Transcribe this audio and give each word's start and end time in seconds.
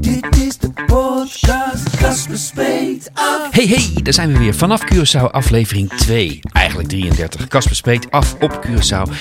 Dit 0.00 0.36
is 0.36 0.58
de 0.58 0.72
podcast, 0.86 2.52
af. 3.12 3.48
Hey 3.50 3.66
hey, 3.66 4.02
daar 4.02 4.12
zijn 4.12 4.32
we 4.32 4.38
weer 4.38 4.54
vanaf 4.54 4.82
Curaçao, 4.84 5.30
aflevering 5.30 5.92
2. 5.92 6.40
Eigenlijk 6.52 6.88
33. 6.88 7.48
Casper 7.48 7.76
spreekt 7.76 8.10
af 8.10 8.36
op 8.40 8.66
Curaçao. 8.66 9.12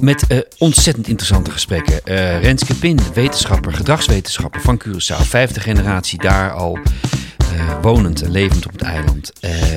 Met 0.00 0.26
eh, 0.26 0.38
ontzettend 0.58 1.08
interessante 1.08 1.50
gesprekken. 1.50 2.04
Eh 2.04 2.40
Renske 2.40 2.74
Pin, 2.74 2.98
wetenschapper, 3.14 3.72
gedragswetenschapper 3.72 4.60
van 4.60 4.82
Curaçao. 4.86 5.22
Vijfde 5.22 5.60
generatie 5.60 6.18
daar 6.18 6.52
al 6.52 6.78
eh, 7.38 7.80
wonend 7.82 8.22
en 8.22 8.30
levend 8.30 8.66
op 8.66 8.72
het 8.72 8.82
eiland. 8.82 9.32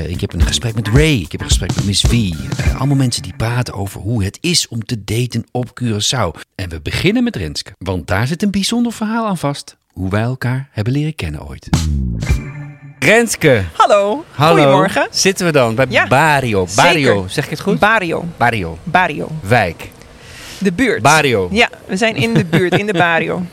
Ik 0.07 0.21
heb 0.21 0.33
een 0.33 0.45
gesprek 0.45 0.75
met 0.75 0.87
Ray, 0.87 1.13
ik 1.13 1.31
heb 1.31 1.41
een 1.41 1.47
gesprek 1.47 1.75
met 1.75 1.85
Miss 1.85 2.01
V. 2.01 2.31
Allemaal 2.77 2.97
mensen 2.97 3.23
die 3.23 3.33
praten 3.37 3.73
over 3.73 4.01
hoe 4.01 4.23
het 4.23 4.37
is 4.41 4.67
om 4.67 4.85
te 4.85 5.03
daten 5.03 5.45
op 5.51 5.81
Curaçao. 5.83 6.39
En 6.55 6.69
we 6.69 6.81
beginnen 6.81 7.23
met 7.23 7.35
Renske, 7.35 7.71
want 7.77 8.07
daar 8.07 8.27
zit 8.27 8.43
een 8.43 8.51
bijzonder 8.51 8.93
verhaal 8.93 9.27
aan 9.27 9.37
vast. 9.37 9.77
Hoe 9.99 10.09
wij 10.09 10.21
elkaar 10.21 10.67
hebben 10.71 10.93
leren 10.93 11.15
kennen 11.15 11.47
ooit. 11.47 11.69
Renske, 12.99 13.63
Hallo. 13.73 14.25
Hallo. 14.31 14.55
Goedemorgen. 14.61 15.07
Zitten 15.11 15.45
we 15.45 15.51
dan 15.51 15.75
bij 15.75 15.85
Ja, 15.89 16.07
Barrio? 16.07 16.67
Barrio, 16.75 17.15
zeker. 17.15 17.29
zeg 17.29 17.43
ik 17.43 17.49
het 17.49 17.59
goed? 17.59 17.79
Barrio. 17.79 18.25
Barrio. 18.37 18.77
Barrio. 18.83 19.27
Wijk. 19.41 19.89
De 20.57 20.71
buurt. 20.71 21.01
Barrio. 21.01 21.47
Ja, 21.51 21.69
we 21.85 21.95
zijn 21.97 22.15
in 22.15 22.33
de 22.33 22.45
buurt, 22.45 22.77
in 22.77 22.85
de 22.85 22.93
Barrio. 22.93 23.41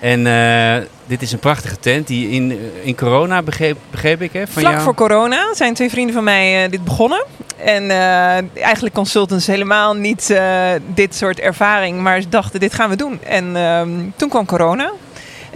En 0.00 0.26
eh, 0.26 0.82
dit 1.06 1.22
is 1.22 1.32
een 1.32 1.38
prachtige 1.38 1.78
tent 1.78 2.06
die 2.06 2.28
in, 2.28 2.60
in 2.82 2.96
corona, 2.96 3.42
begreep, 3.42 3.76
begreep 3.90 4.22
ik, 4.22 4.32
hè? 4.32 4.46
Van 4.46 4.60
Vlak 4.62 4.72
jou? 4.72 4.84
voor 4.84 4.94
corona 4.94 5.54
zijn 5.54 5.74
twee 5.74 5.90
vrienden 5.90 6.14
van 6.14 6.24
mij 6.24 6.64
eh, 6.64 6.70
dit 6.70 6.84
begonnen. 6.84 7.24
En 7.56 7.90
eh, 7.90 8.62
eigenlijk 8.62 8.94
consultants 8.94 9.46
helemaal 9.46 9.94
niet 9.94 10.30
eh, 10.30 10.70
dit 10.94 11.14
soort 11.14 11.40
ervaring, 11.40 12.00
maar 12.00 12.20
ze 12.20 12.28
dachten 12.28 12.60
dit 12.60 12.74
gaan 12.74 12.90
we 12.90 12.96
doen. 12.96 13.22
En 13.22 13.56
ehm, 13.56 13.90
toen 14.16 14.28
kwam 14.28 14.46
corona. 14.46 14.92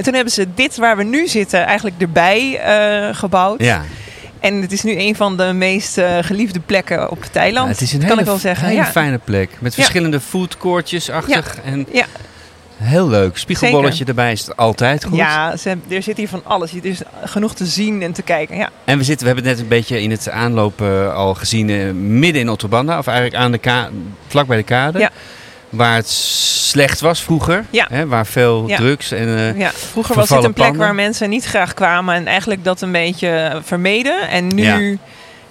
En 0.01 0.07
toen 0.07 0.15
hebben 0.15 0.33
ze 0.33 0.47
dit 0.55 0.77
waar 0.77 0.97
we 0.97 1.03
nu 1.03 1.29
zitten 1.29 1.65
eigenlijk 1.65 2.01
erbij 2.01 2.59
eh, 2.59 3.15
gebouwd. 3.17 3.63
Ja, 3.63 3.83
En 4.41 4.63
het 4.63 4.73
is 4.73 4.83
nu 4.83 4.99
een 4.99 5.17
van 5.17 5.37
de 5.37 5.53
meest 5.53 5.99
eh, 5.99 6.19
geliefde 6.21 6.61
plekken 6.61 7.11
op. 7.11 7.25
Ja, 7.33 7.67
het 7.67 7.81
is 7.81 7.93
een 7.93 7.99
kan 7.99 8.09
hele, 8.09 8.21
ik 8.21 8.27
wel 8.27 8.39
zeggen. 8.39 8.67
hele 8.67 8.81
ja. 8.81 8.87
fijne 8.87 9.19
plek. 9.19 9.51
Met 9.59 9.75
verschillende 9.75 10.21
foodcourtjes 10.21 11.11
achter. 11.11 11.45
En 11.65 11.87
Ja. 11.93 12.05
heel 12.77 13.09
leuk. 13.09 13.39
Spiegelbolletje 13.39 14.05
erbij 14.05 14.33
is 14.33 14.57
altijd 14.57 15.05
goed. 15.05 15.17
Ja, 15.17 15.57
ze, 15.57 15.77
er 15.89 16.03
zit 16.03 16.17
hier 16.17 16.29
van 16.29 16.43
alles. 16.45 16.73
Er 16.75 16.85
is 16.85 17.03
genoeg 17.25 17.55
te 17.55 17.67
zien 17.67 18.03
en 18.03 18.13
te 18.13 18.23
kijken. 18.23 18.57
Ja. 18.57 18.71
En 18.85 18.99
we, 18.99 19.05
zitten, 19.05 19.27
we 19.27 19.33
hebben 19.33 19.51
het 19.51 19.59
net 19.59 19.65
een 19.65 19.77
beetje 19.77 20.03
in 20.03 20.11
het 20.11 20.31
aanlopen 20.31 21.15
al 21.15 21.35
gezien, 21.35 21.71
eh, 21.71 21.91
midden 21.93 22.41
in 22.41 22.49
Ottobanda. 22.49 22.99
Of 22.99 23.07
eigenlijk 23.07 23.43
aan 23.43 23.53
de 23.53 23.89
vlak 24.27 24.47
bij 24.47 24.57
de 24.57 24.63
kade. 24.63 24.99
Ja. 24.99 25.11
Waar 25.71 25.95
het 25.95 26.09
slecht 26.09 27.01
was 27.01 27.23
vroeger. 27.23 27.65
Ja. 27.71 27.87
Hè, 27.91 28.07
waar 28.07 28.27
veel 28.27 28.65
Ja. 28.69 28.77
drugs 28.77 29.11
en... 29.11 29.37
eh, 29.37 29.59
Ja, 29.59 29.71
vroeger 29.75 30.15
was 30.15 30.29
dit 30.29 30.45
een 30.45 30.53
plek 30.53 30.67
panden. 30.67 30.81
waar 30.87 30.95
mensen 30.95 31.31
niet 31.31 31.45
graag 31.45 31.75
kwamen 31.75 32.15
en 32.15 32.27
eigenlijk 32.27 32.65
dat 32.65 32.81
een 32.81 32.93
beetje 32.93 33.61
vermeden. 33.65 34.29
En 34.29 34.47
nu 34.47 34.99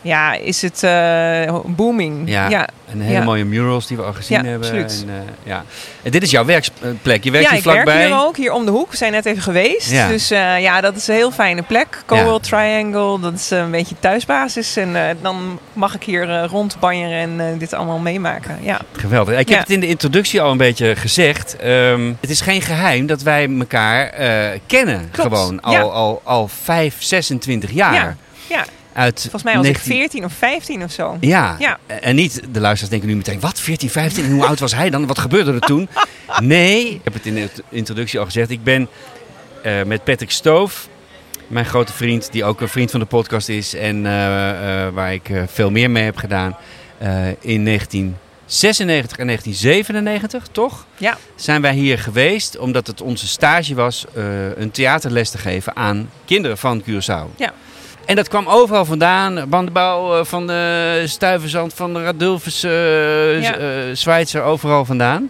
Ja. 0.02 0.34
ja. 0.34 0.40
is 0.40 0.62
het 0.62 0.84
eh, 0.84 1.56
booming. 1.66 2.30
Ja. 2.30 2.50
ja. 2.50 2.68
En 2.92 3.00
hele 3.00 3.14
Ja. 3.20 3.24
mooie 3.24 3.46
murals 3.46 3.88
die 3.88 3.98
we 3.98 4.04
al 4.04 4.14
gezien 4.14 4.38
Ja, 4.38 4.44
hebben. 4.50 4.68
absoluut. 4.68 5.06
En, 5.08 5.14
eh, 5.14 5.34
ja. 5.44 5.64
en 6.04 6.12
dit 6.12 6.24
is 6.24 6.32
jouw 6.32 6.46
werkplek. 6.46 7.24
Je 7.24 7.32
werkt 7.32 7.46
Ja, 7.48 7.52
hier 7.52 7.60
ik 7.60 7.66
werk 7.66 7.82
vlakbij. 7.82 8.06
hier 8.06 8.20
ook, 8.20 8.38
hier 8.38 8.52
om 8.54 8.66
de 8.66 8.72
hoek. 8.72 8.92
We 8.92 8.98
zijn 8.98 9.12
net 9.12 9.26
even 9.26 9.42
geweest. 9.42 9.92
Ja. 9.92 10.08
Dus 10.08 10.32
eh, 10.32 10.60
ja, 10.62 10.82
dat 10.82 10.96
is 10.96 11.08
een 11.08 11.16
heel 11.16 11.32
fijne 11.32 11.62
plek. 11.62 12.04
Coral 12.06 12.40
Triangle, 12.40 13.20
dat 13.20 13.34
is 13.34 13.50
een 13.50 13.72
beetje 13.72 13.96
thuisbasis. 14.00 14.76
En 14.78 15.18
dan 15.22 15.60
mag 15.74 15.96
ik 15.96 16.04
hier 16.04 16.44
rondbanjeren 16.46 17.40
en 17.42 17.58
dit 17.58 17.74
allemaal 17.74 18.00
meemaken. 18.00 18.58
Ja. 18.62 18.80
Geweldig. 18.98 19.34
Ik 19.34 19.48
heb 19.50 19.58
Ja. 19.58 19.60
het 19.60 19.70
in 19.70 19.80
de 19.80 19.88
introductie 19.88 20.42
al 20.42 20.52
een 20.52 20.58
beetje 20.58 20.96
gezegd. 20.96 21.56
Ehm, 21.56 22.14
het 22.22 22.30
is 22.30 22.42
geen 22.42 22.62
geheim 22.62 23.06
dat 23.06 23.22
wij 23.22 23.50
elkaar 23.60 24.14
kennen. 24.66 25.10
Klopt. 25.12 25.36
Gewoon 25.38 25.62
al, 25.62 25.72
Ja. 25.72 25.82
al, 25.82 26.22
al 26.24 26.48
5, 26.48 26.96
26 27.00 27.72
jaar. 27.72 27.94
Ja. 28.48 28.66
Uit 29.00 29.20
volgens 29.22 29.44
mij 29.44 29.54
was 29.56 29.64
19 29.64 29.94
ik 29.94 30.00
14 30.02 30.24
of 30.26 30.34
15 30.34 30.84
of 30.84 30.92
zo. 30.92 31.18
Ja. 31.20 31.56
Ja. 31.60 31.78
en 32.02 32.16
niet 32.16 32.34
de 32.52 32.60
luisteraars 32.60 32.90
denken 32.90 33.08
nu 33.08 33.16
meteen, 33.16 33.40
wat, 33.40 33.60
14, 33.60 33.90
15? 33.90 34.24
En 34.24 34.32
hoe 34.32 34.46
oud 34.46 34.60
was 34.60 34.76
hij 34.76 34.90
dan? 34.90 35.08
Wat 35.08 35.20
gebeurde 35.20 35.54
er 35.54 35.60
toen? 35.60 35.90
Nee, 36.40 36.90
ik 36.94 37.00
heb 37.04 37.14
het 37.14 37.26
in 37.26 37.36
de 37.36 37.50
introductie 37.70 38.20
al 38.20 38.26
gezegd. 38.26 38.50
Ik 38.50 38.64
ben 38.64 38.88
eh, 39.64 39.84
met 39.84 40.04
Patrick 40.04 40.32
Stoof, 40.32 40.88
mijn 41.48 41.66
grote 41.66 41.94
vriend, 41.94 42.32
die 42.32 42.44
ook 42.46 42.62
een 42.62 42.68
vriend 42.70 42.92
van 42.92 43.00
de 43.00 43.06
podcast 43.06 43.50
is. 43.50 43.74
En 43.76 44.06
eh, 44.06 44.86
eh, 44.86 44.94
waar 44.94 45.14
ik 45.14 45.30
eh, 45.30 45.42
veel 45.48 45.72
meer 45.72 45.92
mee 45.92 46.04
heb 46.04 46.18
gedaan. 46.18 46.56
eh, 46.98 47.28
in 47.40 47.66
1996 47.66 49.18
en 49.18 49.26
1997, 49.26 50.48
toch? 50.52 50.86
Ja. 50.98 51.18
Zijn 51.36 51.62
wij 51.62 51.74
hier 51.74 52.00
geweest 52.00 52.58
omdat 52.58 52.88
het 52.88 53.02
onze 53.02 53.28
stage 53.28 53.76
was 53.76 54.06
eh, 54.16 54.58
een 54.58 54.72
theaterles 54.72 55.30
te 55.30 55.38
geven 55.38 55.76
aan 55.76 56.10
kinderen 56.26 56.58
van 56.58 56.84
Curaçao. 56.84 57.36
Ja. 57.38 57.54
En 58.10 58.16
dat 58.16 58.28
kwam 58.28 58.48
overal 58.48 58.86
vandaan. 58.86 59.50
Bandebouw 59.50 60.20
eh, 60.20 60.26
van 60.26 60.48
de 60.48 61.04
Stuiverzand, 61.06 61.74
van 61.74 61.94
de 61.94 62.04
Radulfus, 62.04 62.64
eh 62.64 63.42
Ja. 63.42 63.54
Z- 63.54 63.58
eh, 63.58 63.68
Zwitser, 63.94 64.42
overal 64.44 64.86
vandaan. 64.86 65.30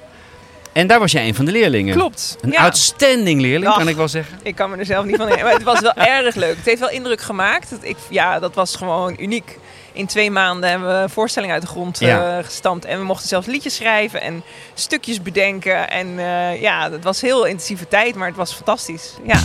En 0.74 0.88
daar 0.88 1.00
was 1.00 1.12
jij 1.12 1.28
een 1.28 1.36
van 1.36 1.46
de 1.46 1.52
leerlingen. 1.52 1.96
Klopt. 1.96 2.38
Een 2.42 2.52
ja. 2.52 2.62
outstanding 2.64 3.42
leerling, 3.42 3.68
Ach. 3.72 3.78
kan 3.78 3.88
ik 3.88 3.96
wel 3.96 4.08
zeggen. 4.08 4.40
Ik 4.44 4.56
kan 4.56 4.70
me 4.70 4.78
er 4.78 4.86
zelf 4.86 5.06
niet 5.06 5.16
van 5.16 5.28
herinneren. 5.28 5.60
Maar 5.60 5.66
het 5.74 5.82
was 5.82 5.94
wel 5.94 6.06
erg 6.24 6.36
leuk. 6.36 6.56
Het 6.56 6.66
heeft 6.66 6.80
wel 6.80 6.90
indruk 6.90 7.22
gemaakt. 7.22 7.70
Dat 7.70 7.80
ik, 7.82 7.98
ja, 8.10 8.40
dat 8.40 8.56
was 8.56 8.76
gewoon 8.76 9.16
uniek. 9.20 9.60
In 9.94 10.06
twee 10.06 10.32
maanden 10.32 10.70
hebben 10.70 10.88
we 10.88 10.94
een 10.94 11.10
voorstelling 11.10 11.52
uit 11.52 11.62
de 11.62 11.68
grond 11.68 12.02
eh, 12.02 12.38
gestampt. 12.42 12.86
En 12.86 13.00
we 13.00 13.06
mochten 13.06 13.28
zelfs 13.28 13.48
liedjes 13.48 13.76
schrijven 13.76 14.22
en 14.22 14.44
stukjes 14.74 15.22
bedenken. 15.22 15.90
En 15.90 16.20
eh, 16.20 16.62
ja, 16.62 16.92
het 16.92 17.04
was 17.04 17.22
heel 17.22 17.46
intensieve 17.46 17.88
tijd, 17.88 18.16
maar 18.16 18.28
het 18.28 18.38
was 18.38 18.54
fantastisch. 18.54 19.14
Ja. 19.24 19.40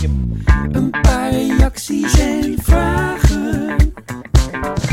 Een 0.71 0.89
paar 1.01 1.31
reacties 1.31 2.19
en 2.19 2.55
vragen. 2.63 3.24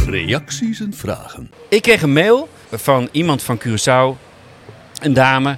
Reacties 0.06 0.80
en 0.80 0.94
vragen. 0.94 1.50
Ik 1.68 1.82
kreeg 1.82 2.02
een 2.02 2.12
mail 2.12 2.48
van 2.70 3.08
iemand 3.12 3.42
van 3.42 3.58
Curaçao, 3.58 4.18
een 5.00 5.12
dame, 5.12 5.56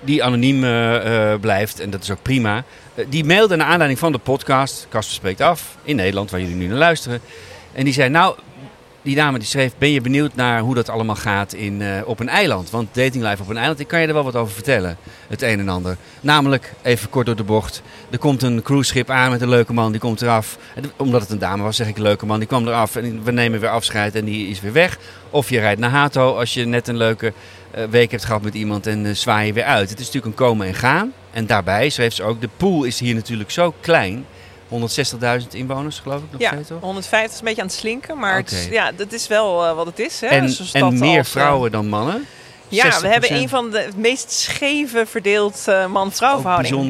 die 0.00 0.24
anoniem 0.24 0.64
eh, 0.64 1.32
eh, 1.32 1.40
blijft. 1.40 1.80
En 1.80 1.90
dat 1.90 2.02
is 2.02 2.10
ook 2.10 2.22
prima. 2.22 2.64
Eh, 2.94 3.04
die 3.08 3.24
mailde 3.24 3.56
naar 3.56 3.66
aanleiding 3.66 3.98
van 3.98 4.12
de 4.12 4.18
podcast, 4.18 4.86
Kasper 4.88 5.14
spreekt 5.14 5.40
af, 5.40 5.76
in 5.82 5.96
Nederland, 5.96 6.30
waar 6.30 6.40
jullie 6.40 6.56
nu 6.56 6.66
naar 6.66 6.78
luisteren. 6.78 7.20
En 7.72 7.84
die 7.84 7.92
zei, 7.92 8.08
nou, 8.08 8.36
die 9.06 9.14
dame 9.14 9.38
die 9.38 9.48
schreef, 9.48 9.72
ben 9.78 9.90
je 9.90 10.00
benieuwd 10.00 10.34
naar 10.34 10.60
hoe 10.60 10.74
dat 10.74 10.88
allemaal 10.88 11.16
gaat 11.16 11.52
in, 11.52 11.82
eh, 11.82 11.88
op 12.04 12.20
een 12.20 12.28
eiland? 12.28 12.70
Want 12.70 12.94
dating 12.94 13.24
life 13.24 13.42
op 13.42 13.48
een 13.48 13.56
eiland, 13.56 13.80
ik 13.80 13.88
kan 13.88 14.00
je 14.00 14.06
er 14.06 14.12
wel 14.12 14.24
wat 14.24 14.36
over 14.36 14.54
vertellen, 14.54 14.96
het 15.28 15.42
een 15.42 15.58
en 15.58 15.68
ander. 15.68 15.96
Namelijk, 16.20 16.72
even 16.82 17.08
kort 17.08 17.26
door 17.26 17.36
de 17.36 17.42
bocht, 17.42 17.82
er 18.10 18.18
komt 18.18 18.42
een 18.42 18.62
cruiseschip 18.62 19.10
aan 19.10 19.30
met 19.30 19.40
een 19.40 19.48
leuke 19.48 19.72
man, 19.72 19.90
die 19.90 20.00
komt 20.00 20.22
eraf. 20.22 20.58
Omdat 20.96 21.20
het 21.20 21.30
een 21.30 21.38
dame 21.38 21.62
was, 21.62 21.76
zeg 21.76 21.88
ik 21.88 21.98
leuke 21.98 22.26
man, 22.26 22.38
die 22.38 22.48
kwam 22.48 22.66
eraf 22.66 22.96
en 22.96 23.24
we 23.24 23.32
nemen 23.32 23.60
weer 23.60 23.70
afscheid 23.70 24.14
en 24.14 24.24
die 24.24 24.48
is 24.48 24.60
weer 24.60 24.72
weg. 24.72 24.98
Of 25.30 25.50
je 25.50 25.58
rijdt 25.58 25.80
naar 25.80 25.90
Hato 25.90 26.36
als 26.38 26.54
je 26.54 26.64
net 26.64 26.88
een 26.88 26.96
leuke 26.96 27.32
eh, 27.70 27.84
week 27.90 28.10
hebt 28.10 28.24
gehad 28.24 28.42
met 28.42 28.54
iemand 28.54 28.86
en 28.86 29.06
eh, 29.06 29.12
zwaai 29.12 29.46
je 29.46 29.52
weer 29.52 29.64
uit. 29.64 29.90
Het 29.90 29.98
is 29.98 30.06
natuurlijk 30.06 30.38
een 30.38 30.46
komen 30.46 30.66
en 30.66 30.74
gaan. 30.74 31.12
En 31.30 31.46
daarbij 31.46 31.88
schreef 31.88 32.14
ze 32.14 32.22
ook, 32.22 32.40
de 32.40 32.48
pool 32.56 32.84
is 32.84 33.00
hier 33.00 33.14
natuurlijk 33.14 33.50
zo 33.50 33.74
klein. 33.80 34.26
160.000 34.70 35.48
inwoners 35.50 35.98
geloof 35.98 36.22
ik 36.22 36.30
nog 36.30 36.40
Ja, 36.40 36.52
steeds 36.52 36.68
toch? 36.68 36.80
150 36.80 37.32
is 37.32 37.38
een 37.38 37.44
beetje 37.44 37.60
aan 37.60 37.66
het 37.66 37.76
slinken, 37.76 38.18
maar 38.18 38.36
het 38.36 38.68
ja, 38.70 38.92
dat 38.92 39.12
is 39.12 39.26
wel 39.26 39.66
eh, 39.66 39.74
wat 39.74 39.86
het 39.86 39.98
is. 39.98 40.20
Hè? 40.20 40.26
En, 40.26 40.56
en 40.72 40.98
meer 40.98 41.18
als, 41.18 41.26
eh, 41.26 41.32
vrouwen 41.32 41.70
dan 41.70 41.88
mannen. 41.88 42.26
Ja, 42.68 43.00
we 43.00 43.08
hebben 43.08 43.28
60%. 43.30 43.32
een 43.32 43.48
van 43.48 43.70
de 43.70 43.88
meest 43.96 44.30
scheve 44.32 45.06
verdeeld 45.06 45.68
eh, 45.68 45.86
man-vrouw. 45.86 46.42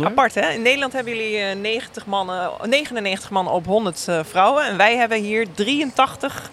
Apart 0.04 0.34
hè? 0.34 0.50
In 0.50 0.62
Nederland 0.62 0.92
hebben 0.92 1.16
jullie 1.16 1.38
eh, 1.38 1.56
90 1.56 2.06
mannen, 2.06 2.50
99 2.64 3.30
mannen 3.30 3.52
op 3.52 3.66
100 3.66 4.04
eh, 4.08 4.20
vrouwen. 4.28 4.64
En 4.66 4.76
wij 4.76 4.96
hebben 4.96 5.22
hier 5.22 5.46
83 5.54 6.50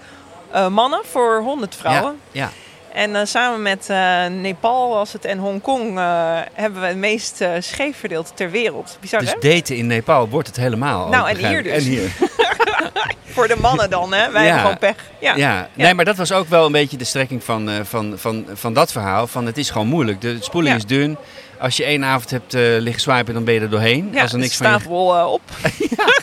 eh, 0.51 0.67
mannen 0.67 1.01
voor 1.03 1.41
100 1.41 1.75
vrouwen. 1.75 2.19
Ja, 2.31 2.51
En 2.93 3.15
eh, 3.15 3.25
samen 3.25 3.61
met 3.61 3.89
eh, 3.89 4.25
Nepal 4.25 4.89
was 4.89 5.13
het 5.13 5.25
en 5.25 5.37
Hongkong 5.37 5.97
eh, 5.97 6.39
hebben 6.53 6.81
we 6.81 6.87
het 6.87 6.97
meest 6.97 7.43
scheef 7.59 7.97
verdeeld 7.97 8.31
ter 8.35 8.51
wereld. 8.51 8.97
Bizar 9.01 9.19
dus 9.19 9.31
hè? 9.31 9.39
daten 9.39 9.75
in 9.75 9.87
Nepal 9.87 10.29
wordt 10.29 10.47
het 10.47 10.57
helemaal. 10.57 11.09
Nou, 11.09 11.29
en 11.29 11.37
hier 11.47 11.63
dus. 11.63 11.71
En 11.73 11.81
hier. 11.81 12.11
Voor 13.33 13.47
de 13.47 13.55
mannen 13.61 13.89
dan 13.89 14.13
hè? 14.13 14.31
Wij 14.31 14.45
Ja. 14.45 14.47
hebben 14.53 14.59
gewoon 14.61 14.77
pech. 14.95 15.09
Ja. 15.19 15.35
Ja. 15.35 15.69
nee, 15.73 15.93
maar 15.93 16.05
dat 16.05 16.15
was 16.15 16.31
ook 16.31 16.47
wel 16.47 16.65
een 16.65 16.71
beetje 16.71 16.97
de 16.97 17.03
strekking 17.03 17.43
van, 17.43 17.69
van, 17.83 18.13
van, 18.17 18.45
van 18.53 18.73
dat 18.73 18.91
verhaal. 18.91 19.27
Van 19.27 19.45
het 19.45 19.57
is 19.57 19.69
gewoon 19.69 19.87
moeilijk. 19.87 20.21
De 20.21 20.37
spoeling 20.39 20.75
is 20.75 20.85
dun. 20.85 21.17
Als 21.59 21.77
je 21.77 21.83
één 21.83 22.03
avond 22.03 22.29
hebt 22.29 22.53
liggen 22.53 23.01
swipen, 23.01 23.33
dan 23.33 23.43
ben 23.43 23.53
je 23.53 23.59
er 23.59 23.69
doorheen. 23.69 24.09
Ja, 24.11 24.21
Als 24.21 24.33
er 24.33 24.39
niks 24.39 24.57
van 24.57 24.67
je... 24.71 24.73
staat 24.79 24.89
wel 24.89 25.29
op. 25.31 25.41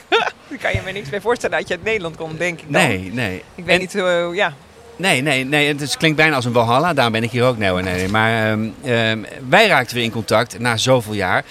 Daar 0.49 0.59
kan 0.61 0.73
je 0.73 0.81
me 0.85 0.93
niks 0.93 1.09
bij 1.09 1.21
voorstellen 1.21 1.59
dat 1.59 1.69
je 1.69 1.75
uit 1.75 1.85
Nederland 1.85 2.17
komt, 2.17 2.39
denk 2.39 2.61
ik 2.61 2.73
dan. 2.73 2.83
Nee, 2.83 3.11
nee. 3.13 3.43
Ik 3.55 3.65
weet 3.65 3.75
En- 3.75 3.81
niet 3.81 3.93
hoe, 3.93 4.31
ja. 4.35 4.53
Nee, 5.01 5.21
nee, 5.23 5.45
nee. 5.45 5.69
Het 5.69 5.81
is- 5.81 5.97
klinkt 5.97 6.17
bijna 6.17 6.35
als 6.35 6.45
een 6.45 6.53
Valhalla. 6.53 6.93
Daarom 6.93 7.13
ben 7.13 7.23
ik 7.23 7.31
hier 7.31 7.45
ook. 7.45 7.59
Nee, 7.59 7.73
nee, 7.73 7.83
nee. 7.83 8.09
Maar 8.09 8.51
ehm, 8.51 8.69
ehm, 8.85 9.23
wij 9.49 9.67
raakten 9.67 9.95
weer 9.97 10.05
in 10.05 10.11
contact 10.11 10.59
na 10.59 10.77
zoveel 10.77 11.13
jaar. 11.15 11.45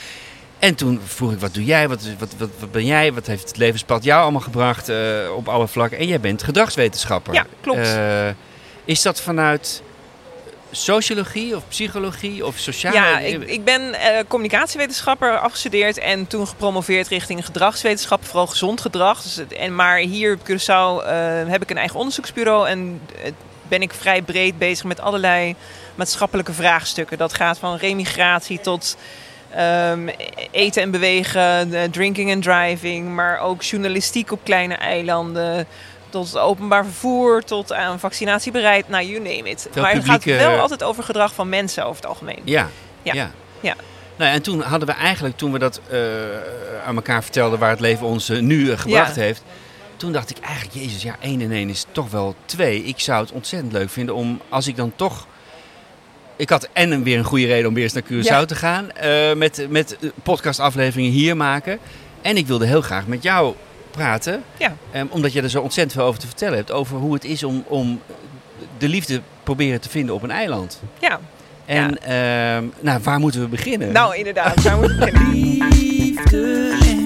En 0.60 0.76
toen 0.76 1.00
vroeg 1.06 1.32
ik, 1.32 1.40
wat 1.40 1.54
doe 1.54 1.64
jij? 1.66 1.88
Wat, 1.88 2.02
wat, 2.20 2.34
wat, 2.38 2.50
wat 2.60 2.72
ben 2.72 2.86
jij? 2.86 3.14
Wat 3.14 3.28
heeft 3.28 3.48
het 3.48 3.58
levenspad 3.58 4.04
jou 4.04 4.22
allemaal 4.22 4.42
gebracht 4.42 4.90
eh, 4.90 4.98
op 5.36 5.48
alle 5.48 5.68
vlakken? 5.68 5.98
En 5.98 6.08
jij 6.08 6.20
bent 6.20 6.44
gedragswetenschapper. 6.44 7.34
Ja, 7.34 7.46
klopt. 7.62 7.80
Eh, 7.80 8.28
is 8.86 9.02
dat 9.02 9.22
vanuit 9.22 9.82
sociologie 10.72 11.56
of 11.56 11.64
psychologie 11.68 12.46
of 12.46 12.58
sociaal? 12.58 12.94
Ja, 12.94 13.20
ik, 13.20 13.44
ik 13.44 13.64
ben 13.64 13.94
eh, 13.94 14.24
communicatiewetenschapper 14.28 15.40
afgestudeerd 15.40 15.98
en 15.98 16.28
toen 16.28 16.48
gepromoveerd 16.48 17.08
richting 17.08 17.46
gedragswetenschap, 17.46 18.26
vooral 18.26 18.48
gezond 18.48 18.82
gedrag. 18.82 19.22
Dus 19.22 19.40
en, 19.58 19.76
maar 19.76 19.98
hier 19.98 20.34
op 20.34 20.50
Curaçao 20.50 21.06
eh, 21.06 21.52
heb 21.52 21.62
ik 21.62 21.70
een 21.70 21.78
eigen 21.78 22.00
onderzoeksbureau 22.00 22.68
en 22.68 23.02
eh, 23.24 23.32
ben 23.68 23.82
ik 23.82 23.94
vrij 23.94 24.22
breed 24.22 24.58
bezig 24.58 24.86
met 24.86 25.00
allerlei 25.00 25.56
maatschappelijke 25.96 26.54
vraagstukken. 26.54 27.18
Dat 27.18 27.34
gaat 27.34 27.58
van 27.58 27.76
remigratie 27.76 28.60
tot 28.60 28.98
ehm, 29.50 30.08
eten 30.52 30.82
en 30.82 30.92
bewegen, 30.92 31.92
drinking 31.92 32.32
en 32.32 32.42
driving, 32.42 33.10
maar 33.16 33.40
ook 33.40 33.62
journalistiek 33.62 34.32
op 34.32 34.40
kleine 34.44 34.76
eilanden. 34.76 35.68
Tot 36.10 36.38
openbaar 36.38 36.84
vervoer, 36.86 37.44
tot 37.44 37.74
aan 37.74 38.00
vaccinatiebereid, 38.00 38.90
nou, 38.90 39.06
you 39.06 39.18
name 39.20 39.50
it. 39.50 39.68
Veel 39.72 39.82
maar 39.82 39.94
het 39.94 40.06
gaat 40.06 40.24
wel 40.24 40.60
altijd 40.60 40.84
over 40.84 41.04
gedrag 41.04 41.34
van 41.34 41.50
mensen 41.50 41.84
over 41.84 41.96
het 41.96 42.06
algemeen. 42.06 42.42
Ja, 42.44 42.70
Ja. 43.04 43.14
ja. 43.14 43.32
Ja. 43.62 43.76
Nou, 44.16 44.32
en 44.32 44.42
toen 44.42 44.62
hadden 44.62 44.88
we 44.88 44.94
eigenlijk, 44.94 45.38
toen 45.38 45.52
we 45.52 45.60
dat 45.60 45.82
eh, 45.90 46.00
aan 46.86 46.96
elkaar 46.96 47.24
vertelden 47.24 47.60
waar 47.60 47.70
het 47.70 47.80
leven 47.80 48.06
ons 48.06 48.30
eh, 48.30 48.40
nu 48.40 48.72
eh, 48.72 48.78
gebracht 48.78 49.16
Ja. 49.16 49.22
heeft. 49.22 49.44
Toen 49.98 50.12
dacht 50.12 50.30
ik 50.30 50.38
eigenlijk, 50.40 50.74
jezus, 50.76 51.02
ja, 51.02 51.16
1 51.20 51.42
en 51.42 51.52
1 51.52 51.70
is 51.70 51.86
toch 51.92 52.10
wel 52.12 52.36
2. 52.46 52.84
Ik 52.84 53.00
zou 53.00 53.22
het 53.22 53.32
ontzettend 53.32 53.72
leuk 53.74 53.90
vinden 53.90 54.16
om, 54.16 54.42
als 54.50 54.68
ik 54.68 54.76
dan 54.76 54.92
toch... 54.96 55.28
Ik 56.36 56.50
had 56.50 56.70
en 56.74 57.04
weer 57.04 57.18
een 57.18 57.24
goede 57.24 57.46
reden 57.46 57.68
om 57.68 57.74
weer 57.74 57.84
eens 57.84 57.94
naar 57.94 58.04
Curaçao 58.04 58.40
Ja. 58.40 58.46
te 58.46 58.56
gaan. 58.56 58.88
met, 59.38 59.66
met 59.70 59.98
podcastafleveringen 60.24 61.12
hier 61.12 61.38
maken. 61.38 61.80
En 62.22 62.38
ik 62.38 62.48
wilde 62.48 62.66
heel 62.66 62.82
graag 62.82 63.08
met 63.08 63.24
jou 63.24 63.56
praten. 64.04 64.44
Ja. 64.58 64.76
eh, 64.92 65.02
omdat 65.10 65.34
je 65.34 65.42
er 65.42 65.50
zo 65.50 65.62
ontzettend 65.62 65.96
veel 65.98 66.06
over 66.08 66.20
te 66.20 66.28
vertellen 66.28 66.58
hebt. 66.58 66.72
Over 66.72 66.98
hoe 66.98 67.14
het 67.14 67.24
is 67.24 67.44
om, 67.44 67.64
om 67.68 68.02
de 68.78 68.88
liefde 68.90 69.22
proberen 69.44 69.82
te 69.82 69.90
vinden 69.90 70.16
op 70.16 70.24
een 70.24 70.32
eiland. 70.32 70.82
Ja, 71.00 71.20
En 71.66 72.02
ehm, 72.04 72.64
nou, 72.80 73.00
waar 73.04 73.20
moeten 73.20 73.42
we 73.42 73.48
beginnen? 73.48 73.92
nou 73.92 74.16
inderdaad, 74.16 74.64
daar 74.64 74.78
moet 74.78 74.90
ik 74.90 75.00
beginnen. 75.00 75.68
Liefde. 75.68 76.99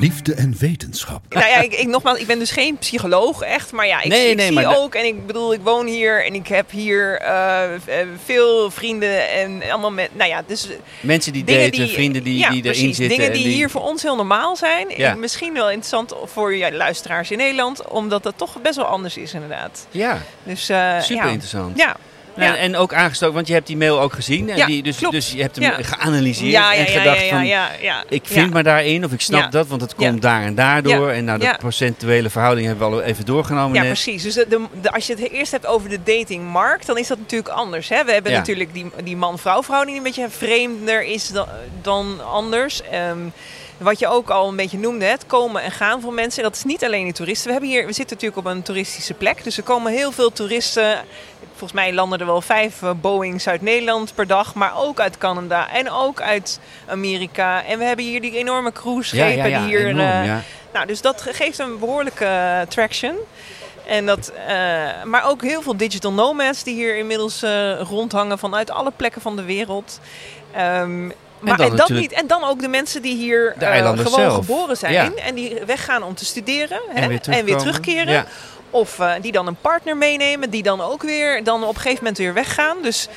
Liefde 0.00 0.34
en 0.34 0.54
wetenschap. 0.58 1.22
Nou 1.28 1.46
ja, 1.46 1.56
ik, 1.56 1.72
ik, 1.72 1.88
nogmaals, 1.88 2.18
ik 2.18 2.26
ben 2.26 2.38
dus 2.38 2.50
geen 2.50 2.78
psycholoog 2.78 3.42
echt, 3.42 3.72
maar 3.72 3.86
ja, 3.86 4.02
ik, 4.02 4.08
Nee, 4.08 4.30
ik 4.30 4.36
nee, 4.36 4.52
zie 4.52 4.76
ook 4.76 4.94
en 4.94 5.04
ik 5.04 5.26
bedoel, 5.26 5.52
ik 5.52 5.60
woon 5.62 5.86
hier 5.86 6.24
en 6.24 6.34
ik 6.34 6.46
heb 6.46 6.70
hier 6.70 7.18
eh, 7.18 7.74
eh, 7.74 7.80
veel 8.24 8.70
vrienden 8.70 9.28
en 9.30 9.62
allemaal 9.70 9.92
met, 9.92 10.10
nou 10.12 10.30
ja, 10.30 10.42
dus 10.46 10.68
Mensen 11.00 11.32
die 11.32 11.44
dingen 11.44 11.70
daten, 11.70 11.88
vrienden 11.88 12.22
die, 12.22 12.38
ja, 12.38 12.48
die 12.50 12.58
erin 12.58 12.72
precies, 12.72 12.96
zitten. 12.96 13.16
Dingen 13.18 13.32
en 13.32 13.38
die, 13.38 13.48
hier 13.48 13.70
voor 13.70 13.82
ons 13.82 14.02
heel 14.02 14.16
normaal 14.16 14.56
zijn. 14.56 14.86
Ja. 14.96 15.10
En 15.10 15.20
misschien 15.20 15.52
wel 15.52 15.70
interessant 15.70 16.14
voor 16.24 16.54
ja, 16.54 16.72
luisteraars 16.72 17.30
in 17.30 17.38
Nederland, 17.38 17.88
omdat 17.88 18.22
dat 18.22 18.34
toch 18.36 18.60
best 18.62 18.76
wel 18.76 18.84
anders 18.84 19.16
is 19.16 19.34
inderdaad. 19.34 19.86
Ja, 19.90 20.22
Dus, 20.42 20.68
eh, 20.68 21.00
super 21.00 21.28
interessant. 21.28 21.78
Ja, 21.78 21.96
ja. 22.46 22.56
en 22.56 22.76
ook 22.76 22.94
aangestoken, 22.94 23.34
want 23.34 23.46
je 23.46 23.52
hebt 23.52 23.66
die 23.66 23.76
mail 23.76 24.00
ook 24.00 24.12
gezien. 24.12 24.50
En 24.50 24.66
die, 24.66 24.82
dus, 24.82 24.96
klopt. 24.96 25.14
dus 25.14 25.32
je 25.32 25.40
hebt 25.40 25.56
hem 25.56 25.84
geanalyseerd 25.84 26.52
ja, 26.52 26.72
ja, 26.72 26.78
en 26.78 26.86
gedacht 26.86 27.28
van... 27.28 27.44
Ik 28.08 28.22
vind 28.24 28.52
me 28.52 28.62
daarin, 28.62 29.04
of 29.04 29.12
ik 29.12 29.20
snap 29.20 29.52
dat, 29.52 29.66
want 29.66 29.80
het 29.80 29.94
komt 29.94 30.22
daar 30.22 30.42
en 30.42 30.54
daardoor. 30.54 31.10
En 31.10 31.24
nou, 31.24 31.38
de 31.38 31.54
procentuele 31.58 32.30
verhouding 32.30 32.66
hebben 32.66 32.88
we 32.90 32.94
al 32.94 33.02
even 33.02 33.24
doorgenomen 33.24 33.74
Ja, 33.74 33.82
net. 33.82 33.92
precies. 33.92 34.22
Dus 34.22 34.34
de, 34.34 34.66
als 34.82 35.06
je 35.06 35.14
het 35.14 35.30
eerst 35.30 35.52
hebt 35.52 35.66
over 35.66 35.88
de 35.88 36.02
datingmarkt, 36.02 36.86
dan 36.86 36.98
is 36.98 37.06
dat 37.06 37.18
natuurlijk 37.18 37.50
anders. 37.50 37.88
Hè? 37.88 38.04
We 38.04 38.12
hebben 38.12 38.32
natuurlijk 38.32 38.74
die, 38.74 38.86
die 39.04 39.16
man-vrouw 39.16 39.62
verhouding 39.62 39.96
die 39.98 40.06
een 40.06 40.16
beetje 40.16 40.36
vreemder 40.36 41.04
is 41.04 41.28
dan, 41.28 41.46
dan 41.82 42.24
anders. 42.24 42.82
Ehm, 42.82 43.18
wat 43.80 43.98
je 43.98 44.08
ook 44.08 44.30
al 44.30 44.48
een 44.48 44.56
beetje 44.56 44.78
noemde, 44.78 45.04
het 45.04 45.26
komen 45.26 45.62
en 45.62 45.70
gaan 45.70 46.00
van 46.00 46.14
mensen. 46.14 46.42
En 46.42 46.48
dat 46.48 46.58
is 46.58 46.64
niet 46.64 46.84
alleen 46.84 47.04
die 47.04 47.12
toeristen. 47.12 47.46
We, 47.46 47.52
hebben 47.52 47.70
hier, 47.70 47.86
we 47.86 47.92
zitten 47.92 48.16
natuurlijk 48.16 48.46
op 48.46 48.52
een 48.52 48.62
toeristische 48.62 49.14
plek. 49.14 49.44
Dus 49.44 49.56
er 49.56 49.62
komen 49.62 49.92
heel 49.92 50.12
veel 50.12 50.32
toeristen. 50.32 50.98
Volgens 51.48 51.72
mij 51.72 51.92
landen 51.92 52.18
er 52.18 52.26
wel 52.26 52.40
vijf 52.40 52.82
eh, 52.82 52.90
Boeings 53.00 53.48
uit 53.48 53.62
Nederland 53.62 54.14
per 54.14 54.26
dag. 54.26 54.54
Maar 54.54 54.72
ook 54.76 55.00
uit 55.00 55.18
Canada 55.18 55.70
en 55.70 55.90
ook 55.90 56.20
uit 56.20 56.60
Amerika. 56.86 57.64
En 57.64 57.78
we 57.78 57.84
hebben 57.84 58.04
hier 58.04 58.20
die 58.20 58.36
enorme 58.36 58.72
cruiseschepen 58.72 59.36
ja, 59.36 59.44
ja, 59.44 59.56
ja, 59.56 59.58
die 59.58 59.68
hier... 59.68 59.86
enorm, 59.86 59.98
eh, 59.98 60.26
ja. 60.26 60.42
nou, 60.72 60.86
dus 60.86 61.00
dat 61.00 61.22
ge- 61.22 61.32
geeft 61.32 61.58
een 61.58 61.78
behoorlijke 61.78 62.24
eh, 62.24 62.60
traction. 62.68 63.14
En 63.86 64.06
dat, 64.06 64.32
maar 65.04 65.28
ook 65.28 65.42
heel 65.42 65.62
veel 65.62 65.76
digital 65.76 66.12
nomads 66.12 66.62
die 66.62 66.74
hier 66.74 66.96
inmiddels 66.96 67.42
rondhangen 67.80 68.38
vanuit 68.38 68.70
alle 68.70 68.92
plekken 68.96 69.20
van 69.20 69.36
de 69.36 69.42
wereld. 69.42 70.00
Ehm, 70.52 71.10
maar 71.40 71.60
en, 71.60 71.76
dat 71.76 71.88
niet, 71.88 72.12
en 72.12 72.26
dan 72.26 72.44
ook 72.44 72.60
de 72.60 72.68
mensen 72.68 73.02
die 73.02 73.16
hier 73.16 73.54
eh, 73.58 73.76
gewoon 73.86 74.08
zelf. 74.10 74.34
geboren 74.34 74.76
zijn. 74.76 74.92
Ja. 74.92 75.10
En 75.14 75.34
die 75.34 75.56
weggaan 75.66 76.02
om 76.02 76.14
te 76.14 76.24
studeren 76.24 76.80
hè, 76.88 77.00
En 77.00 77.08
weer 77.08 77.20
terugkomen. 77.20 77.58
terugkeren. 77.58 78.12
Ja. 78.12 78.26
Of 78.70 78.98
eh, 78.98 79.12
die 79.20 79.32
dan 79.32 79.46
een 79.46 79.56
partner 79.60 79.96
meenemen, 79.96 80.50
die 80.50 80.62
dan 80.62 80.80
ook 80.80 81.02
weer 81.02 81.44
dan 81.44 81.62
op 81.62 81.68
een 81.74 81.80
gegeven 81.80 81.98
moment 81.98 82.18
weer 82.18 82.34
weggaan. 82.34 82.76
Dus 82.82 83.08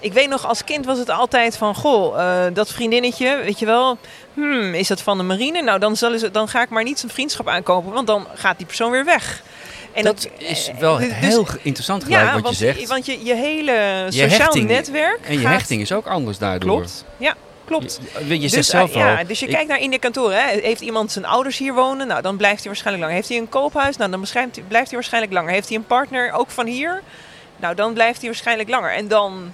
ik 0.00 0.12
weet 0.12 0.28
nog, 0.28 0.46
als 0.46 0.64
kind 0.64 0.84
was 0.86 0.98
het 0.98 1.10
altijd 1.10 1.56
van, 1.56 1.74
goh, 1.74 2.20
eh, 2.20 2.54
dat 2.54 2.72
vriendinnetje, 2.72 3.36
weet 3.44 3.58
je 3.58 3.66
wel, 3.66 3.98
hmm, 4.34 4.74
is 4.74 4.88
dat 4.88 5.02
van 5.02 5.16
de 5.18 5.24
marine? 5.24 5.62
Nou, 5.62 5.78
dan, 5.78 5.96
zullen 5.96 6.18
ze, 6.18 6.30
dan 6.30 6.48
ga 6.48 6.62
ik 6.62 6.68
maar 6.68 6.84
niet 6.84 6.98
zijn 6.98 7.12
vriendschap 7.12 7.48
aankopen, 7.48 7.92
want 7.92 8.06
dan 8.06 8.26
gaat 8.34 8.56
die 8.56 8.66
persoon 8.66 8.90
weer 8.90 9.04
weg. 9.04 9.42
En 9.92 10.04
dat 10.04 10.28
is 10.38 10.70
wel 10.78 10.98
dus- 10.98 11.12
heel 11.12 11.46
interessant 11.62 12.04
gelijk 12.04 12.22
ja, 12.26 12.32
wat 12.32 12.42
want, 12.42 12.58
je 12.58 12.64
zegt. 12.64 12.88
Want 12.88 13.06
je, 13.06 13.24
je 13.24 13.34
hele 13.34 14.06
sociaal 14.08 14.54
netwerk 14.54 15.18
en 15.22 15.32
je 15.32 15.38
gaat- 15.38 15.52
hechting 15.52 15.80
is 15.80 15.92
ook 15.92 16.06
anders 16.06 16.38
daardoor. 16.38 16.76
Klopt, 16.76 17.04
ja, 17.16 17.34
klopt. 17.64 18.00
Je, 18.26 18.34
je 18.34 18.40
zegt 18.40 18.52
dus, 18.54 18.66
zelf 18.66 18.90
eh, 18.94 18.96
al. 19.04 19.08
ja, 19.08 19.24
dus 19.24 19.40
je 19.40 19.46
ik- 19.46 19.52
kijkt 19.52 19.68
naar 19.68 19.80
in 19.80 19.90
de 19.90 19.98
kantoren. 19.98 20.36
Hè. 20.48 20.60
Heeft 20.60 20.80
iemand 20.80 21.12
zijn 21.12 21.24
ouders 21.24 21.58
hier 21.58 21.74
wonen? 21.74 22.06
Nou, 22.06 22.22
dan 22.22 22.36
blijft 22.36 22.58
hij 22.58 22.66
waarschijnlijk 22.66 23.04
langer. 23.04 23.16
Heeft 23.20 23.28
hij 23.32 23.38
een 23.38 23.48
koophuis? 23.48 23.96
Nou, 23.96 24.10
dan 24.10 24.20
blijft 24.68 24.86
hij 24.86 24.94
waarschijnlijk 24.98 25.32
langer. 25.32 25.52
Heeft 25.52 25.68
hij 25.68 25.76
een 25.76 25.86
partner, 25.86 26.32
ook 26.32 26.50
van 26.50 26.66
hier? 26.66 27.02
Nou, 27.56 27.74
dan 27.74 27.92
blijft 27.92 28.18
hij 28.18 28.26
waarschijnlijk 28.28 28.68
langer. 28.68 28.92
En 28.94 29.08
dan... 29.08 29.52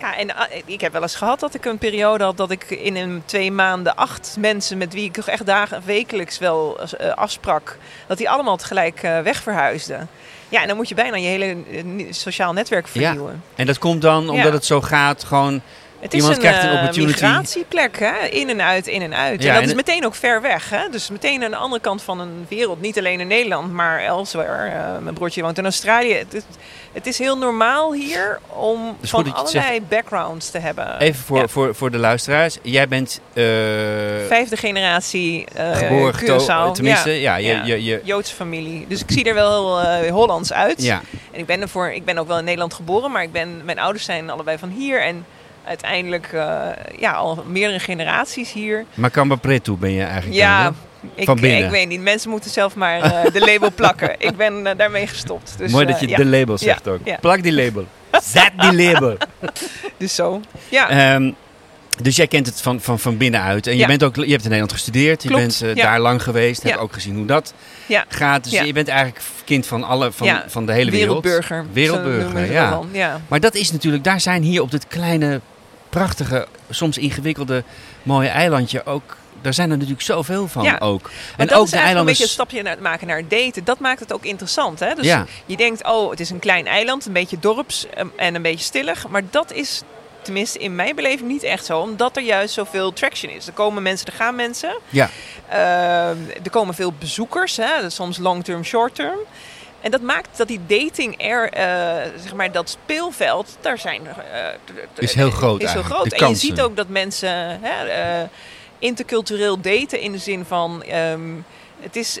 Ja, 0.00 0.16
en 0.16 0.34
ah, 0.36 0.46
ik 0.64 0.80
heb 0.80 0.92
wel 0.92 1.02
eens 1.02 1.14
gehad 1.16 1.40
dat 1.40 1.54
ik 1.54 1.64
een 1.64 1.78
periode 1.78 2.24
had 2.24 2.36
dat 2.36 2.50
ik 2.50 2.70
in 2.70 2.96
een 2.96 3.22
twee 3.24 3.52
maanden 3.52 3.96
acht 3.96 4.36
mensen 4.38 4.78
met 4.78 4.92
wie 4.92 5.04
ik 5.04 5.12
toch 5.12 5.28
echt 5.28 5.46
dagen 5.46 5.82
wekelijks 5.84 6.38
wel 6.38 6.78
eh, 6.98 7.12
afsprak, 7.14 7.76
dat 8.06 8.18
die 8.18 8.30
allemaal 8.30 8.56
tegelijk 8.56 9.02
eh, 9.02 9.20
wegverhuisden. 9.20 10.08
Ja, 10.48 10.60
en 10.62 10.68
dan 10.68 10.76
moet 10.76 10.88
je 10.88 10.94
bijna 10.94 11.16
je 11.16 11.26
hele 11.26 11.56
eh, 11.70 12.06
sociaal 12.12 12.52
netwerk 12.52 12.86
Ja. 12.86 12.90
vernieuwen. 12.92 13.42
En 13.54 13.66
dat 13.66 13.78
komt 13.78 14.02
dan 14.02 14.28
omdat 14.28 14.46
Ja. 14.46 14.52
het 14.52 14.64
zo 14.64 14.80
gaat, 14.80 15.24
gewoon... 15.24 15.60
Het 16.00 16.12
Iemand 16.14 16.30
is 16.30 16.36
een, 16.44 16.50
krijgt 16.50 16.64
een 16.96 17.02
eh, 17.02 17.06
migratieplek, 17.06 17.98
hè? 17.98 18.26
in 18.26 18.48
en 18.48 18.62
uit, 18.62 18.86
in 18.86 19.02
en 19.02 19.14
uit. 19.14 19.42
Ja, 19.42 19.48
en 19.48 19.54
dat 19.54 19.62
en 19.62 19.68
is 19.68 19.74
meteen 19.74 20.06
ook 20.06 20.14
ver 20.14 20.40
weg. 20.42 20.70
Hè? 20.70 20.88
Dus 20.90 21.08
meteen 21.10 21.44
aan 21.44 21.50
de 21.50 21.56
andere 21.56 21.80
kant 21.80 22.02
van 22.02 22.20
een 22.20 22.46
wereld. 22.48 22.80
Niet 22.80 22.98
alleen 22.98 23.20
in 23.20 23.26
Nederland, 23.26 23.72
maar 23.72 24.00
elsewhere. 24.00 24.68
Eh, 24.68 24.98
mijn 25.02 25.14
broertje 25.14 25.42
woont 25.42 25.58
in 25.58 25.64
Australië. 25.64 26.12
Het, 26.14 26.34
is- 26.34 26.42
het 26.92 27.06
is 27.06 27.18
heel 27.18 27.38
normaal 27.38 27.92
hier 27.92 28.38
om 28.48 28.96
van 29.02 29.34
allerlei 29.34 29.82
backgrounds 29.88 30.50
te 30.50 30.58
hebben. 30.58 30.98
Even 30.98 31.24
voor, 31.24 31.38
Ja. 31.38 31.48
voor, 31.48 31.74
voor 31.74 31.90
de 31.90 31.98
luisteraars. 31.98 32.58
Jij 32.62 32.88
bent 32.88 33.20
eh, 33.32 33.44
Vijfde 34.28 34.56
generatie 34.56 35.44
uh, 35.58 35.76
geboren, 35.76 36.14
geto- 36.14 36.72
tenminste, 36.72 37.10
ja, 37.10 37.36
je, 37.36 37.46
Ja. 37.48 37.64
Je, 37.64 37.84
je, 37.84 38.00
Joodse 38.04 38.34
familie. 38.34 38.86
Dus 38.88 39.00
ik 39.00 39.10
zie 39.10 39.24
er 39.24 39.34
wel 39.34 39.80
eh, 39.80 40.10
Hollands 40.10 40.52
uit. 40.52 40.82
ja. 40.82 41.00
En 41.32 41.38
ik 41.40 41.46
ben, 41.46 41.60
ervoor, 41.60 41.90
ik 41.90 42.04
ben 42.04 42.18
ook 42.18 42.26
wel 42.28 42.38
in 42.38 42.44
Nederland 42.44 42.74
geboren, 42.74 43.10
maar 43.12 43.22
ik 43.22 43.32
ben, 43.32 43.64
mijn 43.64 43.78
ouders 43.78 44.04
zijn 44.04 44.30
allebei 44.30 44.58
van 44.58 44.68
hier. 44.68 45.02
En 45.02 45.26
uiteindelijk 45.68 46.32
eh, 46.32 46.68
ja, 46.98 47.12
al 47.12 47.44
meerdere 47.48 47.78
generaties 47.80 48.52
hier. 48.52 48.84
Macamba 48.94 49.34
Preto 49.34 49.76
ben 49.76 49.92
je 49.92 50.02
eigenlijk. 50.02 50.34
Ja, 50.34 50.64
dan, 50.64 50.74
ik, 51.14 51.24
Van 51.24 51.40
binnen. 51.40 51.64
ik 51.64 51.70
weet 51.70 51.88
niet. 51.88 52.00
Mensen 52.00 52.30
moeten 52.30 52.50
zelf 52.50 52.74
maar 52.74 53.00
eh, 53.02 53.32
de 53.32 53.40
label 53.40 53.72
plakken. 53.74 54.14
Ik 54.18 54.36
ben 54.36 54.66
eh, 54.66 54.76
daarmee 54.76 55.06
gestopt. 55.06 55.54
Dus, 55.58 55.72
Mooi 55.72 55.86
dat 55.86 56.00
je 56.00 56.06
de 56.06 56.24
label 56.26 56.58
zegt 56.58 56.84
Ja, 56.84 56.90
ook. 56.90 57.00
ja. 57.04 57.16
Plak 57.20 57.42
die 57.42 57.52
label. 57.52 57.86
Zet 58.22 58.50
die 58.56 58.74
label. 58.74 59.16
Dus 59.96 60.14
zo. 60.14 60.40
Ja, 60.68 60.88
Ehm, 60.90 61.30
dus 62.02 62.16
jij 62.16 62.26
kent 62.26 62.46
het 62.46 62.60
van, 62.60 62.80
van, 62.80 62.98
van 62.98 63.16
binnenuit. 63.16 63.66
En 63.66 63.76
je, 63.76 63.86
bent 63.86 64.04
ook, 64.04 64.16
je 64.16 64.20
hebt 64.20 64.42
in 64.42 64.42
Nederland 64.42 64.72
gestudeerd. 64.72 65.22
Je 65.22 65.28
bent 65.28 65.64
daar 65.74 66.00
lang 66.00 66.22
geweest. 66.22 66.62
Heb 66.62 66.76
ook 66.76 66.92
gezien 66.92 67.16
hoe 67.16 67.26
dat 67.26 67.54
gaat. 68.08 68.44
Dus 68.44 68.60
je 68.60 68.72
bent 68.72 68.88
eigenlijk 68.88 69.20
kind 69.44 69.66
van, 69.66 69.84
alle, 69.84 70.12
van, 70.12 70.42
van 70.46 70.66
de 70.66 70.72
hele 70.72 70.90
wereld. 70.90 71.22
wereldburger. 71.24 71.66
Wereldburger, 71.72 72.52
ja. 72.92 73.20
Maar 73.28 73.40
dat 73.40 73.54
is 73.54 73.72
natuurlijk, 73.72 74.04
daar 74.04 74.20
zijn 74.20 74.42
hier 74.42 74.62
op 74.62 74.70
dit 74.70 74.86
kleine, 74.86 75.40
prachtige, 75.98 76.46
soms 76.70 76.98
ingewikkelde, 76.98 77.62
mooie 78.02 78.28
eilandje 78.28 78.86
ook. 78.86 79.16
Daar 79.42 79.54
zijn 79.54 79.70
er 79.70 79.76
natuurlijk 79.76 80.02
zoveel 80.04 80.48
van 80.48 80.62
Ja. 80.64 80.76
ook. 80.78 81.10
En 81.36 81.52
ook 81.52 81.64
is 81.64 81.70
de 81.70 81.76
eigenlijk 81.76 81.98
een 81.98 82.04
beetje 82.04 82.22
een 82.22 82.28
stapje 82.30 82.62
naar, 82.62 82.76
maken 82.80 83.06
naar 83.06 83.28
daten. 83.28 83.64
Dat 83.64 83.78
maakt 83.78 84.00
het 84.00 84.12
ook 84.12 84.24
interessant. 84.24 84.80
Hè? 84.80 84.94
Dus 84.94 85.06
Ja. 85.06 85.26
je 85.46 85.56
denkt, 85.56 85.84
oh, 85.86 86.10
het 86.10 86.20
is 86.20 86.30
een 86.30 86.38
klein 86.38 86.66
eiland, 86.66 87.06
een 87.06 87.12
beetje 87.12 87.38
dorps 87.38 87.86
em, 87.94 88.12
en 88.16 88.34
een 88.34 88.42
beetje 88.42 88.64
stillig. 88.64 89.08
Maar 89.08 89.22
dat 89.30 89.52
is 89.52 89.82
tenminste 90.22 90.58
in 90.58 90.74
mijn 90.74 90.94
beleving 90.94 91.28
niet 91.28 91.42
echt 91.42 91.64
zo, 91.64 91.78
omdat 91.80 92.16
er 92.16 92.22
juist 92.22 92.54
zoveel 92.54 92.92
traction 92.92 93.32
is. 93.32 93.46
Er 93.46 93.52
komen 93.52 93.82
mensen, 93.82 94.06
er 94.06 94.12
gaan 94.12 94.34
mensen. 94.36 94.78
Ja, 94.88 95.10
Ehm, 95.48 96.16
er 96.44 96.50
komen 96.50 96.74
veel 96.74 96.92
bezoekers, 96.98 97.56
hè, 97.56 97.90
soms 97.90 98.18
long-term, 98.18 98.64
short-term. 98.64 99.18
En 99.80 99.90
dat 99.90 100.00
maakt 100.00 100.36
dat 100.36 100.48
die 100.48 100.60
dating 100.66 101.22
er, 101.22 101.50
eh, 101.52 102.10
zeg 102.22 102.34
maar, 102.34 102.52
dat 102.52 102.68
speelveld, 102.70 103.56
daar 103.60 103.78
zijn. 103.78 104.06
eh, 104.06 104.46
Is 104.94 105.14
heel 105.14 105.30
groot 105.30 105.62
Is 105.62 105.72
heel 105.72 105.82
groot. 105.82 106.12
en 106.12 106.28
je 106.28 106.34
ziet 106.34 106.60
ook 106.60 106.76
dat 106.76 106.88
mensen 106.88 107.58
hè, 107.62 107.86
eh, 107.88 108.28
intercultureel 108.78 109.60
daten 109.60 110.00
in 110.00 110.12
de 110.12 110.18
zin 110.18 110.44
van. 110.44 110.82
ehm, 110.82 111.20
het 111.80 111.96
is 111.96 112.18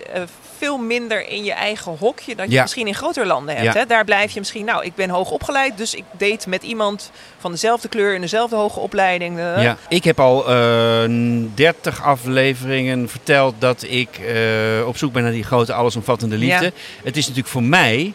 veel 0.58 0.78
minder 0.78 1.28
in 1.28 1.44
je 1.44 1.52
eigen 1.52 1.96
hokje 1.98 2.36
dat 2.36 2.46
je 2.46 2.52
Ja. 2.52 2.62
misschien 2.62 2.86
in 2.86 2.94
grotere 2.94 3.26
landen 3.26 3.54
hebt. 3.56 3.74
Ja. 3.74 3.80
Hè? 3.80 3.86
Daar 3.86 4.04
blijf 4.04 4.30
je 4.32 4.38
misschien, 4.38 4.64
nou, 4.64 4.84
ik 4.84 4.94
ben 4.94 5.10
hoog 5.10 5.30
opgeleid, 5.30 5.76
dus 5.78 5.94
ik 5.94 6.04
date 6.18 6.48
met 6.48 6.62
iemand 6.62 7.10
van 7.38 7.50
dezelfde 7.50 7.88
kleur 7.88 8.14
in 8.14 8.20
dezelfde 8.20 8.56
hoge 8.56 8.80
opleiding. 8.80 9.38
eh. 9.38 9.62
ja. 9.62 9.76
Ik 9.88 10.04
heb 10.04 10.20
al 10.20 10.48
eh 10.48 11.10
30 11.54 12.02
afleveringen 12.02 13.08
verteld 13.08 13.54
dat 13.58 13.82
ik 13.88 14.18
eh, 14.18 14.86
op 14.86 14.96
zoek 14.96 15.12
ben 15.12 15.22
naar 15.22 15.32
die 15.32 15.44
grote 15.44 15.72
allesomvattende 15.72 16.36
liefde. 16.36 16.64
Ja. 16.64 16.70
Het 17.04 17.16
is 17.16 17.22
natuurlijk 17.22 17.52
voor 17.52 17.62
mij 17.62 18.12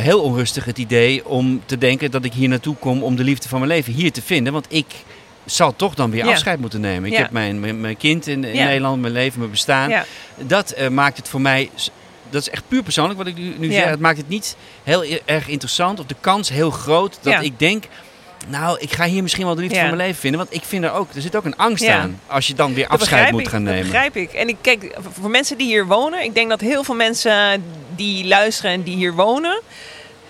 heel 0.00 0.20
onrustig 0.22 0.64
het 0.64 0.78
idee 0.78 1.26
om 1.28 1.62
te 1.66 1.78
denken 1.78 2.10
dat 2.10 2.24
ik 2.24 2.32
hier 2.32 2.48
naartoe 2.48 2.76
kom 2.76 3.02
om 3.02 3.16
de 3.16 3.24
liefde 3.24 3.48
van 3.48 3.58
mijn 3.58 3.70
leven 3.70 3.92
hier 3.92 4.12
te 4.12 4.22
vinden. 4.22 4.52
Want 4.52 4.66
ik 4.68 4.86
zal 5.44 5.76
toch 5.76 5.94
dan 5.94 6.10
weer 6.10 6.24
Ja. 6.24 6.30
afscheid 6.30 6.60
moeten 6.60 6.80
nemen. 6.80 7.04
Ik 7.10 7.16
Ja. 7.16 7.22
heb 7.22 7.30
mijn, 7.30 7.60
mijn, 7.60 7.80
mijn 7.80 7.96
kind 7.96 8.26
in, 8.26 8.44
in 8.44 8.54
Ja. 8.54 8.64
Nederland, 8.64 9.00
mijn 9.00 9.12
leven, 9.12 9.38
mijn 9.38 9.50
bestaan. 9.50 9.92
Dat 10.36 10.70
eh, 10.70 10.88
maakt 10.88 11.16
het 11.16 11.28
voor 11.28 11.40
mij. 11.40 11.70
Dat 12.30 12.40
is 12.42 12.50
echt 12.50 12.62
puur 12.68 12.82
persoonlijk 12.82 13.18
wat 13.18 13.26
ik 13.26 13.36
nu, 13.58 13.72
zeg. 13.72 13.84
Het 13.84 14.00
maakt 14.00 14.16
het 14.18 14.28
niet 14.28 14.56
heel 14.82 15.04
erg 15.24 15.48
interessant. 15.48 16.00
Of 16.00 16.06
de 16.06 16.16
kans 16.20 16.48
heel 16.48 16.70
groot 16.70 17.18
dat 17.22 17.42
ik 17.42 17.58
denk. 17.58 17.84
Nou, 18.48 18.78
ik 18.80 18.92
ga 18.92 19.04
hier 19.04 19.22
misschien 19.22 19.44
wel 19.46 19.54
de 19.54 19.60
liefde 19.60 19.76
van 19.76 19.84
mijn 19.86 19.96
leven 19.96 20.20
vinden. 20.20 20.40
Want 20.40 20.54
ik 20.54 20.62
vind 20.64 20.84
er 20.84 20.92
ook. 20.92 21.08
Er 21.14 21.20
zit 21.22 21.36
ook 21.36 21.44
een 21.44 21.56
angst 21.56 21.86
aan. 21.86 22.20
Als 22.26 22.46
je 22.46 22.54
dan 22.54 22.74
weer 22.74 22.88
Dat 22.88 23.00
afscheid 23.00 23.30
moet 23.32 23.40
ik, 23.40 23.48
gaan 23.48 23.64
Dat 23.64 23.72
nemen. 23.74 23.90
begrijp 23.90 24.16
ik. 24.16 24.32
En 24.32 24.48
ik 24.48 24.56
kijk, 24.60 24.96
voor 25.20 25.30
mensen 25.30 25.58
die 25.58 25.66
hier 25.66 25.86
wonen, 25.86 26.24
ik 26.24 26.34
denk 26.34 26.48
dat 26.48 26.60
heel 26.60 26.84
veel 26.84 26.94
mensen 26.94 27.64
die 27.96 28.26
luisteren 28.26 28.70
en 28.70 28.82
die 28.82 28.96
hier 28.96 29.14
wonen, 29.14 29.60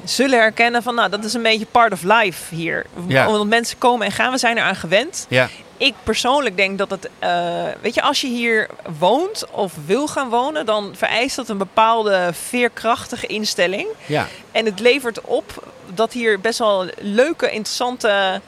zullen 0.04 0.38
herkennen 0.38 0.82
van, 0.82 0.94
nou, 0.94 1.10
dat 1.10 1.24
is 1.24 1.34
een 1.34 1.42
beetje 1.42 1.66
part 1.66 1.92
of 1.92 2.02
life 2.02 2.54
hier. 2.54 2.86
Ja. 3.06 3.26
Omdat 3.26 3.46
mensen 3.46 3.78
komen 3.78 4.06
en 4.06 4.12
gaan, 4.12 4.32
we 4.32 4.38
zijn 4.38 4.56
eraan 4.56 4.76
gewend. 4.76 5.26
Ja, 5.28 5.48
Ik 5.76 5.94
persoonlijk 6.02 6.56
denk 6.56 6.78
dat 6.78 6.90
het, 6.90 7.08
eh, 7.18 7.64
weet 7.80 7.94
je, 7.94 8.02
als 8.02 8.20
je 8.20 8.26
hier 8.26 8.68
woont 8.98 9.44
of 9.50 9.72
wil 9.86 10.06
gaan 10.06 10.28
wonen, 10.28 10.66
dan 10.66 10.92
vereist 10.96 11.36
dat 11.36 11.48
een 11.48 11.58
bepaalde 11.58 12.30
veerkrachtige 12.32 13.26
instelling. 13.26 13.88
ja. 14.06 14.26
En 14.52 14.64
het 14.64 14.80
levert 14.80 15.20
op 15.20 15.68
dat 15.94 16.12
hier 16.12 16.40
best 16.40 16.58
wel 16.58 16.86
leuke, 16.98 17.50
interessante 17.50 18.40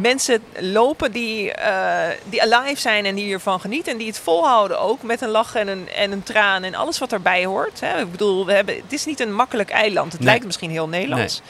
mensen 0.00 0.42
lopen 0.60 1.12
die, 1.12 1.52
eh, 1.52 2.16
die 2.24 2.42
alive 2.42 2.80
zijn 2.80 3.04
en 3.06 3.14
die 3.14 3.24
hiervan 3.24 3.60
genieten. 3.60 3.92
En 3.92 3.98
die 3.98 4.06
het 4.06 4.18
volhouden 4.18 4.80
ook 4.80 5.02
met 5.02 5.20
een 5.20 5.28
lach 5.28 5.54
en 5.54 5.68
een, 5.68 5.88
en 5.92 6.12
een 6.12 6.22
traan 6.22 6.62
en 6.62 6.74
alles 6.74 6.98
wat 6.98 7.12
erbij 7.12 7.44
hoort. 7.44 7.80
Hè. 7.80 8.00
Ik 8.00 8.10
bedoel, 8.10 8.46
we 8.46 8.52
hebben, 8.52 8.74
het 8.74 8.92
is 8.92 9.04
niet 9.04 9.20
een 9.20 9.34
makkelijk 9.34 9.70
eiland. 9.70 10.12
Het 10.12 10.20
Nee. 10.20 10.28
lijkt 10.30 10.44
misschien 10.44 10.70
heel 10.70 10.88
Nederlands. 10.88 11.40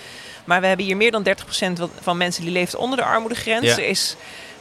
Maar 0.44 0.60
we 0.60 0.66
hebben 0.66 0.86
hier 0.86 0.96
meer 0.96 1.10
dan 1.10 1.22
30% 1.22 1.78
wat- 1.78 1.90
van 2.00 2.16
mensen 2.16 2.42
die 2.42 2.52
leeft 2.52 2.74
onder 2.76 2.98
de 2.98 3.04
armoedegrens. 3.04 3.66
Ja. 3.66 3.72
Er 3.76 3.88
is 3.88 4.16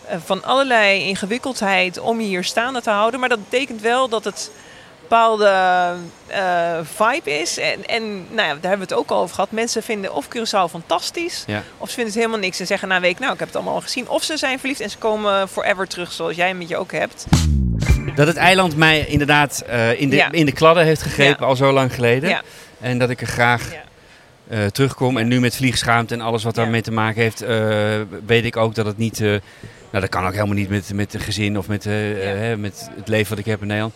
eh, 0.07 0.17
van 0.25 0.43
allerlei 0.43 1.03
ingewikkeldheid 1.03 1.99
om 1.99 2.19
je 2.21 2.25
hier 2.27 2.43
staande 2.43 2.81
te 2.81 2.89
houden. 2.89 3.19
Maar 3.19 3.29
dat 3.29 3.49
betekent 3.49 3.81
wel 3.81 4.09
dat 4.09 4.23
het 4.23 4.51
bepaalde 5.09 5.51
eh, 6.27 6.79
vibe 6.83 7.39
is. 7.39 7.57
En, 7.57 7.85
en 7.85 8.03
nou 8.13 8.47
ja, 8.47 8.53
daar 8.53 8.69
hebben 8.69 8.88
we 8.88 8.93
het 8.93 8.93
ook 8.93 9.09
al 9.09 9.21
over 9.21 9.35
gehad. 9.35 9.51
Mensen 9.51 9.83
vinden 9.83 10.13
of 10.13 10.27
Curaçao 10.27 10.69
fantastisch. 10.69 11.43
Ja. 11.47 11.63
Of 11.77 11.88
ze 11.89 11.93
vinden 11.95 12.13
het 12.13 12.21
helemaal 12.21 12.43
niks 12.43 12.59
en 12.59 12.65
zeggen 12.65 12.88
na 12.88 12.95
een 12.95 13.01
week... 13.01 13.19
nou, 13.19 13.33
ik 13.33 13.39
heb 13.39 13.47
het 13.47 13.57
allemaal 13.57 13.75
al 13.75 13.81
gezien. 13.81 14.09
Of 14.09 14.24
ze 14.24 14.38
zijn 14.38 14.59
verliefd 14.59 14.79
en 14.79 14.89
ze 14.89 14.97
komen 14.97 15.47
forever 15.50 15.88
terug 15.88 16.12
zoals 16.12 16.35
jij 16.35 16.53
met 16.53 16.69
je 16.69 16.77
ook 16.77 16.91
hebt. 16.91 17.25
Dat 18.15 18.27
het 18.27 18.35
eiland 18.35 18.75
mij 18.75 19.05
inderdaad 19.07 19.63
eh, 19.67 20.01
in, 20.01 20.09
de, 20.09 20.15
Ja. 20.15 20.31
in 20.31 20.45
de 20.45 20.51
kladden 20.51 20.83
heeft 20.83 21.01
gegrepen 21.01 21.45
al 21.45 21.55
zo 21.55 21.71
lang 21.71 21.93
geleden. 21.93 22.41
En 22.79 22.97
dat 22.97 23.09
ik 23.09 23.21
er 23.21 23.27
graag 23.27 23.71
eh, 24.47 24.65
terugkom. 24.65 25.17
En 25.17 25.27
nu 25.27 25.39
met 25.39 25.55
vliegschaamte 25.55 26.13
en 26.13 26.21
alles 26.21 26.43
wat 26.43 26.55
daarmee 26.55 26.81
te 26.81 26.91
maken 26.91 27.21
heeft, 27.21 27.45
weet 28.25 28.45
ik 28.45 28.57
ook 28.57 28.75
dat 28.75 28.85
het 28.85 28.97
niet. 28.97 29.19
nou, 29.19 29.39
dat 29.91 30.09
kan 30.09 30.25
ook 30.25 30.33
helemaal 30.33 30.55
niet 30.55 30.69
met, 30.69 30.93
met 30.93 31.13
een 31.13 31.19
gezin 31.19 31.57
of 31.57 31.67
met, 31.67 31.85
met 32.57 32.89
het 32.95 33.07
leven 33.07 33.29
wat 33.29 33.39
ik 33.39 33.45
heb 33.45 33.62
in 33.62 33.67
Nederland. 33.67 33.93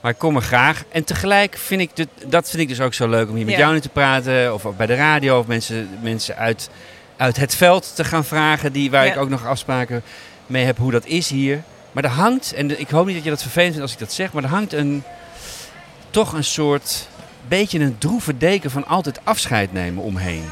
Maar 0.00 0.10
ik 0.10 0.18
kom 0.18 0.36
er 0.36 0.42
graag. 0.42 0.84
En 0.92 1.04
tegelijk 1.04 1.56
vind 1.58 1.80
ik 1.80 1.90
dit, 1.96 2.08
dat 2.26 2.50
vind 2.50 2.62
ik 2.62 2.68
dus 2.68 2.80
ook 2.80 2.94
zo 2.94 3.08
leuk 3.08 3.28
om 3.28 3.34
hier 3.36 3.44
met 3.44 3.54
Ja. 3.54 3.60
jou 3.60 3.72
nu 3.72 3.80
te 3.80 3.88
praten. 3.88 4.54
Of 4.54 4.62
bij 4.76 4.86
de 4.86 4.94
radio. 4.94 5.38
Of 5.38 5.46
mensen, 5.46 5.88
mensen 6.02 6.36
uit, 6.36 6.70
uit 7.16 7.36
het 7.36 7.54
veld 7.54 7.92
te 7.96 8.04
gaan 8.04 8.24
vragen. 8.24 8.72
Die, 8.72 8.90
waar 8.90 9.06
Ja. 9.06 9.12
ik 9.12 9.18
ook 9.18 9.28
nog 9.28 9.46
afspraken 9.46 10.02
mee 10.46 10.64
heb 10.64 10.78
hoe 10.78 10.90
dat 10.90 11.06
is 11.06 11.30
hier. 11.30 11.62
Maar 11.92 12.04
er 12.04 12.10
hangt, 12.10 12.52
en 12.52 12.80
ik 12.80 12.88
hoop 12.90 13.06
niet 13.06 13.14
dat 13.14 13.24
je 13.24 13.30
dat 13.30 13.42
vervelend 13.42 13.70
vindt 13.70 13.82
als 13.82 13.92
ik 13.92 13.98
dat 14.06 14.12
zeg. 14.12 14.32
Maar 14.32 14.42
er 14.42 14.48
hangt 14.48 14.72
een, 14.72 15.02
toch 16.10 16.32
een 16.32 16.44
soort, 16.44 17.08
beetje 17.48 17.78
een 17.78 17.98
droeve 17.98 18.36
deken 18.36 18.70
van 18.70 18.86
altijd 18.86 19.20
afscheid 19.24 19.72
nemen 19.72 20.02
omheen. 20.02 20.44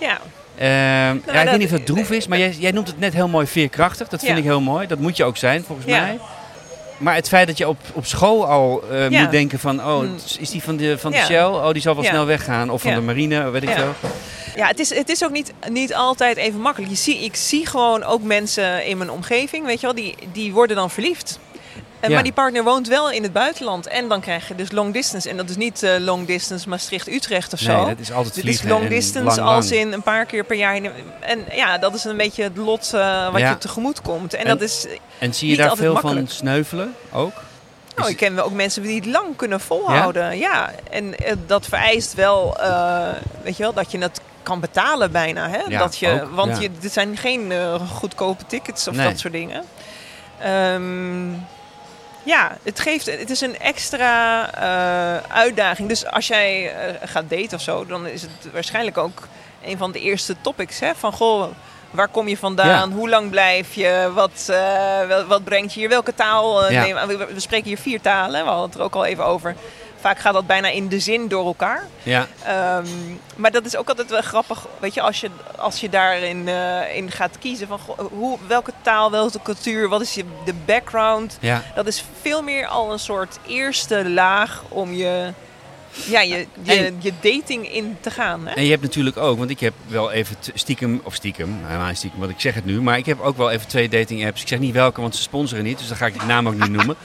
Ja, 0.00 0.18
ja, 0.56 1.10
ik 1.12 1.24
dat- 1.26 1.34
weet 1.44 1.58
niet 1.58 1.72
of 1.72 1.76
dat 1.78 1.86
droef 1.86 2.10
is, 2.10 2.26
maar 2.26 2.38
jij, 2.38 2.50
jij 2.58 2.70
noemt 2.70 2.86
het 2.86 2.98
net 2.98 3.12
heel 3.14 3.28
mooi 3.28 3.46
veerkrachtig. 3.46 4.08
Dat 4.08 4.20
vind 4.20 4.32
Ja. 4.32 4.38
ik 4.38 4.44
heel 4.44 4.60
mooi. 4.60 4.86
Dat 4.86 4.98
moet 4.98 5.16
je 5.16 5.24
ook 5.24 5.36
zijn, 5.36 5.64
volgens 5.64 5.86
Ja. 5.86 6.00
mij. 6.00 6.18
Maar 7.02 7.14
het 7.14 7.28
feit 7.28 7.46
dat 7.46 7.58
je 7.58 7.68
op, 7.68 7.78
op 7.92 8.06
school 8.06 8.46
al 8.46 8.82
eh, 8.90 9.10
Ja. 9.10 9.20
moet 9.22 9.30
denken 9.30 9.58
van... 9.58 9.80
oh, 9.80 10.00
Mm. 10.00 10.14
is 10.38 10.50
die 10.50 10.62
van 10.62 10.76
de, 10.76 10.98
van 10.98 11.10
de 11.10 11.16
Ja. 11.16 11.24
Shell? 11.24 11.44
Oh, 11.44 11.72
die 11.72 11.82
zal 11.82 11.94
wel 11.94 12.04
Ja. 12.04 12.10
snel 12.10 12.26
weggaan. 12.26 12.70
Of 12.70 12.82
van 12.82 12.94
de 12.94 13.00
marine, 13.00 13.50
weet 13.50 13.62
ik 13.62 13.68
Ja. 13.68 13.74
veel. 13.74 14.10
Ja, 14.56 14.66
het 14.66 14.78
is, 14.78 14.94
het 14.94 15.08
is 15.08 15.24
ook 15.24 15.30
niet, 15.30 15.52
niet 15.70 15.94
altijd 15.94 16.36
even 16.36 16.60
makkelijk. 16.60 16.90
Je 16.90 16.96
zie, 16.98 17.18
ik 17.24 17.36
zie 17.36 17.66
gewoon 17.66 18.02
ook 18.04 18.22
mensen 18.22 18.86
in 18.86 18.96
mijn 18.98 19.10
omgeving, 19.10 19.66
weet 19.66 19.80
je 19.80 19.86
wel, 19.86 19.94
die, 19.94 20.14
die 20.32 20.52
worden 20.52 20.76
dan 20.76 20.90
verliefd. 20.90 21.38
En, 22.02 22.08
Ja. 22.08 22.14
Maar 22.14 22.22
die 22.24 22.32
partner 22.32 22.64
woont 22.64 22.88
wel 22.88 23.10
in 23.10 23.22
het 23.22 23.32
buitenland. 23.32 23.86
En 23.86 24.08
dan 24.08 24.20
krijg 24.20 24.48
je 24.48 24.54
dus 24.54 24.70
long 24.72 24.92
distance. 24.92 25.28
En 25.28 25.36
dat 25.36 25.48
is 25.50 25.56
niet 25.56 25.82
eh, 25.82 25.98
long 25.98 26.26
distance 26.26 26.68
Maastricht-Utrecht 26.68 27.52
of 27.52 27.58
zo. 27.58 27.76
Nee, 27.76 27.84
dat 27.86 27.98
is 27.98 28.12
altijd 28.12 28.34
Dit 28.34 28.44
is 28.44 28.62
long 28.62 28.88
distance 28.88 29.40
lang, 29.40 29.54
als 29.54 29.70
in 29.70 29.92
een 29.92 30.02
paar 30.02 30.24
keer 30.26 30.44
per 30.44 30.56
jaar. 30.56 30.80
En 31.20 31.44
ja, 31.52 31.78
dat 31.78 31.94
is 31.94 32.04
een 32.04 32.16
beetje 32.16 32.42
het 32.42 32.56
lot 32.56 32.90
eh, 32.94 33.30
wat 33.32 33.40
Ja. 33.40 33.48
je 33.48 33.58
tegemoet 33.58 34.02
komt. 34.02 34.34
En, 34.34 34.40
En 34.44 34.48
dat 34.48 34.60
is... 34.60 34.86
En 35.18 35.34
zie 35.34 35.48
je 35.50 35.56
daar 35.56 35.76
veel 35.76 35.96
van 35.96 36.28
sneuvelen 36.28 36.94
ook? 37.12 37.32
Nou, 37.96 38.10
ik 38.10 38.16
ken 38.16 38.34
wel 38.34 38.44
ook 38.44 38.52
mensen 38.52 38.82
die 38.82 38.96
het 38.96 39.06
lang 39.06 39.36
kunnen 39.36 39.60
volhouden. 39.60 40.38
Ja, 40.38 40.70
en 40.90 41.18
eh, 41.18 41.32
dat 41.46 41.66
vereist 41.66 42.14
wel, 42.14 42.56
eh, 42.60 43.08
weet 43.42 43.56
je 43.56 43.62
wel, 43.62 43.72
dat 43.72 43.90
je 43.90 43.98
het 43.98 44.20
kan 44.42 44.60
betalen 44.60 45.12
bijna. 45.12 45.48
Hè? 45.48 45.60
Ja, 45.68 45.78
dat 45.78 45.98
je, 45.98 46.08
ook, 46.22 46.34
want 46.34 46.56
ja. 46.56 46.62
je, 46.62 46.70
dit 46.80 46.92
zijn 46.92 47.16
geen 47.16 47.52
eh, 47.52 47.74
goedkope 47.90 48.44
tickets 48.46 48.88
of 48.88 48.94
Nee. 48.94 49.08
dat 49.08 49.18
soort 49.18 49.32
dingen. 49.32 49.64
Ehm, 50.40 51.28
ja, 52.22 52.56
het 52.62 52.80
geeft, 52.80 53.06
het 53.06 53.30
is 53.30 53.40
een 53.40 53.58
extra 53.58 54.50
eh, 54.54 55.30
uitdaging. 55.36 55.88
Dus 55.88 56.06
als 56.06 56.26
jij 56.26 56.74
eh, 56.74 56.94
gaat 57.08 57.30
daten 57.30 57.54
of 57.56 57.60
zo, 57.60 57.86
dan 57.86 58.06
is 58.06 58.22
het 58.22 58.30
waarschijnlijk 58.52 58.98
ook 58.98 59.28
een 59.64 59.76
van 59.78 59.92
de 59.92 60.00
eerste 60.00 60.36
topics. 60.40 60.80
Hè? 60.80 60.94
Van 60.94 61.12
goh, 61.12 61.44
waar 61.90 62.08
kom 62.08 62.28
je 62.28 62.36
vandaan? 62.36 62.92
Hoe 62.92 63.08
lang 63.08 63.30
blijf 63.30 63.74
je? 63.74 64.10
Wat, 64.14 64.46
eh, 64.50 65.26
wat 65.28 65.44
brengt 65.44 65.72
je 65.74 65.80
hier? 65.80 65.88
Welke 65.88 66.14
taal? 66.14 66.70
Ja. 66.70 66.82
neem- 66.84 67.06
we, 67.06 67.16
we 67.32 67.40
spreken 67.40 67.66
hier 67.68 67.78
vier 67.78 68.00
talen. 68.00 68.42
We 68.44 68.48
hadden 68.50 68.66
het 68.70 68.78
er 68.78 68.84
ook 68.84 68.94
al 68.94 69.04
even 69.04 69.24
over. 69.24 69.54
Vaak 70.02 70.18
gaat 70.18 70.32
dat 70.32 70.46
bijna 70.46 70.68
in 70.68 70.88
de 70.88 71.00
zin 71.00 71.28
door 71.28 71.46
elkaar. 71.46 71.86
Ja, 72.02 72.26
Ehm, 72.44 72.86
maar 73.36 73.50
dat 73.50 73.64
is 73.64 73.76
ook 73.76 73.88
altijd 73.88 74.10
wel 74.10 74.20
grappig, 74.22 74.66
weet 74.80 74.94
je, 74.94 75.00
als 75.00 75.20
je, 75.20 75.30
als 75.58 75.80
je 75.80 75.88
daarin 75.88 76.48
eh, 76.48 76.96
in 76.96 77.10
gaat 77.10 77.38
kiezen 77.38 77.66
van 77.66 77.80
hoe, 78.12 78.38
welke 78.46 78.72
taal, 78.82 79.10
welke 79.10 79.38
cultuur, 79.42 79.88
wat 79.88 80.00
is 80.00 80.14
je, 80.14 80.24
de 80.44 80.54
background. 80.64 81.36
ja. 81.40 81.62
Dat 81.74 81.86
is 81.86 82.04
veel 82.20 82.42
meer 82.42 82.66
al 82.66 82.92
een 82.92 82.98
soort 82.98 83.38
eerste 83.46 84.08
laag 84.10 84.62
om 84.68 84.92
je, 84.92 85.32
ja, 86.10 86.20
je, 86.20 86.46
je, 86.62 86.72
En- 86.74 86.96
je 87.00 87.12
dating 87.20 87.72
in 87.74 87.96
te 88.00 88.10
gaan. 88.10 88.46
Hè? 88.46 88.54
En 88.54 88.64
je 88.64 88.70
hebt 88.70 88.82
natuurlijk 88.82 89.16
ook, 89.16 89.38
want 89.38 89.50
ik 89.50 89.60
heb 89.60 89.72
wel 89.86 90.10
even 90.12 90.36
stiekem, 90.54 91.00
of 91.04 91.14
stiekem, 91.14 91.56
helemaal 91.62 91.88
niet 91.88 91.96
stiekem, 91.96 92.20
want 92.20 92.30
ik 92.32 92.40
zeg 92.40 92.54
het 92.54 92.64
nu, 92.64 92.80
maar 92.82 92.98
ik 92.98 93.06
heb 93.06 93.20
ook 93.20 93.36
wel 93.36 93.50
even 93.50 93.68
twee 93.68 93.88
dating 93.88 94.26
apps. 94.26 94.42
Ik 94.42 94.48
zeg 94.48 94.58
niet 94.58 94.72
welke, 94.74 95.00
want 95.00 95.16
ze 95.16 95.22
sponsoren 95.22 95.64
niet, 95.64 95.78
dus 95.78 95.88
dan 95.88 95.96
ga 95.96 96.06
ik 96.06 96.20
de 96.20 96.26
naam 96.26 96.48
ook 96.48 96.58
niet 96.58 96.70
noemen. 96.76 96.96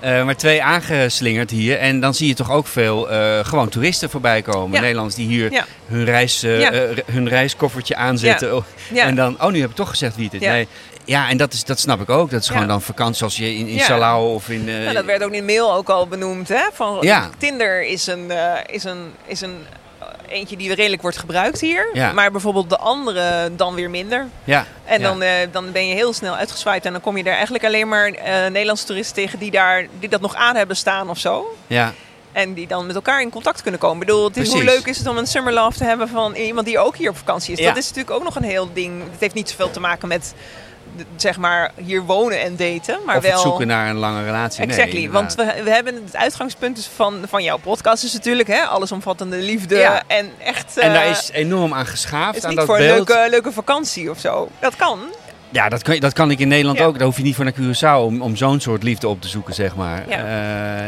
Eh, 0.00 0.24
maar 0.24 0.36
twee 0.36 0.62
aangeslingerd 0.62 1.50
hier. 1.50 1.78
En 1.78 2.00
dan 2.00 2.14
zie 2.14 2.28
je 2.28 2.34
toch 2.34 2.50
ook 2.50 2.66
veel 2.66 3.10
eh, 3.10 3.44
gewoon 3.44 3.68
toeristen 3.68 4.10
voorbij 4.10 4.42
komen. 4.42 4.74
Ja. 4.74 4.80
Nederlands 4.80 5.14
die 5.14 5.26
hier 5.26 5.52
Ja. 5.52 5.66
hun, 5.86 6.04
reis, 6.04 6.42
eh, 6.42 6.60
Ja. 6.60 6.72
hun 7.12 7.28
reiskoffertje 7.28 7.96
aanzetten. 7.96 8.56
Oh. 8.56 8.64
En 8.94 9.14
dan, 9.14 9.42
oh 9.42 9.50
nu 9.52 9.60
heb 9.60 9.70
ik 9.70 9.76
toch 9.76 9.88
gezegd 9.88 10.16
wie 10.16 10.24
het 10.24 10.34
is. 10.34 10.40
Ja. 10.40 10.52
Nee. 10.52 10.66
Ja, 11.04 11.28
en 11.28 11.36
dat, 11.36 11.52
is, 11.52 11.64
dat 11.64 11.78
snap 11.78 12.00
ik 12.00 12.10
ook. 12.10 12.30
Dat 12.30 12.40
is 12.40 12.46
Ja. 12.46 12.52
gewoon 12.52 12.68
dan 12.68 12.82
vakantie 12.82 13.16
zoals 13.16 13.36
je 13.36 13.54
in, 13.54 13.66
in 13.66 13.74
Ja. 13.74 13.84
Salau 13.84 14.34
of 14.34 14.48
in... 14.48 14.64
Nou, 14.64 14.92
dat 14.92 15.04
werd 15.04 15.22
ook 15.22 15.30
in 15.32 15.46
de 15.46 15.52
mail 15.52 15.72
ook 15.74 15.88
al 15.88 16.06
benoemd. 16.08 16.48
Hè? 16.48 16.62
Van, 16.72 16.98
Ja. 17.00 17.30
Tinder 17.38 17.82
is 17.86 18.06
een, 18.06 18.30
eh, 18.30 18.74
is 18.74 18.84
een, 18.84 19.12
is 19.26 19.40
een 19.40 19.56
eh, 19.98 20.06
eentje 20.28 20.56
die 20.56 20.74
redelijk 20.74 21.02
wordt 21.02 21.16
gebruikt 21.18 21.60
hier. 21.60 22.12
Maar 22.14 22.30
bijvoorbeeld 22.30 22.70
de 22.70 22.78
andere 22.78 23.50
dan 23.56 23.74
weer 23.74 23.90
minder. 23.90 24.26
Ja. 24.44 24.66
En 24.84 25.02
dan, 25.02 25.22
dan 25.50 25.72
ben 25.72 25.86
je 25.88 25.94
heel 25.94 26.12
snel 26.12 26.34
uitgezwaaid. 26.34 26.84
En 26.84 26.92
dan 26.92 27.00
kom 27.00 27.16
je 27.16 27.24
daar 27.24 27.34
eigenlijk 27.34 27.64
alleen 27.64 27.88
maar 27.88 28.10
Nederlandse 28.50 28.84
toeristen 28.86 29.14
tegen 29.22 29.38
die, 29.38 29.50
daar, 29.50 29.86
die 29.98 30.08
dat 30.08 30.20
nog 30.20 30.34
aan 30.34 30.56
hebben 30.56 30.76
staan 30.76 31.10
of 31.10 31.18
zo. 31.18 31.56
Ja. 31.66 31.92
En 32.32 32.54
die 32.54 32.66
dan 32.66 32.86
met 32.86 32.94
elkaar 32.94 33.20
in 33.20 33.30
contact 33.30 33.62
kunnen 33.62 33.80
komen. 33.80 34.00
Ik 34.00 34.06
bedoel, 34.06 34.24
het 34.24 34.36
is, 34.36 34.52
hoe 34.52 34.64
leuk 34.64 34.86
is 34.86 34.98
het 34.98 35.06
om 35.06 35.16
een 35.16 35.26
summer 35.26 35.52
love 35.52 35.78
te 35.78 35.84
hebben 35.84 36.08
van 36.08 36.34
iemand 36.34 36.66
die 36.66 36.78
ook 36.78 36.96
hier 36.96 37.10
op 37.10 37.16
vakantie 37.16 37.52
is. 37.52 37.58
Ja. 37.58 37.66
Dat 37.68 37.76
is 37.76 37.88
natuurlijk 37.88 38.16
ook 38.16 38.22
nog 38.22 38.36
een 38.36 38.42
heel 38.42 38.72
ding. 38.72 39.02
Het 39.10 39.20
heeft 39.20 39.34
niet 39.34 39.50
zoveel 39.50 39.70
te 39.70 39.80
maken 39.80 40.08
met, 40.08 40.34
zeg 41.16 41.36
maar, 41.38 41.72
hier 41.76 42.02
wonen 42.02 42.40
en 42.40 42.56
daten. 42.56 42.98
Maar 43.06 43.16
of 43.16 43.22
wel... 43.22 43.32
het 43.32 43.40
zoeken 43.40 43.66
naar 43.66 43.88
een 43.88 43.96
lange 43.96 44.24
relatie. 44.24 44.64
Exactly, 44.64 45.10
want 45.10 45.34
we, 45.34 45.60
we 45.64 45.70
hebben 45.70 45.94
het 46.04 46.16
uitgangspunt 46.16 46.76
dus 46.76 46.86
van, 46.94 47.20
van 47.28 47.42
jouw 47.42 47.56
podcast 47.56 48.04
is 48.04 48.12
natuurlijk 48.12 48.48
hè, 48.48 48.60
allesomvattende 48.62 49.36
liefde 49.36 49.76
Ja. 49.76 50.02
en 50.06 50.30
echt. 50.38 50.78
En 50.78 50.92
daar 50.92 51.04
eh, 51.04 51.10
is 51.10 51.30
enorm 51.32 51.74
aan 51.74 51.86
geschaafd, 51.86 52.36
is 52.36 52.42
aan 52.42 52.48
niet 52.48 52.58
dat 52.58 52.66
voor 52.66 52.78
een 52.78 52.86
beeld. 52.86 53.08
leuke, 53.08 53.30
leuke 53.30 53.52
vakantie 53.52 54.10
of 54.10 54.18
zo. 54.18 54.48
Dat 54.58 54.76
kan. 54.76 55.00
Ja, 55.52 55.68
dat 55.68 55.82
kan, 55.82 55.98
dat 55.98 56.12
kan 56.12 56.30
ik 56.30 56.38
in 56.38 56.48
Nederland 56.48 56.78
Ja. 56.78 56.84
ook. 56.84 56.94
Daar 56.94 57.06
hoef 57.06 57.16
je 57.16 57.22
niet 57.22 57.34
voor 57.34 57.44
naar 57.44 57.54
Curaçao 57.54 58.04
om, 58.04 58.22
om 58.22 58.36
zo'n 58.36 58.60
soort 58.60 58.82
liefde 58.82 59.08
op 59.08 59.20
te 59.20 59.28
zoeken, 59.28 59.54
zeg 59.54 59.76
maar. 59.76 60.04
Ja. 60.08 60.16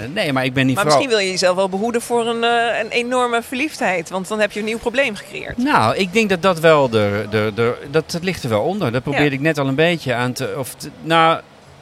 Eh, 0.02 0.08
nee, 0.14 0.32
maar 0.32 0.44
ik 0.44 0.52
ben 0.54 0.66
niet 0.66 0.74
Maar 0.74 0.84
vooral... 0.84 1.00
misschien 1.00 1.18
wil 1.18 1.26
je 1.26 1.32
jezelf 1.32 1.56
wel 1.56 1.68
behoeden 1.68 2.02
voor 2.02 2.26
een, 2.26 2.44
eh, 2.44 2.78
een 2.82 2.88
enorme 2.90 3.42
verliefdheid, 3.42 4.10
want 4.10 4.28
dan 4.28 4.40
heb 4.40 4.52
je 4.52 4.58
een 4.58 4.66
nieuw 4.66 4.78
probleem 4.78 5.14
gecreëerd. 5.14 5.56
Nou, 5.58 5.96
ik 5.96 6.12
denk 6.12 6.28
dat 6.28 6.42
dat 6.42 6.60
wel 6.60 6.88
de, 6.88 7.26
de, 7.30 7.52
de, 7.54 7.76
dat, 7.90 8.10
dat 8.10 8.22
ligt 8.22 8.42
er 8.42 8.48
wel 8.48 8.62
onder. 8.62 8.92
Dat 8.92 9.02
probeerde 9.02 9.26
Ja. 9.28 9.32
ik 9.32 9.40
net 9.40 9.58
al 9.58 9.66
een 9.68 9.74
beetje 9.74 10.14
aan 10.14 10.32
te. 10.32 10.54
Of 10.58 10.74
te- 10.74 10.90
nou, 11.02 11.40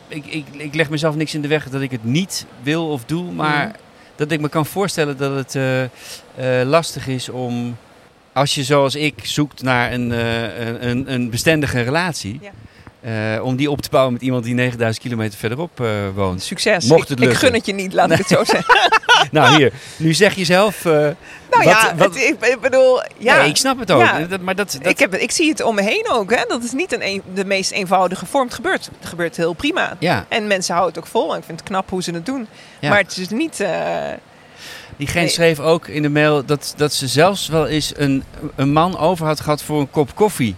ik, 0.08 0.26
ik, 0.26 0.44
ik 0.56 0.74
leg 0.74 0.90
mezelf 0.90 1.14
niks 1.14 1.34
in 1.34 1.42
de 1.42 1.48
weg 1.48 1.68
dat 1.68 1.80
ik 1.80 1.90
het 1.90 2.04
niet 2.04 2.46
wil 2.62 2.88
of 2.88 3.04
doe. 3.04 3.32
Maar 3.32 3.66
Mhm. 3.66 3.76
dat 4.16 4.30
ik 4.30 4.40
me 4.40 4.48
kan 4.48 4.66
voorstellen 4.66 5.16
dat 5.16 5.34
het 5.34 5.54
eh, 5.54 6.60
lastig 6.64 7.06
is 7.06 7.28
om. 7.28 7.76
Als 8.32 8.54
je 8.54 8.64
zoals 8.64 8.94
ik 8.94 9.14
zoekt 9.22 9.62
naar 9.62 9.92
een, 9.92 10.10
een, 10.10 10.88
een, 10.88 11.12
een 11.12 11.30
bestendige 11.30 11.80
relatie. 11.80 12.38
Ja. 12.42 12.50
Eh, 13.00 13.12
om 13.44 13.56
die 13.56 13.70
op 13.70 13.80
te 13.82 13.88
bouwen 13.90 14.12
met 14.12 14.22
iemand 14.22 14.44
die 14.44 14.54
9000 14.54 15.04
kilometer 15.04 15.38
verderop 15.38 15.80
eh, 15.80 15.86
woont. 16.14 16.42
Succes. 16.42 16.84
Mocht 16.88 17.02
ik, 17.02 17.08
het 17.08 17.18
ik 17.18 17.24
lukken. 17.24 17.38
gun 17.38 17.52
het 17.54 17.66
je 17.66 17.72
niet, 17.72 17.92
laat 17.92 18.10
ik 18.10 18.18
het 18.18 18.28
zo 18.28 18.44
zeggen. 18.44 18.74
nou, 19.32 19.56
hier. 19.56 19.72
Nu 19.96 20.14
zeg 20.14 20.34
je 20.34 20.44
zelf. 20.44 20.84
eh, 20.84 20.92
Nou 20.92 21.14
wat- 21.50 21.64
ja, 21.64 21.94
wat- 21.96 22.14
het- 22.14 22.24
ik, 22.24 22.44
ik 22.46 22.60
bedoel, 22.60 23.02
ja. 23.18 23.38
Nee, 23.40 23.48
ik 23.48 23.56
snap 23.56 23.78
het 23.78 23.90
ook. 23.90 24.00
Ja. 24.00 24.18
Dat, 24.20 24.40
maar 24.40 24.54
dat, 24.54 24.78
dat, 24.82 24.90
Ik, 24.92 24.98
heb, 24.98 25.14
ik 25.14 25.30
zie 25.30 25.48
het 25.50 25.62
om 25.62 25.74
me 25.74 25.82
heen 25.82 26.06
ook. 26.10 26.30
Hè. 26.34 26.44
Dat 26.48 26.62
is 26.64 26.72
niet 26.72 26.92
een, 26.92 27.06
een- 27.06 27.22
de 27.34 27.44
meest 27.44 27.70
eenvoudige 27.70 28.26
vorm. 28.26 28.44
Het 28.46 28.54
gebeurt, 28.54 28.90
het 29.00 29.08
gebeurt 29.08 29.36
heel 29.36 29.52
prima. 29.52 29.96
ja. 29.98 30.26
En 30.28 30.46
mensen 30.46 30.74
houden 30.74 30.94
het 30.94 31.04
ook 31.04 31.10
vol. 31.10 31.32
En 31.32 31.38
ik 31.38 31.44
vind 31.44 31.60
het 31.60 31.68
knap 31.68 31.90
hoe 31.90 32.02
ze 32.02 32.10
het 32.10 32.26
doen. 32.26 32.46
Ja. 32.78 32.88
Maar 32.88 32.98
het 32.98 33.16
is 33.16 33.28
niet... 33.28 33.60
eh, 33.60 33.70
Diegene 34.96 35.20
Nee. 35.24 35.30
schreef 35.30 35.58
ook 35.60 35.88
in 35.88 36.02
de 36.02 36.08
mail 36.08 36.44
dat, 36.44 36.74
dat 36.76 36.92
ze 36.92 37.06
zelfs 37.08 37.48
wel 37.48 37.66
eens 37.66 37.92
een, 37.96 38.24
een 38.56 38.72
man 38.72 38.98
over 38.98 39.26
had 39.26 39.40
gehad 39.40 39.62
voor 39.62 39.80
een 39.80 39.90
kop 39.90 40.14
koffie 40.14 40.54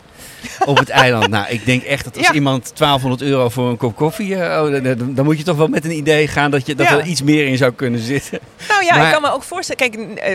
op 0.65 0.79
het 0.79 0.89
eiland. 0.89 1.29
Nou, 1.29 1.47
ik 1.49 1.65
denk 1.67 1.83
echt 1.83 2.05
dat 2.05 2.17
als 2.17 2.27
Ja. 2.27 2.33
iemand 2.33 2.73
1200 2.75 3.23
euro 3.31 3.49
voor 3.49 3.69
een 3.69 3.77
kop 3.77 3.97
koffie... 3.97 4.37
eh, 4.37 4.63
oh, 4.63 4.83
dan, 4.83 5.15
dan- 5.15 5.25
moet 5.25 5.39
je 5.39 5.45
toch 5.45 5.57
wel 5.57 5.69
met 5.69 5.85
een 5.85 5.97
idee 5.97 6.29
gaan 6.29 6.51
dat, 6.51 6.67
je, 6.67 6.75
dat 6.75 6.89
Ja. 6.89 6.99
er 6.99 7.05
iets 7.05 7.23
meer 7.23 7.47
in 7.47 7.57
zou 7.57 7.73
kunnen 7.73 8.01
zitten. 8.01 8.39
Nou 8.69 8.85
ja, 8.85 8.97
Maar- 8.97 9.07
ik 9.07 9.13
kan 9.13 9.23
me 9.23 9.33
ook 9.33 9.43
voorstellen. 9.43 9.91
Kijk, 9.91 10.19
eh, 10.19 10.33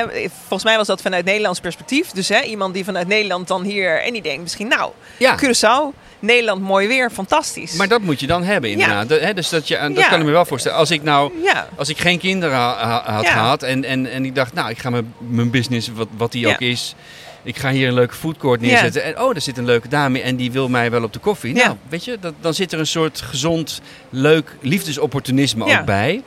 eh, 0.00 0.30
volgens 0.38 0.64
mij 0.64 0.76
was 0.76 0.86
dat 0.86 1.02
vanuit 1.02 1.24
Nederlands 1.24 1.60
perspectief. 1.60 2.10
Dus 2.10 2.28
hè, 2.28 2.40
iemand 2.42 2.74
die 2.74 2.84
vanuit 2.84 3.06
Nederland 3.08 3.48
dan 3.48 3.62
hier. 3.62 4.02
En 4.02 4.12
die 4.12 4.22
denkt 4.22 4.42
misschien, 4.42 4.68
nou, 4.68 4.90
Ja, 5.18 5.36
Curaçao, 5.44 5.96
Nederland, 6.18 6.62
mooi 6.62 6.88
weer, 6.88 7.10
fantastisch. 7.10 7.72
maar 7.72 7.88
dat 7.88 8.00
moet 8.00 8.20
je 8.20 8.26
dan 8.26 8.44
hebben 8.44 8.70
inderdaad. 8.70 9.08
Dat- 9.08 9.20
hè, 9.20 9.34
dus 9.34 9.48
dat, 9.48 9.68
je, 9.68 9.78
dat 9.78 9.96
Ja. 9.96 10.08
kan 10.08 10.18
ik 10.20 10.24
me 10.26 10.30
wel 10.32 10.44
voorstellen. 10.44 10.78
Als 10.78 10.90
ik 10.90 11.02
nou... 11.02 11.32
Ja, 11.42 11.68
Als 11.76 11.88
ik 11.88 11.98
geen 11.98 12.18
kinderen 12.18 12.56
ha- 12.56 12.76
ha- 13.04 13.12
had 13.14 13.26
gehad 13.28 13.62
en, 13.62 13.84
en, 13.84 14.06
en 14.12 14.24
ik 14.24 14.34
dacht, 14.34 14.52
nou, 14.54 14.70
ik 14.70 14.78
ga 14.78 14.90
mijn, 14.90 15.14
mijn 15.18 15.50
business, 15.50 15.88
wat, 15.94 16.08
wat 16.16 16.32
die 16.32 16.48
ook 16.48 16.60
is, 16.60 16.94
ik 17.42 17.56
ga 17.58 17.70
hier 17.70 17.88
een 17.88 17.94
leuke 17.94 18.14
foodcourt 18.14 18.60
neerzetten. 18.60 19.04
En 19.04 19.20
oh, 19.20 19.34
er 19.34 19.40
zit 19.40 19.58
een 19.58 19.64
leuke 19.64 19.88
dame 19.88 20.20
en 20.20 20.36
die 20.36 20.52
wil 20.52 20.68
mij 20.68 20.90
wel 20.90 21.02
op 21.02 21.12
de 21.12 21.18
koffie. 21.18 21.54
Ja. 21.54 21.64
Nou, 21.66 21.76
weet 21.88 22.04
je, 22.04 22.16
dat, 22.20 22.34
dan 22.40 22.54
zit 22.54 22.72
er 22.72 22.78
een 22.78 22.86
soort 22.86 23.20
gezond, 23.20 23.80
leuk 24.10 24.56
liefdesopportunisme 24.60 25.66
Ja. 25.66 25.78
ook 25.80 25.86
bij. 25.86 26.22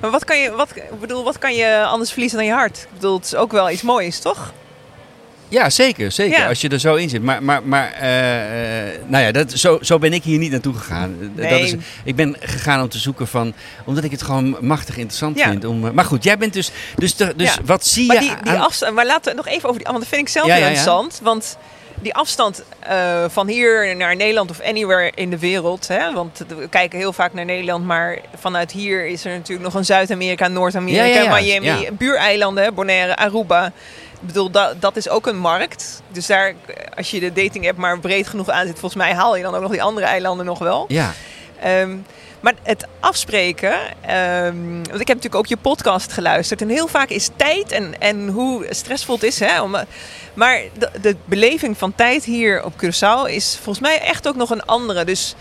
maar 0.00 0.10
wat 0.10 0.24
kan, 0.24 0.38
je, 0.40 0.50
wat, 0.50 0.72
bedoel, 1.00 1.24
wat 1.24 1.38
kan 1.38 1.54
je 1.54 1.84
anders 1.84 2.10
verliezen 2.10 2.38
dan 2.38 2.46
je 2.46 2.52
hart? 2.52 2.76
Ik 2.78 2.88
bedoel, 2.94 3.16
het 3.16 3.24
is 3.24 3.34
ook 3.34 3.52
wel 3.52 3.70
iets 3.70 3.82
moois, 3.82 4.18
toch? 4.20 4.52
Ja, 5.48 5.70
zeker, 5.70 6.12
zeker. 6.12 6.38
Ja. 6.38 6.48
Als 6.48 6.60
je 6.60 6.68
er 6.68 6.78
zo 6.80 6.94
in 6.94 7.08
zit. 7.08 7.22
Maar, 7.22 7.42
maar, 7.42 7.62
maar 7.62 7.92
eh, 7.92 8.88
eh, 8.92 8.98
nou 9.06 9.24
ja, 9.24 9.32
dat, 9.32 9.52
zo, 9.52 9.78
zo 9.80 9.98
ben 9.98 10.12
ik 10.12 10.22
hier 10.22 10.38
niet 10.38 10.50
naartoe 10.50 10.74
gegaan. 10.74 11.16
Dat 11.34 11.50
Nee. 11.50 11.62
is, 11.62 11.74
ik 12.04 12.16
ben 12.16 12.36
gegaan 12.40 12.82
om 12.82 12.88
te 12.88 12.98
zoeken 12.98 13.26
van, 13.28 13.54
omdat 13.84 14.04
ik 14.04 14.10
het 14.10 14.22
gewoon 14.22 14.56
machtig 14.60 14.96
interessant 14.96 15.38
Ja. 15.38 15.48
vind. 15.50 15.64
Om, 15.64 15.86
eh, 15.86 15.92
maar 15.92 16.04
goed, 16.04 16.24
jij 16.24 16.38
bent 16.38 16.52
dus, 16.52 16.70
dus, 16.96 17.16
dus 17.16 17.32
Ja. 17.36 17.54
wat 17.64 17.86
zie 17.86 18.06
Maar 18.06 18.16
je 18.16 18.20
die, 18.22 18.36
die 18.42 18.52
aan- 18.52 18.60
afstand, 18.60 18.94
maar 18.94 19.06
laten 19.06 19.30
we 19.30 19.36
nog 19.36 19.46
even 19.48 19.68
over 19.68 19.80
die, 19.82 19.86
want 19.92 19.98
dat 19.98 20.08
vind 20.08 20.20
ik 20.20 20.28
zelf 20.28 20.46
heel 20.46 20.56
interessant. 20.56 21.20
Want 21.22 21.56
die 22.02 22.14
afstand 22.14 22.62
van 23.28 23.48
hier 23.48 23.96
naar 23.96 24.16
Nederland 24.16 24.50
of 24.50 24.60
anywhere 24.60 25.12
in 25.14 25.30
de 25.30 25.38
wereld. 25.38 25.88
Hè, 25.88 26.12
want 26.12 26.44
we 26.58 26.68
kijken 26.68 26.98
heel 26.98 27.12
vaak 27.12 27.32
naar 27.32 27.44
Nederland, 27.44 27.84
maar 27.84 28.18
vanuit 28.38 28.72
hier 28.72 29.06
is 29.06 29.24
er 29.24 29.32
natuurlijk 29.32 29.64
nog 29.66 29.74
een 29.74 29.84
Zuid-Amerika, 29.84 30.48
Noord-Amerika, 30.48 31.04
Ja, 31.04 31.22
ja, 31.22 31.38
ja. 31.38 31.60
Miami, 31.60 31.88
buureilanden, 31.92 32.64
hè, 32.64 32.72
Bonaire, 32.72 33.16
Aruba. 33.16 33.72
Ik 34.20 34.26
bedoel, 34.26 34.50
dat, 34.50 34.80
dat 34.80 34.96
is 34.96 35.08
ook 35.08 35.26
een 35.26 35.38
markt. 35.38 36.02
Dus 36.10 36.26
daar, 36.26 36.54
als 36.96 37.10
je 37.10 37.20
de 37.20 37.32
dating 37.32 37.68
app 37.68 37.78
maar 37.78 37.98
breed 37.98 38.26
genoeg 38.26 38.48
aanzet, 38.48 38.78
volgens 38.78 39.02
mij 39.02 39.14
haal 39.14 39.36
je 39.36 39.42
dan 39.42 39.54
ook 39.54 39.62
nog 39.62 39.70
die 39.70 39.82
andere 39.82 40.06
eilanden 40.06 40.46
nog 40.46 40.58
wel. 40.58 40.84
Ja, 40.88 41.14
Ehm, 41.60 41.96
maar 42.40 42.54
het 42.62 42.86
afspreken, 43.00 43.74
ehm, 44.00 44.74
want 44.74 45.00
ik 45.00 45.08
heb 45.08 45.16
natuurlijk 45.16 45.34
ook 45.34 45.46
je 45.46 45.56
podcast 45.56 46.12
geluisterd. 46.12 46.60
En 46.60 46.68
heel 46.68 46.88
vaak 46.88 47.08
is 47.08 47.30
tijd 47.36 47.72
en, 47.72 48.00
en 48.00 48.28
hoe 48.28 48.66
stressvol 48.70 49.14
het 49.14 49.24
is. 49.24 49.40
Hè, 49.40 49.62
om, 49.62 49.76
maar 50.34 50.60
de, 50.78 50.90
de 51.00 51.16
beleving 51.24 51.78
van 51.78 51.94
tijd 51.94 52.24
hier 52.24 52.64
op 52.64 52.72
Curaçao 52.84 53.30
is 53.30 53.54
volgens 53.62 53.80
mij 53.80 54.00
echt 54.00 54.28
ook 54.28 54.36
nog 54.36 54.50
een 54.50 54.64
andere. 54.64 55.04
Dus 55.04 55.34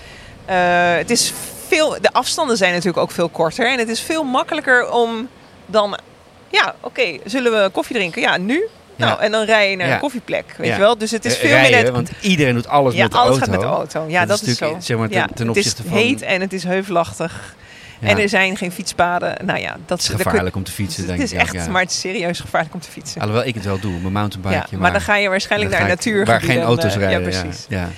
eh, 0.46 0.96
het 0.96 1.10
is 1.10 1.34
veel, 1.68 1.98
de 2.02 2.14
afstanden 2.14 2.58
zijn 2.58 2.72
natuurlijk 2.72 2.98
ook 2.98 3.12
veel 3.12 3.30
korter. 3.30 3.72
En 3.72 3.80
het 3.80 3.90
is 3.90 4.02
veel 4.02 4.24
makkelijker 4.24 4.92
om 4.92 5.30
dan, 5.66 5.98
ja, 6.56 6.76
oké, 6.80 7.18
zullen 7.26 7.52
we 7.64 7.70
koffie 7.70 7.96
drinken? 7.96 8.22
Ja, 8.22 8.38
nu. 8.38 8.68
Ja. 8.98 9.06
Nou, 9.06 9.22
en 9.22 9.32
dan 9.32 9.46
rij 9.46 9.70
je 9.70 9.76
naar 9.78 9.88
Ja. 9.88 9.94
een 9.94 10.00
koffieplek, 10.00 10.54
weet 10.58 10.68
Ja. 10.68 10.74
je 10.74 10.80
wel. 10.80 10.98
Dus 10.98 11.12
het 11.12 11.26
is 11.26 11.34
Eh, 11.34 11.40
veel 11.40 11.50
rijden, 11.50 11.82
meer... 11.84 11.92
want 11.92 12.10
iedereen 12.22 12.54
doet 12.54 12.68
alles 12.68 12.94
Ja, 12.96 13.02
met 13.04 13.12
de 13.12 13.18
alles 13.18 13.30
auto. 13.30 13.42
gaat 13.46 13.52
met 13.52 13.60
de 13.60 13.66
auto. 13.76 14.06
Ja, 14.08 14.20
Dat 14.20 14.28
dat, 14.28 14.42
is 14.42 14.48
is, 14.48 14.58
zo. 14.58 14.76
zeg 14.80 14.98
maar, 14.98 15.08
ten- 15.08 15.18
ja, 15.18 15.28
ten 15.36 15.48
het 15.48 15.58
is 15.58 15.74
van- 15.88 15.98
heet 15.98 16.22
en 16.22 16.42
het 16.42 16.54
is 16.54 16.64
heuvelachtig. 16.64 17.56
En 18.02 18.20
er 18.20 18.30
zijn 18.30 18.58
geen 18.58 18.72
fietspaden. 18.72 19.46
Nou 19.46 19.60
ja, 19.60 19.78
dat 19.86 20.00
is 20.00 20.08
kun- 20.08 20.18
gevaarlijk 20.20 20.56
om 20.56 20.64
te 20.64 20.72
fietsen, 20.72 21.00
Het 21.02 21.10
denk 21.10 21.22
is 21.22 21.32
ik. 21.32 21.40
echt, 21.40 21.54
ja. 21.54 21.68
maar 21.68 21.82
het 21.82 21.92
is 21.92 22.00
serieus 22.00 22.40
gevaarlijk 22.40 22.74
om 22.74 22.80
te 22.80 22.92
fietsen. 22.92 23.22
Alhoewel 23.22 23.46
ik 23.48 23.56
het 23.56 23.66
wel 23.66 23.80
doe, 23.80 24.00
mijn 24.00 24.14
mountainbike. 24.14 24.66
Ja, 24.70 24.78
maar 24.78 24.92
dan 24.92 25.02
ga 25.02 25.16
je 25.16 25.30
waarschijnlijk 25.30 25.72
naar 25.72 25.88
natuurgebied. 25.88 26.28
Waar 26.28 26.42
geen 26.42 26.60
en, 26.60 26.64
auto's 26.66 26.94
eh, 26.94 27.00
rijden. 27.00 27.32
Ja, 27.32 27.42
precies. 27.42 27.66
ja. 27.70 27.90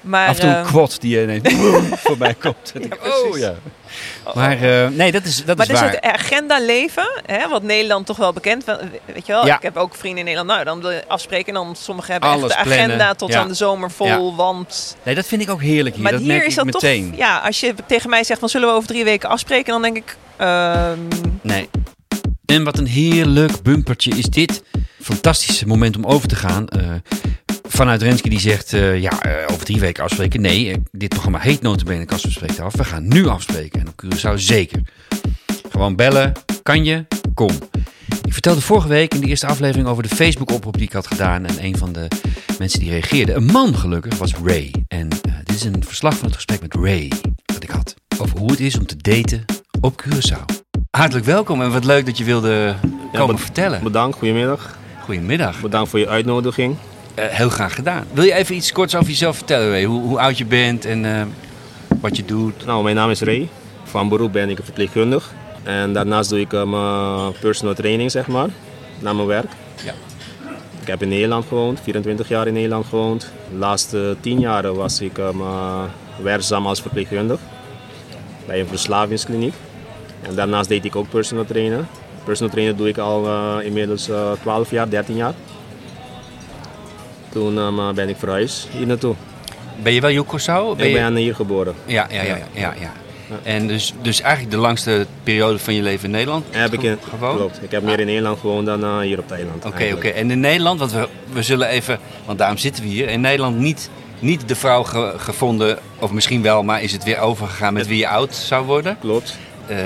Maar, 0.00 0.28
Af 0.28 0.34
en 0.34 0.40
toe 0.40 0.50
een 0.50 0.56
eh, 0.56 0.66
quad 0.66 0.96
die 1.00 1.22
ineens 1.22 1.54
voorbij 2.04 2.34
komt. 2.34 2.72
Oh 3.30 3.38
ja. 3.38 3.54
Maar 4.34 4.62
eh, 4.62 4.88
nee, 4.88 5.12
dat 5.12 5.24
is, 5.24 5.44
dat 5.44 5.56
maar 5.56 5.66
is 5.66 5.72
dus 5.72 5.80
waar. 5.80 5.90
het 5.90 6.02
agenda 6.04 6.60
leven, 6.60 7.22
hè, 7.26 7.48
wat 7.48 7.62
Nederland 7.62 8.06
toch 8.06 8.16
wel 8.16 8.32
bekend 8.32 8.64
weet 8.64 9.26
je 9.26 9.32
wel. 9.32 9.46
Ja. 9.46 9.56
Ik 9.56 9.62
heb 9.62 9.76
ook 9.76 9.94
vrienden 9.94 10.18
in 10.18 10.24
Nederland. 10.24 10.64
Nou, 10.64 10.80
dan 10.82 10.92
afspreken 11.08 11.46
en 11.46 11.54
dan 11.64 11.76
sommigen 11.76 12.12
hebben 12.12 12.30
Alles 12.30 12.50
echt 12.52 12.64
de 12.64 12.70
agenda 12.70 12.94
plannen. 12.94 13.16
tot 13.16 13.32
Ja. 13.32 13.40
aan 13.40 13.48
de 13.48 13.54
zomer 13.54 13.90
vol, 13.90 14.36
want 14.36 14.96
Nee, 15.02 15.14
dat 15.14 15.26
vind 15.26 15.42
ik 15.42 15.50
ook 15.50 15.62
heerlijk 15.62 15.94
hier. 15.94 16.02
Maar 16.02 16.12
dat 16.12 16.20
hier 16.20 16.30
merk 16.32 16.42
is 16.46 16.56
ik 16.56 16.56
dat 16.56 16.64
meteen. 16.82 17.10
toch... 17.10 17.18
Ja, 17.18 17.38
als 17.38 17.60
je 17.60 17.74
tegen 17.86 18.10
mij 18.10 18.24
zegt 18.24 18.40
van 18.40 18.48
zullen 18.48 18.68
we 18.68 18.74
over 18.74 18.88
drie 18.88 19.04
weken 19.04 19.28
afspreken, 19.28 19.72
dan 19.72 19.82
denk 19.82 19.96
ik... 19.96 20.16
ehm, 20.36 20.98
Nee. 21.40 21.68
En 22.46 22.64
wat 22.64 22.78
een 22.78 22.86
heerlijk 22.86 23.62
bumpertje 23.62 24.10
is 24.10 24.24
dit. 24.24 24.62
Fantastische 25.02 25.66
moment 25.66 25.96
om 25.96 26.04
over 26.04 26.28
te 26.28 26.36
gaan. 26.36 26.68
Eh, 26.68 26.80
vanuit 27.68 28.02
Renske 28.02 28.28
die 28.28 28.40
zegt, 28.40 28.72
eh, 28.72 29.00
ja, 29.00 29.20
eh, 29.20 29.52
over 29.52 29.64
drie 29.64 29.80
weken 29.80 30.04
afspreken. 30.04 30.40
Nee, 30.40 30.70
eh, 30.70 30.76
dit 30.92 31.08
programma 31.08 31.38
heet 31.38 31.62
notabene 31.62 32.04
Kast 32.04 32.24
bespreekt 32.24 32.60
af. 32.60 32.76
We 32.76 32.84
gaan 32.84 33.08
nu 33.08 33.26
afspreken. 33.26 33.80
En 33.80 33.88
op 33.88 34.04
Curaçao 34.04 34.34
zeker. 34.34 34.80
Gewoon 35.70 35.96
bellen. 35.96 36.32
Kan 36.62 36.84
je? 36.84 37.06
Kom. 37.34 37.50
Ik 38.24 38.32
vertelde 38.32 38.60
vorige 38.60 38.88
week 38.88 39.14
in 39.14 39.20
de 39.20 39.26
eerste 39.26 39.46
aflevering 39.46 39.88
over 39.88 40.02
de 40.02 40.08
Facebook-oproep 40.08 40.74
die 40.76 40.86
ik 40.86 40.92
had 40.92 41.06
gedaan. 41.06 41.46
En 41.46 41.64
een 41.64 41.76
van 41.76 41.92
de 41.92 42.08
mensen 42.58 42.80
die 42.80 42.90
reageerde, 42.90 43.32
een 43.32 43.44
man 43.44 43.76
gelukkig, 43.76 44.18
was 44.18 44.34
Ray. 44.44 44.74
En 44.88 45.08
dit 45.44 45.56
is 45.56 45.64
een 45.64 45.84
verslag 45.84 46.16
van 46.16 46.26
het 46.26 46.34
gesprek 46.34 46.60
met 46.60 46.74
Ray 46.74 47.12
dat 47.44 47.62
ik 47.62 47.70
had. 47.70 47.94
Over 48.18 48.38
hoe 48.38 48.50
het 48.50 48.60
is 48.60 48.78
om 48.78 48.86
te 48.86 48.96
daten 48.96 49.44
op 49.80 50.02
Curaçao. 50.02 50.44
Hartelijk 50.90 51.26
welkom 51.26 51.62
en 51.62 51.72
wat 51.72 51.84
leuk 51.84 52.06
dat 52.06 52.18
je 52.18 52.24
wilde 52.24 52.74
komen 53.12 53.38
vertellen. 53.38 53.82
Bedankt, 53.82 54.18
goedemiddag. 54.18 54.78
Goedemiddag. 55.04 55.60
Bedankt 55.60 55.90
voor 55.90 55.98
je 55.98 56.08
uitnodiging. 56.08 56.76
Eh, 57.16 57.24
heel 57.28 57.48
graag 57.48 57.74
gedaan. 57.74 58.04
Wil 58.12 58.24
je 58.24 58.32
even 58.34 58.54
iets 58.54 58.72
korts 58.72 58.94
over 58.94 59.08
jezelf 59.08 59.36
vertellen, 59.36 59.70
Ray? 59.70 59.84
Hoe, 59.84 60.00
hoe 60.02 60.18
oud 60.18 60.38
je 60.38 60.44
bent 60.44 60.84
en 60.84 61.04
eh, 61.04 61.22
wat 62.00 62.16
je 62.16 62.24
doet? 62.24 62.66
Nou, 62.66 62.82
mijn 62.82 62.96
naam 62.96 63.10
is 63.10 63.20
Ray. 63.20 63.48
Van 63.84 64.08
beroep 64.08 64.32
ben 64.32 64.48
ik 64.48 64.58
verpleegkundig. 64.62 65.32
En 65.62 65.92
daarnaast 65.92 66.30
doe 66.30 66.40
ik 66.40 66.52
eh, 66.52 66.62
mijn 66.64 67.32
personal 67.40 67.74
training, 67.74 68.10
zeg 68.10 68.26
maar, 68.26 68.48
na 68.98 69.12
mijn 69.12 69.26
werk. 69.26 69.50
Ja. 69.84 69.92
Ik 70.80 70.86
heb 70.86 71.02
in 71.02 71.08
Nederland 71.08 71.46
gewoond, 71.48 71.80
24 71.82 72.28
jaar 72.28 72.46
in 72.46 72.52
Nederland 72.52 72.86
gewoond. 72.86 73.30
De 73.50 73.56
laatste 73.56 74.16
10 74.20 74.40
jaar 74.40 74.74
was 74.74 75.00
ik 75.00 75.20
werkzaam 76.22 76.66
als 76.66 76.80
verpleegkundig 76.80 77.40
bij 78.46 78.60
een 78.60 78.66
verslavingskliniek. 78.66 79.54
En 80.22 80.34
daarnaast 80.34 80.68
deed 80.68 80.84
ik 80.84 80.96
ook 80.96 81.08
personal 81.08 81.44
trainer. 81.44 81.84
Personal 82.24 82.52
trainer 82.52 82.76
doe 82.76 82.88
ik 82.88 82.98
al 82.98 83.60
inmiddels 83.60 84.08
eh 84.08 84.32
12 84.42 84.70
jaar, 84.70 84.90
13 84.90 85.16
jaar. 85.16 85.34
Toen 87.28 87.94
ben 87.94 88.08
ik 88.08 88.16
verhuisd 88.18 88.68
hier 88.76 88.86
naartoe. 88.86 89.14
Ben 89.82 89.92
je 89.92 90.00
wel 90.00 90.10
Jokoso? 90.10 90.74
Ik 90.76 90.92
ben 90.92 91.16
hier 91.16 91.34
geboren. 91.34 91.74
Ja, 91.84 92.06
ja, 92.10 92.22
ja, 92.22 92.36
ja, 92.36 92.44
ja, 92.54 92.74
ja. 92.80 92.92
En 93.42 93.66
dus, 93.66 93.92
dus 94.02 94.20
eigenlijk 94.20 94.54
de 94.54 94.60
langste 94.60 95.06
periode 95.22 95.58
van 95.58 95.74
je 95.74 95.82
leven 95.82 96.04
in 96.04 96.10
Nederland 96.10 96.44
Heb 96.50 96.72
ik 96.72 96.82
in, 96.82 96.98
gewoond? 97.08 97.36
klopt. 97.38 97.62
Ik 97.62 97.70
heb 97.70 97.82
meer 97.82 98.00
in 98.00 98.06
Nederland 98.06 98.38
gewoond 98.40 98.66
dan 98.66 98.84
eh, 98.84 98.98
hier 98.98 99.18
op 99.18 99.24
het 99.28 99.38
eiland. 99.38 99.64
Oké, 99.64 99.92
oké. 99.94 100.08
En 100.08 100.30
in 100.30 100.40
Nederland, 100.40 100.78
want 100.78 100.92
we, 100.92 101.08
we 101.32 101.42
zullen 101.42 101.68
even, 101.68 101.98
want 102.24 102.38
daarom 102.38 102.56
zitten 102.58 102.82
we 102.82 102.88
hier, 102.88 103.08
in 103.08 103.20
Nederland 103.20 103.58
niet, 103.58 103.90
niet 104.18 104.48
de 104.48 104.54
vrouw 104.56 104.82
ge- 104.82 105.14
gevonden, 105.16 105.78
of 105.98 106.12
misschien 106.12 106.42
wel, 106.42 106.62
maar 106.62 106.82
is 106.82 106.92
het 106.92 107.04
weer 107.04 107.18
overgegaan 107.18 107.72
met 107.74 107.86
wie 107.86 107.98
je 107.98 108.08
oud 108.08 108.34
zou 108.34 108.64
worden. 108.66 108.96
Klopt. 109.00 109.38
Eh, 109.68 109.76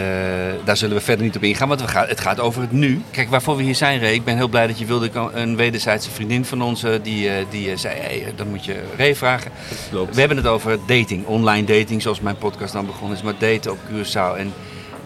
daar 0.64 0.76
zullen 0.76 0.96
we 0.96 1.02
verder 1.02 1.24
niet 1.24 1.36
op 1.36 1.42
ingaan, 1.42 1.68
want 1.68 1.80
we 1.80 1.88
gaan, 1.88 2.06
het 2.06 2.20
gaat 2.20 2.40
over 2.40 2.60
het 2.62 2.72
nu. 2.72 3.02
Kijk, 3.10 3.28
waarvoor 3.28 3.56
we 3.56 3.62
hier 3.62 3.74
zijn, 3.74 4.00
Ray, 4.00 4.12
ik 4.12 4.24
ben 4.24 4.36
heel 4.36 4.48
blij 4.48 4.66
dat 4.66 4.78
je 4.78 4.84
wilde. 4.84 5.10
Een 5.32 5.56
wederzijdse 5.56 6.10
vriendin 6.10 6.44
van 6.44 6.62
ons, 6.62 6.82
eh, 6.82 6.92
die, 7.02 7.28
eh, 7.30 7.44
die 7.50 7.76
zei, 7.76 7.94
hey, 7.98 8.32
dan 8.36 8.48
moet 8.48 8.64
je 8.64 8.82
Ray 8.96 9.16
vragen. 9.16 9.50
Klopt. 9.90 10.14
We 10.14 10.18
hebben 10.20 10.38
het 10.38 10.46
over 10.46 10.78
dating, 10.86 11.26
online 11.26 11.66
dating, 11.66 12.02
zoals 12.02 12.20
mijn 12.20 12.36
podcast 12.36 12.72
dan 12.72 12.86
begonnen 12.86 13.16
is, 13.16 13.22
maar 13.22 13.34
daten 13.38 13.70
op 13.70 13.78
Curaçao. 13.90 14.36
En 14.38 14.52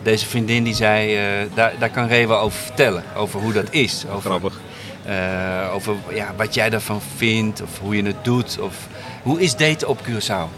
deze 0.02 0.26
vriendin 0.26 0.64
die 0.64 0.74
zei, 0.74 1.16
eh, 1.16 1.22
daar, 1.54 1.72
daar 1.78 1.90
kan 1.90 2.08
Ray 2.08 2.28
wel 2.28 2.38
over 2.38 2.58
vertellen, 2.58 3.04
over 3.16 3.40
hoe 3.40 3.52
dat 3.52 3.66
is. 3.70 4.04
Over, 4.10 4.30
Grappig. 4.30 4.60
eh, 5.04 5.70
over 5.74 5.94
ja, 6.14 6.32
wat 6.36 6.54
jij 6.54 6.70
daarvan 6.70 7.00
vindt, 7.16 7.62
of 7.62 7.78
hoe 7.80 7.96
je 7.96 8.02
het 8.02 8.24
doet. 8.24 8.58
Of, 8.60 8.74
hoe 9.22 9.40
is 9.40 9.56
daten 9.56 9.88
op 9.88 10.00
Curaçao? 10.02 10.48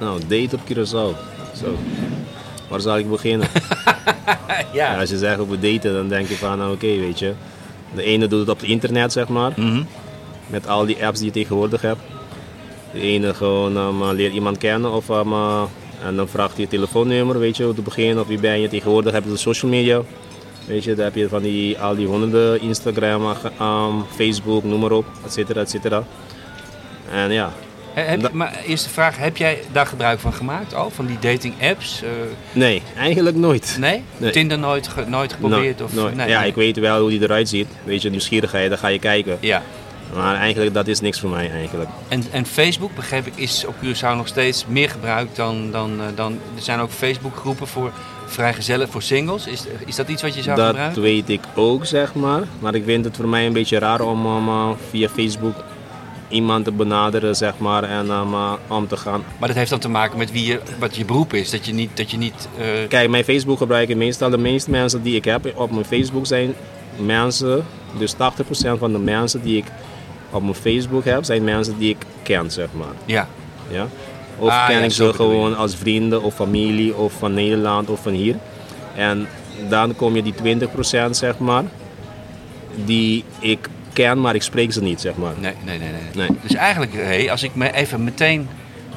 Nou, 0.00 0.20
date 0.28 0.56
op 0.56 0.60
Curaçao. 0.70 1.16
Zo. 1.60 1.78
Waar 2.72 2.80
zal 2.80 2.98
ik 2.98 3.10
beginnen? 3.10 3.48
Ja, 4.72 5.00
als 5.00 5.10
je 5.10 5.18
zegt 5.18 5.38
over 5.38 5.60
daten, 5.60 5.92
dan 5.92 6.08
denk 6.08 6.28
je 6.28 6.36
van, 6.36 6.58
nou, 6.58 6.72
oké, 6.72 6.86
weet 6.86 7.18
je. 7.18 7.32
De 7.94 8.02
ene 8.02 8.26
doet 8.26 8.40
het 8.40 8.48
op 8.48 8.60
het 8.60 8.68
internet, 8.68 9.12
zeg 9.12 9.28
maar. 9.28 9.52
Mhm. 9.56 9.82
Met 10.46 10.68
al 10.68 10.86
die 10.86 11.06
apps 11.06 11.18
die 11.18 11.26
je 11.26 11.32
tegenwoordig 11.32 11.82
hebt. 11.82 12.00
De 12.92 13.00
ene 13.00 13.34
gewoon 13.34 13.76
um, 13.76 14.12
leert 14.12 14.32
iemand 14.32 14.58
kennen 14.58 14.92
of, 14.92 15.08
um, 15.08 15.32
uh, 15.32 15.62
en 16.04 16.16
dan 16.16 16.28
vraagt 16.28 16.52
hij 16.52 16.62
je 16.62 16.68
telefoonnummer, 16.68 17.38
weet 17.38 17.56
je, 17.56 17.64
hoe 17.64 17.74
te 17.74 17.82
beginnen 17.82 18.20
of 18.20 18.26
wie 18.26 18.38
ben 18.38 18.60
je. 18.60 18.68
Tegenwoordig 18.68 19.12
heb 19.12 19.24
je 19.24 19.30
de 19.30 19.36
social 19.36 19.70
media. 19.70 20.02
Weet 20.66 20.84
je, 20.84 20.94
daar 20.94 21.04
heb 21.04 21.14
je 21.14 21.28
van 21.28 21.42
die, 21.42 21.78
al 21.78 21.94
die 21.94 22.06
honderden 22.06 22.60
Instagram, 22.60 23.26
um, 23.60 24.04
Facebook, 24.14 24.64
noem 24.64 24.80
maar 24.80 24.92
op, 24.92 25.06
et 25.24 25.32
cetera, 25.32 25.60
et 25.60 25.70
cetera. 25.70 26.04
En 27.12 27.32
ja, 27.32 27.52
He- 27.94 28.02
heb- 28.02 28.20
Da- 28.20 28.28
maar 28.32 28.58
eerste 28.66 28.88
vraag, 28.88 29.16
heb 29.16 29.36
jij 29.36 29.60
daar 29.72 29.86
gebruik 29.86 30.18
van 30.20 30.32
gemaakt 30.32 30.74
al? 30.74 30.90
Van 30.90 31.06
die 31.06 31.18
dating 31.20 31.54
apps? 31.62 32.02
Eh, 32.02 32.08
nee, 32.52 32.82
eigenlijk 32.96 33.36
nooit. 33.36 33.76
nee? 33.80 34.02
Nee. 34.16 34.30
Tinder 34.30 34.58
nooit, 34.58 34.88
ge- 34.88 35.04
nooit 35.08 35.32
geprobeerd? 35.32 35.78
No- 35.78 35.84
of, 35.84 35.94
nooit. 35.94 36.14
nee, 36.16 36.28
ja, 36.28 36.38
nee. 36.40 36.48
ik 36.48 36.54
weet 36.54 36.76
wel 36.78 37.00
hoe 37.00 37.10
die 37.10 37.22
eruit 37.22 37.48
ziet. 37.48 37.68
Weet 37.84 38.02
je, 38.02 38.10
nieuwsgierigheid, 38.10 38.68
dan 38.68 38.78
ga 38.78 38.88
je 38.88 38.98
kijken. 38.98 39.36
Ja. 39.40 39.62
Maar 40.16 40.36
eigenlijk, 40.36 40.74
dat 40.74 40.86
is 40.86 41.00
niks 41.00 41.20
voor 41.20 41.30
mij 41.30 41.50
eigenlijk. 41.50 41.90
En, 42.08 42.24
en 42.30 42.46
Facebook, 42.46 42.94
begreep 42.94 43.26
ik, 43.26 43.32
is 43.36 43.64
op 43.66 43.74
Curaçao 43.84 44.16
nog 44.16 44.26
steeds 44.28 44.64
meer 44.68 44.88
gebruikt 44.90 45.36
dan, 45.36 45.70
dan, 45.70 46.00
eh, 46.00 46.06
dan... 46.14 46.32
Er 46.56 46.62
zijn 46.62 46.80
ook 46.80 46.90
Facebookgroepen 46.90 47.66
voor 47.66 47.92
vrijgezellen, 48.26 48.88
voor 48.88 49.02
singles. 49.02 49.46
Is, 49.46 49.64
is 49.86 49.96
dat 49.96 50.08
iets 50.08 50.22
wat 50.22 50.34
je 50.34 50.42
zou 50.42 50.56
Dat 50.56 50.66
gebruiken? 50.68 51.02
weet 51.02 51.28
ik 51.28 51.40
ook, 51.54 51.86
zeg 51.86 52.14
maar. 52.14 52.42
Maar 52.58 52.74
ik 52.74 52.84
vind 52.84 53.04
het 53.04 53.16
voor 53.16 53.28
mij 53.28 53.46
een 53.46 53.52
beetje 53.52 53.78
raar 53.78 54.00
om, 54.00 54.26
om, 54.26 54.48
uh, 54.48 54.68
via 54.90 55.08
Facebook 55.08 55.54
iemand 56.32 56.64
te 56.64 56.72
benaderen, 56.72 57.36
zeg 57.36 57.58
maar, 57.58 57.82
en 57.82 58.10
um, 58.10 58.32
uh, 58.32 58.52
om 58.68 58.88
te 58.88 58.96
gaan. 58.96 59.24
Maar 59.38 59.48
dat 59.48 59.56
heeft 59.56 59.70
dan 59.70 59.78
te 59.78 59.88
maken 59.88 60.18
met 60.18 60.32
wie 60.32 60.46
je, 60.46 60.60
wat 60.78 60.96
je 60.96 61.04
beroep 61.04 61.34
is. 61.34 61.50
Dat 61.50 61.66
je 61.66 61.72
niet... 61.72 61.96
Dat 61.96 62.10
je 62.10 62.16
niet 62.16 62.48
eh, 62.58 62.66
Kijk, 62.88 63.10
mijn 63.10 63.24
Facebook 63.24 63.58
gebruiken 63.58 63.98
meestal 63.98 64.30
de 64.30 64.38
meeste 64.38 64.70
mensen 64.70 65.02
die 65.02 65.16
ik 65.16 65.24
heb 65.24 65.52
op 65.54 65.70
mijn 65.70 65.84
Facebook 65.84 66.26
zijn 66.26 66.54
mensen, 66.96 67.64
dus 67.98 68.14
80% 68.14 68.16
van 68.78 68.92
de 68.92 68.98
mensen 68.98 69.42
die 69.42 69.56
ik 69.56 69.64
op 70.30 70.42
mijn 70.42 70.54
Facebook 70.54 71.04
heb, 71.04 71.24
zijn 71.24 71.44
mensen 71.44 71.78
die 71.78 71.90
ik 71.90 72.06
ken, 72.22 72.50
zeg 72.50 72.68
maar. 72.72 72.94
ja. 73.04 73.28
Ja? 73.70 73.86
Of 74.38 74.48
Ah, 74.48 74.66
ken 74.66 74.78
ja, 74.78 74.84
ik 74.84 74.90
ze 74.90 75.12
gewoon 75.12 75.56
als 75.56 75.76
vrienden 75.76 76.22
of 76.22 76.34
familie 76.34 76.96
of 76.96 77.12
van 77.12 77.34
Nederland 77.34 77.88
of 77.90 78.02
van 78.02 78.12
hier. 78.12 78.36
En 78.94 79.28
dan 79.68 79.96
kom 79.96 80.16
je 80.16 80.22
die 80.22 80.34
20% 81.08 81.10
zeg 81.10 81.38
maar, 81.38 81.64
die 82.84 83.24
ik 83.38 83.68
ken, 83.92 84.20
maar 84.20 84.34
ik 84.34 84.42
spreek 84.42 84.72
ze 84.72 84.82
niet, 84.82 85.00
zeg 85.00 85.16
maar. 85.16 85.32
Nee, 85.40 85.52
nee, 85.64 85.78
nee, 85.78 85.88
nee. 85.90 86.28
Nee. 86.28 86.38
Dus 86.42 86.54
eigenlijk, 86.54 86.92
hey, 86.92 87.30
als 87.30 87.42
ik 87.42 87.54
me 87.54 87.72
even 87.74 88.04
meteen 88.04 88.48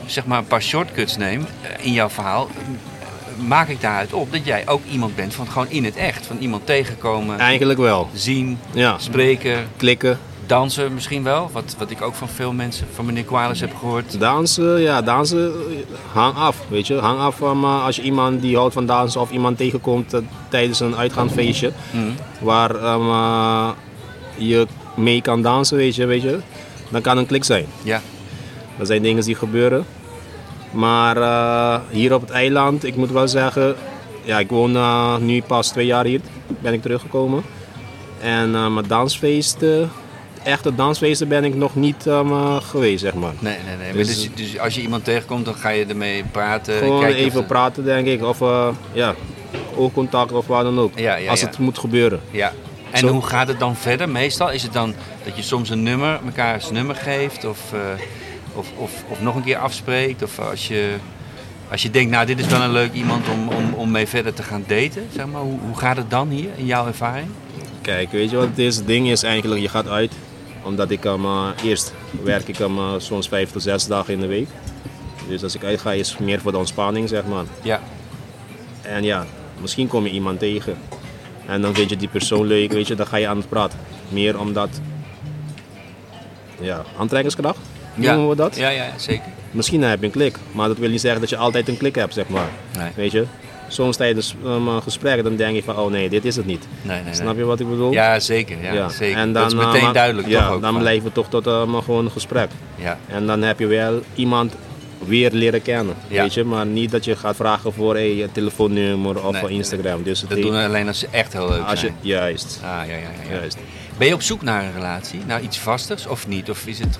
zeg 0.05 0.25
maar, 0.25 0.37
een 0.37 0.47
paar 0.47 0.61
shortcuts 0.61 1.17
neem 1.17 1.45
eh, 1.61 1.85
in 1.85 1.91
jouw 1.93 2.09
verhaal, 2.09 2.47
eh, 2.57 3.45
maak 3.47 3.67
ik 3.67 3.81
daaruit 3.81 4.13
op 4.13 4.31
dat 4.31 4.45
jij 4.45 4.67
ook 4.67 4.81
iemand 4.91 5.15
bent 5.15 5.33
van 5.33 5.47
gewoon 5.47 5.69
in 5.69 5.83
het 5.85 5.95
echt. 5.95 6.25
Van 6.25 6.37
iemand 6.39 6.65
tegenkomen, 6.65 7.39
Eigenlijk 7.39 7.79
wel. 7.79 8.09
zien, 8.13 8.57
Ja, 8.73 8.97
spreken, 8.97 9.67
klikken, 9.77 10.19
dansen 10.45 10.93
misschien 10.93 11.23
wel. 11.23 11.49
Wat, 11.51 11.75
wat 11.77 11.89
ik 11.91 12.01
ook 12.01 12.13
van 12.15 12.27
veel 12.29 12.53
mensen, 12.53 12.87
van 12.93 13.05
meneer 13.05 13.23
Kwalis 13.23 13.59
heb 13.59 13.75
gehoord. 13.79 14.19
dansen, 14.19 14.81
ja, 14.81 15.01
dansen, 15.01 15.51
eh, 15.69 15.75
hang 16.13 16.35
af, 16.35 16.57
weet 16.67 16.87
je. 16.87 16.95
Hang 16.95 17.19
af 17.19 17.35
van, 17.37 17.63
als 17.63 17.95
je 17.95 18.01
iemand 18.01 18.41
die 18.41 18.55
houdt 18.55 18.73
van 18.73 18.85
dansen 18.85 19.21
of 19.21 19.31
iemand 19.31 19.57
tegenkomt 19.57 20.13
tijdens 20.49 20.79
een 20.79 20.95
uitgaansfeestje, 20.95 21.71
Mhm. 21.91 22.03
waar 22.39 22.75
je 24.37 24.67
mee 24.95 25.21
kan 25.21 25.41
dansen, 25.41 25.77
weet 25.77 25.95
je, 25.95 26.05
weet 26.05 26.21
je. 26.21 26.39
Dan 26.89 27.01
kan 27.01 27.17
een 27.17 27.25
klik 27.25 27.43
zijn. 27.43 27.65
Ja, 27.83 28.01
Er 28.79 28.85
zijn 28.85 29.01
dingen 29.01 29.23
die 29.23 29.35
gebeuren. 29.35 29.85
Maar 30.71 31.17
eh, 31.17 31.79
hier 31.89 32.13
op 32.13 32.21
het 32.21 32.29
eiland, 32.29 32.83
ik 32.83 32.95
moet 32.95 33.11
wel 33.11 33.27
zeggen, 33.27 33.75
ja, 34.23 34.39
ik 34.39 34.49
woon 34.49 34.75
eh, 34.75 35.17
nu 35.17 35.41
pas 35.41 35.67
twee 35.67 35.85
jaar 35.85 36.05
hier, 36.05 36.21
ben 36.59 36.73
ik 36.73 36.81
teruggekomen. 36.81 37.43
En 38.21 38.55
eh 38.55 38.67
mijn 38.73 38.87
dansfeesten, 38.87 39.91
echte 40.43 40.75
dansfeesten 40.75 41.27
ben 41.27 41.43
ik 41.43 41.55
nog 41.55 41.75
niet 41.75 42.05
geweest, 42.61 43.01
zeg 43.01 43.13
maar. 43.13 43.33
nee, 43.39 43.57
nee, 43.65 43.75
nee. 43.77 43.85
Maar 43.87 44.03
Dus- 44.03 44.07
Dus, 44.21 44.29
dus 44.51 44.59
als 44.59 44.75
je 44.75 44.81
iemand 44.81 45.03
tegenkomt, 45.03 45.45
dan 45.45 45.55
ga 45.55 45.69
je 45.69 45.85
ermee 45.85 46.23
praten. 46.31 46.77
Gewoon 46.77 46.99
kijken 47.01 47.19
even 47.23 47.45
praten, 47.45 47.83
denk 47.83 48.07
ik, 48.07 48.23
of 48.23 48.39
ja, 48.93 49.15
oogcontact 49.75 50.31
of 50.31 50.47
wat 50.47 50.63
dan 50.63 50.79
ook. 50.79 50.99
Ja, 50.99 51.15
ja, 51.15 51.29
als 51.29 51.39
ja. 51.39 51.47
het 51.47 51.57
moet 51.57 51.77
gebeuren. 51.79 52.19
Ja. 52.31 52.51
En 52.91 52.99
Zo- 52.99 53.07
hoe 53.07 53.25
gaat 53.25 53.47
het 53.47 53.59
dan 53.59 53.75
verder? 53.75 54.09
Meestal 54.09 54.51
is 54.51 54.63
het 54.63 54.73
dan 54.73 54.93
dat 55.23 55.35
je 55.35 55.41
soms 55.41 55.69
een 55.69 55.83
nummer, 55.83 56.19
elkaar 56.25 56.61
zijn 56.61 56.73
nummer 56.73 56.95
geeft 56.95 57.45
of, 57.45 57.73
eh, 57.73 57.79
of, 58.53 58.67
of, 58.77 59.03
of 59.09 59.21
nog 59.21 59.35
een 59.35 59.43
keer 59.43 59.57
afspreekt. 59.57 60.23
Of 60.23 60.39
als 60.39 60.67
je, 60.67 60.95
als 61.71 61.81
je 61.81 61.89
denkt, 61.89 62.11
nou 62.11 62.25
dit 62.25 62.39
is 62.39 62.47
wel 62.47 62.61
een 62.61 62.71
leuk 62.71 62.93
iemand 62.93 63.29
om, 63.29 63.47
om, 63.47 63.73
om 63.73 63.91
mee 63.91 64.07
verder 64.07 64.33
te 64.33 64.43
gaan 64.43 64.63
daten. 64.67 65.07
Zeg 65.15 65.25
maar. 65.25 65.41
hoe, 65.41 65.59
hoe 65.65 65.77
gaat 65.77 65.97
het 65.97 66.09
dan 66.09 66.29
hier 66.29 66.49
in 66.55 66.65
jouw 66.65 66.87
ervaring? 66.87 67.27
Kijk, 67.81 68.11
weet 68.11 68.29
je 68.29 68.35
wat 68.35 68.47
het 68.47 68.57
is? 68.57 68.75
Het 68.75 68.87
ding 68.87 69.07
is 69.07 69.23
eigenlijk, 69.23 69.61
je 69.61 69.69
gaat 69.69 69.87
uit. 69.87 70.11
Omdat 70.63 70.91
ik 70.91 71.03
hem 71.03 71.25
eerst 71.63 71.93
werk 72.23 72.47
ik 72.47 72.57
hem 72.57 72.77
soms 72.97 73.27
vijf 73.27 73.51
tot 73.51 73.61
zes 73.61 73.87
dagen 73.87 74.13
in 74.13 74.19
de 74.19 74.27
week. 74.27 74.47
Dus 75.27 75.43
als 75.43 75.55
ik 75.55 75.63
uitga 75.63 75.91
is 75.91 76.09
het 76.09 76.19
meer 76.19 76.39
voor 76.41 76.51
de 76.51 76.57
ontspanning, 76.57 77.09
zeg 77.09 77.25
maar. 77.25 77.43
Ja, 77.61 77.81
En 78.81 79.03
ja, 79.03 79.25
misschien 79.61 79.87
kom 79.87 80.03
je 80.05 80.11
iemand 80.11 80.39
tegen. 80.39 80.77
En 81.47 81.61
dan 81.61 81.75
vind 81.75 81.89
je 81.89 81.97
die 81.97 82.07
persoon 82.07 82.45
leuk, 82.45 82.71
weet 82.71 82.87
je, 82.87 82.95
dan 82.95 83.07
ga 83.07 83.17
je 83.17 83.27
aan 83.27 83.37
het 83.37 83.49
praten. 83.49 83.79
Meer 84.09 84.39
omdat, 84.39 84.69
ja, 86.61 86.83
aantrekkingskracht, 86.97 87.59
noemen 87.95 88.29
we 88.29 88.35
dat. 88.35 88.55
Ja, 88.55 88.69
ja, 88.69 88.85
zeker. 88.97 89.25
Misschien 89.51 89.81
heb 89.81 89.99
je 89.99 90.05
een 90.05 90.11
klik, 90.11 90.37
maar 90.51 90.67
dat 90.67 90.77
wil 90.77 90.89
niet 90.89 91.01
zeggen 91.01 91.19
dat 91.21 91.29
je 91.29 91.37
altijd 91.37 91.67
een 91.67 91.77
klik 91.77 91.95
hebt, 91.95 92.13
zeg 92.13 92.27
maar. 92.27 92.49
Nee, 92.77 92.91
Weet 92.95 93.11
je, 93.11 93.25
soms 93.67 93.97
tijdens 93.97 94.35
um, 94.45 94.67
een 94.67 94.81
gesprek 94.81 95.23
dan 95.23 95.35
denk 95.35 95.55
je 95.55 95.63
van, 95.63 95.77
oh 95.77 95.91
nee, 95.91 96.09
dit 96.09 96.25
is 96.25 96.35
het 96.35 96.45
niet. 96.45 96.67
nee, 96.81 96.95
nee. 96.95 97.03
nee. 97.05 97.13
Snap 97.13 97.37
je 97.37 97.43
wat 97.43 97.59
ik 97.59 97.69
bedoel? 97.69 97.91
Ja, 97.91 98.19
zeker. 98.19 98.73
Ja, 98.73 98.89
zeker. 98.89 99.17
En 99.17 99.33
dan, 99.33 99.41
dat 99.43 99.51
is 99.51 99.65
meteen 99.65 99.83
maar- 99.83 99.93
duidelijk 99.93 100.27
ja, 100.27 100.45
toch 100.45 100.55
ook. 100.55 100.61
dan 100.61 100.77
blijven 100.77 101.03
we 101.07 101.11
toch 101.11 101.29
tot 101.29 101.47
uh, 101.47 101.65
maar 101.65 101.81
gewoon 101.83 102.05
een 102.05 102.11
gesprek. 102.11 102.49
ja. 102.75 102.97
En 103.07 103.25
dan 103.25 103.41
heb 103.41 103.59
je 103.59 103.67
wel 103.67 104.01
iemand 104.15 104.53
weer 105.05 105.31
leren 105.31 105.61
kennen, 105.61 105.95
Ja. 106.07 106.21
weet 106.21 106.33
je. 106.33 106.43
Maar 106.43 106.65
niet 106.65 106.91
dat 106.91 107.05
je 107.05 107.15
gaat 107.15 107.35
vragen 107.35 107.73
voor 107.73 107.93
hey, 107.93 108.23
een 108.23 108.31
telefoonnummer 108.31 109.25
of 109.25 109.41
Nee, 109.41 109.51
Instagram. 109.51 110.03
Dus 110.03 110.21
het 110.21 110.29
Dat 110.29 110.41
doen 110.41 110.51
we 110.51 110.63
alleen 110.63 110.87
als 110.87 110.99
ze 110.99 111.07
echt 111.11 111.33
heel 111.33 111.49
leuk 111.49 111.61
als 111.63 111.81
je, 111.81 111.85
zijn. 111.87 111.97
juist, 112.01 112.59
Ah, 112.63 112.69
ja, 112.69 112.83
ja, 112.83 112.95
ja, 112.95 113.29
ja. 113.29 113.33
juist. 113.35 113.57
Ben 113.97 114.07
je 114.07 114.13
op 114.13 114.21
zoek 114.21 114.41
naar 114.41 114.63
een 114.63 114.73
relatie? 114.73 115.19
Naar 115.27 115.41
iets 115.41 115.59
vasters 115.59 116.07
of 116.07 116.27
niet? 116.27 116.49
Of 116.49 116.67
is 116.67 116.79
het... 116.79 116.99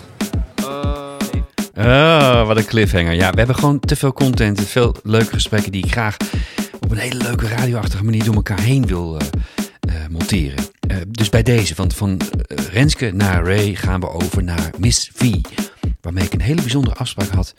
Ah, 1.75 2.47
wat 2.47 2.57
een 2.57 2.65
cliffhanger. 2.65 3.13
Ja, 3.13 3.29
we 3.31 3.37
hebben 3.37 3.55
gewoon 3.55 3.79
te 3.79 3.95
veel 3.95 4.13
content 4.13 4.57
en 4.57 4.65
veel 4.65 4.95
leuke 5.03 5.33
gesprekken 5.33 5.71
die 5.71 5.85
ik 5.85 5.91
graag 5.91 6.17
op 6.79 6.91
een 6.91 6.97
hele 6.97 7.23
leuke 7.23 7.47
radioachtige 7.47 8.03
manier 8.03 8.23
door 8.23 8.35
elkaar 8.35 8.59
heen 8.61 8.85
wil 8.87 9.17
eh, 9.19 9.27
eh, 9.79 10.09
monteren. 10.09 10.57
Eh, 10.87 10.97
dus 11.07 11.29
bij 11.29 11.43
deze, 11.43 11.75
want 11.75 11.93
van 11.93 12.19
eh, 12.47 12.57
Renske 12.71 13.11
naar 13.11 13.43
Ray 13.45 13.75
gaan 13.75 13.99
we 13.99 14.09
over 14.09 14.43
naar 14.43 14.69
Miss 14.77 15.11
V. 15.13 15.31
Waarmee 16.01 16.23
ik 16.23 16.33
een 16.33 16.41
hele 16.41 16.61
bijzondere 16.61 16.95
afspraak 16.95 17.29
had 17.29 17.53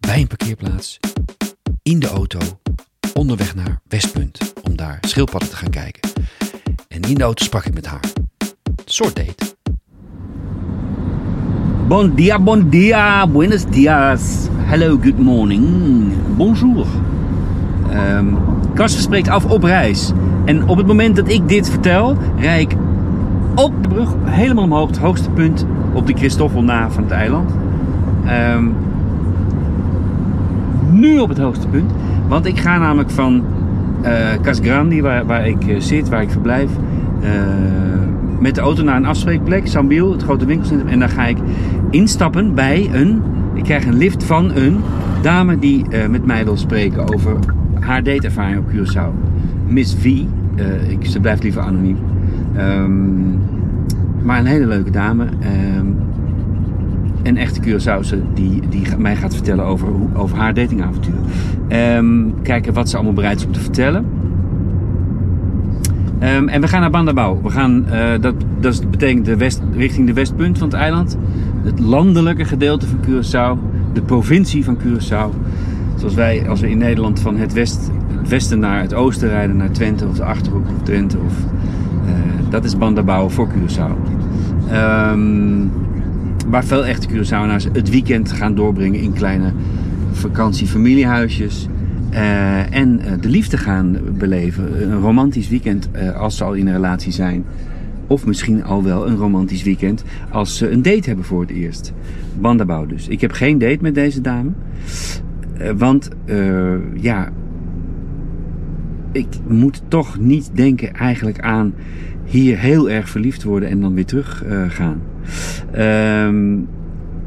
bij 0.00 0.20
een 0.20 0.26
parkeerplaats, 0.26 0.98
in 1.82 1.98
de 1.98 2.08
auto, 2.08 2.38
onderweg 3.14 3.54
naar 3.54 3.80
Westpunt. 3.88 4.52
Om 4.62 4.76
daar 4.76 4.98
schildpadden 5.00 5.48
te 5.48 5.56
gaan 5.56 5.70
kijken. 5.70 6.10
En 6.88 7.02
in 7.02 7.14
de 7.14 7.22
auto 7.22 7.44
sprak 7.44 7.64
ik 7.64 7.74
met 7.74 7.86
haar. 7.86 8.04
Soort 8.84 9.16
date. 9.16 9.56
Bon 11.88 12.14
dia, 12.14 12.40
bon 12.40 12.68
dia, 12.68 13.26
buenos 13.26 13.64
dias. 13.64 14.46
Hello, 14.56 14.98
good 15.02 15.18
morning. 15.18 16.12
Bonjour. 16.36 16.86
Ehm 17.90 18.34
Kasper 18.78 19.02
spreekt 19.02 19.28
af 19.28 19.44
op 19.44 19.62
reis. 19.62 20.12
En 20.44 20.68
op 20.68 20.76
het 20.76 20.86
moment 20.86 21.16
dat 21.16 21.28
ik 21.28 21.48
dit 21.48 21.70
vertel, 21.70 22.16
rijd 22.36 22.72
ik 22.72 22.78
op 23.54 23.82
de 23.82 23.88
brug 23.88 24.14
helemaal 24.24 24.64
omhoog, 24.64 24.88
het 24.88 24.98
hoogste 24.98 25.30
punt 25.30 25.66
op 25.92 26.06
de 26.06 26.12
Christoffel 26.12 26.62
na 26.62 26.90
van 26.90 27.02
het 27.02 27.12
eiland. 27.12 27.50
Ehm, 28.26 28.64
nu 30.98 31.18
op 31.18 31.28
het 31.28 31.38
hoogste 31.38 31.68
punt. 31.68 31.90
Want 32.28 32.46
ik 32.46 32.58
ga 32.58 32.78
namelijk 32.78 33.10
van 33.10 33.44
eh 34.02 34.12
Casgrandi, 34.42 35.02
waar, 35.02 35.26
waar 35.26 35.48
ik 35.48 35.66
eh, 35.66 35.80
zit, 35.80 36.08
waar 36.08 36.22
ik 36.22 36.30
verblijf, 36.30 36.70
eh, 37.20 37.30
met 38.40 38.54
de 38.54 38.60
auto 38.60 38.82
naar 38.82 38.96
een 38.96 39.06
afspreekplek, 39.06 39.66
Sambiel, 39.66 40.12
het 40.12 40.22
grote 40.22 40.44
winkelcentrum. 40.46 40.88
En 40.88 40.98
daar 40.98 41.08
ga 41.08 41.26
ik 41.26 41.36
instappen 41.90 42.54
bij 42.54 42.88
een, 42.92 43.22
ik 43.54 43.64
krijg 43.64 43.86
een 43.86 43.96
lift 43.96 44.24
van 44.24 44.50
een 44.54 44.76
dame 45.22 45.58
die 45.58 45.84
met 46.10 46.26
mij 46.26 46.44
wil 46.44 46.56
spreken 46.56 47.14
over 47.14 47.36
haar 47.80 48.02
dateervaring 48.02 48.58
op 48.58 48.64
Curaçao. 48.72 49.12
Miss 49.66 49.94
V, 49.98 50.04
ik, 50.88 51.06
ze 51.06 51.20
blijft 51.20 51.42
liever 51.42 51.62
anoniem. 51.62 51.96
Ehm, 52.56 53.30
maar 54.22 54.38
een 54.38 54.46
hele 54.46 54.66
leuke 54.66 54.90
dame. 54.90 55.24
ehm, 55.24 55.86
een 57.28 57.36
echte 57.36 57.60
Curaçaose 57.60 58.16
die, 58.34 58.62
die 58.68 58.82
mij 58.98 59.16
gaat 59.16 59.34
vertellen 59.34 59.64
over, 59.64 59.88
over 60.14 60.36
haar 60.36 60.54
datingavontuur. 60.54 61.14
Ehm, 61.68 62.24
kijken 62.42 62.72
wat 62.72 62.88
ze 62.88 62.96
allemaal 62.96 63.14
bereid 63.14 63.38
is 63.38 63.46
om 63.46 63.52
te 63.52 63.60
vertellen. 63.60 64.04
Ehm, 66.18 66.48
en 66.48 66.60
we 66.60 66.68
gaan 66.68 66.80
naar 66.80 66.90
Bandabouw. 66.90 67.40
We 67.42 67.50
gaan, 67.50 67.86
eh, 67.86 68.20
dat, 68.20 68.34
dat 68.60 68.90
betekent 68.90 69.24
de 69.24 69.36
west, 69.36 69.62
richting 69.76 70.06
de 70.06 70.12
westpunt 70.12 70.58
van 70.58 70.68
het 70.68 70.76
eiland. 70.76 71.18
Het 71.62 71.78
landelijke 71.78 72.44
gedeelte 72.44 72.86
van 72.86 72.98
Curaçao. 72.98 73.58
De 73.92 74.02
provincie 74.02 74.64
van 74.64 74.78
Curaçao. 74.78 75.30
Zoals 75.96 76.14
wij, 76.14 76.48
als 76.48 76.60
we 76.60 76.70
in 76.70 76.78
Nederland 76.78 77.20
van 77.20 77.36
het, 77.36 77.52
west, 77.52 77.90
het 78.18 78.28
westen 78.28 78.58
naar 78.58 78.80
het 78.80 78.94
oosten 78.94 79.28
rijden, 79.28 79.56
naar 79.56 79.70
Twente 79.70 80.06
of 80.06 80.16
de 80.16 80.24
Achterhoek 80.24 80.66
of 80.68 80.82
Twente. 80.82 81.18
Of, 81.18 81.34
eh, 82.06 82.50
dat 82.50 82.64
is 82.64 82.78
Bandabouw 82.78 83.28
voor 83.28 83.48
Curaçao. 83.48 83.96
Ehm, 84.70 85.60
waar 86.48 86.64
veel 86.64 86.86
echte 86.86 87.08
Curaçaoënaars 87.08 87.72
het 87.72 87.90
weekend 87.90 88.32
gaan 88.32 88.54
doorbrengen 88.54 89.00
in 89.00 89.12
kleine 89.12 89.52
vakantie-familiehuisjes. 90.12 91.68
eh, 92.10 92.74
en 92.74 93.00
eh, 93.00 93.12
de 93.20 93.28
liefde 93.28 93.56
gaan 93.56 93.98
beleven. 94.18 94.82
Een 94.82 95.00
romantisch 95.00 95.48
weekend 95.48 95.90
eh, 95.90 96.16
als 96.16 96.36
ze 96.36 96.44
al 96.44 96.52
in 96.52 96.66
een 96.66 96.72
relatie 96.72 97.12
zijn. 97.12 97.44
Of 98.06 98.26
misschien 98.26 98.64
al 98.64 98.82
wel 98.82 99.08
een 99.08 99.16
romantisch 99.16 99.62
weekend 99.62 100.04
als 100.30 100.56
ze 100.56 100.70
een 100.70 100.82
date 100.82 101.08
hebben 101.08 101.24
voor 101.24 101.40
het 101.40 101.50
eerst. 101.50 101.92
Bandabouw 102.40 102.86
dus. 102.86 103.08
Ik 103.08 103.20
heb 103.20 103.32
geen 103.32 103.58
date 103.58 103.78
met 103.80 103.94
deze 103.94 104.20
dame. 104.20 104.50
Want 105.76 106.08
ja, 106.94 107.32
ik 109.12 109.26
moet 109.48 109.82
toch 109.88 110.18
niet 110.18 110.50
denken 110.52 110.94
eigenlijk 110.94 111.40
aan 111.40 111.74
hier 112.24 112.58
heel 112.58 112.90
erg 112.90 113.08
verliefd 113.08 113.42
worden 113.42 113.68
en 113.68 113.80
dan 113.80 113.94
weer 113.94 114.06
terug 114.06 114.44
gaan. 114.68 115.00
Ehm, 115.72 116.56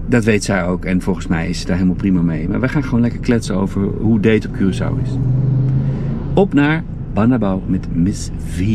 dat 0.07 0.23
weet 0.23 0.43
zij 0.43 0.65
ook 0.65 0.85
en 0.85 1.01
volgens 1.01 1.27
mij 1.27 1.49
is 1.49 1.59
ze 1.59 1.65
daar 1.65 1.75
helemaal 1.75 1.95
prima 1.97 2.21
mee. 2.21 2.49
Maar 2.49 2.59
we 2.59 2.67
gaan 2.69 2.83
gewoon 2.83 3.01
lekker 3.01 3.19
kletsen 3.19 3.55
over 3.55 3.81
hoe 3.81 4.19
date 4.19 4.47
op 4.47 4.55
Curaçao 4.55 5.01
is. 5.03 5.09
Op 6.33 6.53
naar 6.53 6.83
Bandabouw 7.13 7.61
met 7.65 7.95
Miss 7.95 8.29
V. 8.47 8.67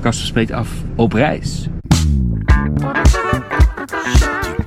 Kasper 0.00 0.26
spreekt 0.26 0.52
af 0.52 0.68
op 0.94 1.12
reis. 1.12 1.68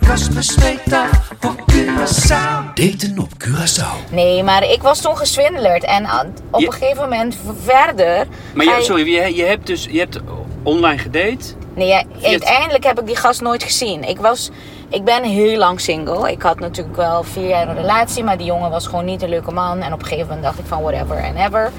Kasper 0.08 0.44
spreekt 0.44 0.94
af 0.94 1.32
op 1.46 1.64
Curaçao. 1.72 2.74
Daten 2.74 3.20
op 3.20 3.30
Curaçao. 3.44 4.12
Nee, 4.14 4.44
maar 4.44 4.72
ik 4.72 4.82
was 4.82 5.02
toen 5.02 5.18
geswindeld. 5.18 5.84
En 5.84 6.06
op 6.52 6.60
Je- 6.60 6.66
een 6.66 6.72
gegeven 6.74 7.02
moment 7.04 7.38
verder... 7.64 8.28
Maar 8.56 8.66
je- 8.66 8.78
sorry, 8.82 9.06
je, 9.06 9.36
je 9.36 9.44
hebt 9.44 9.68
dus 9.68 9.88
je 9.92 10.00
hebt 10.00 10.20
online 10.64 10.98
gedate. 10.98 11.54
Nee, 11.74 12.06
uiteindelijk 12.24 12.84
heb 12.84 13.00
ik 13.00 13.06
die 13.06 13.16
gast 13.16 13.42
nooit 13.42 13.64
gezien. 13.64 14.04
Ik, 14.04 14.20
was, 14.20 14.50
ik 14.90 15.04
ben 15.04 15.24
heel 15.24 15.58
lang 15.58 15.80
single. 15.82 16.32
Ik 16.32 16.42
had 16.42 16.60
natuurlijk 16.60 16.98
wel 16.98 17.24
vier 17.24 17.48
jaar 17.48 17.68
een 17.68 17.76
relatie, 17.76 18.24
maar 18.24 18.38
die 18.38 18.46
jongen 18.46 18.70
was 18.70 18.88
gewoon 18.88 19.06
niet 19.06 19.22
een 19.22 19.30
leuke 19.30 19.52
man. 19.52 19.82
En 19.82 19.94
op 19.94 20.00
een 20.00 20.06
gegeven 20.06 20.28
moment 20.28 20.44
dacht 20.46 20.60
ik 20.60 20.66
van 20.66 20.82
whatever 20.82 21.24
and 21.24 21.38
ever. 21.38 21.72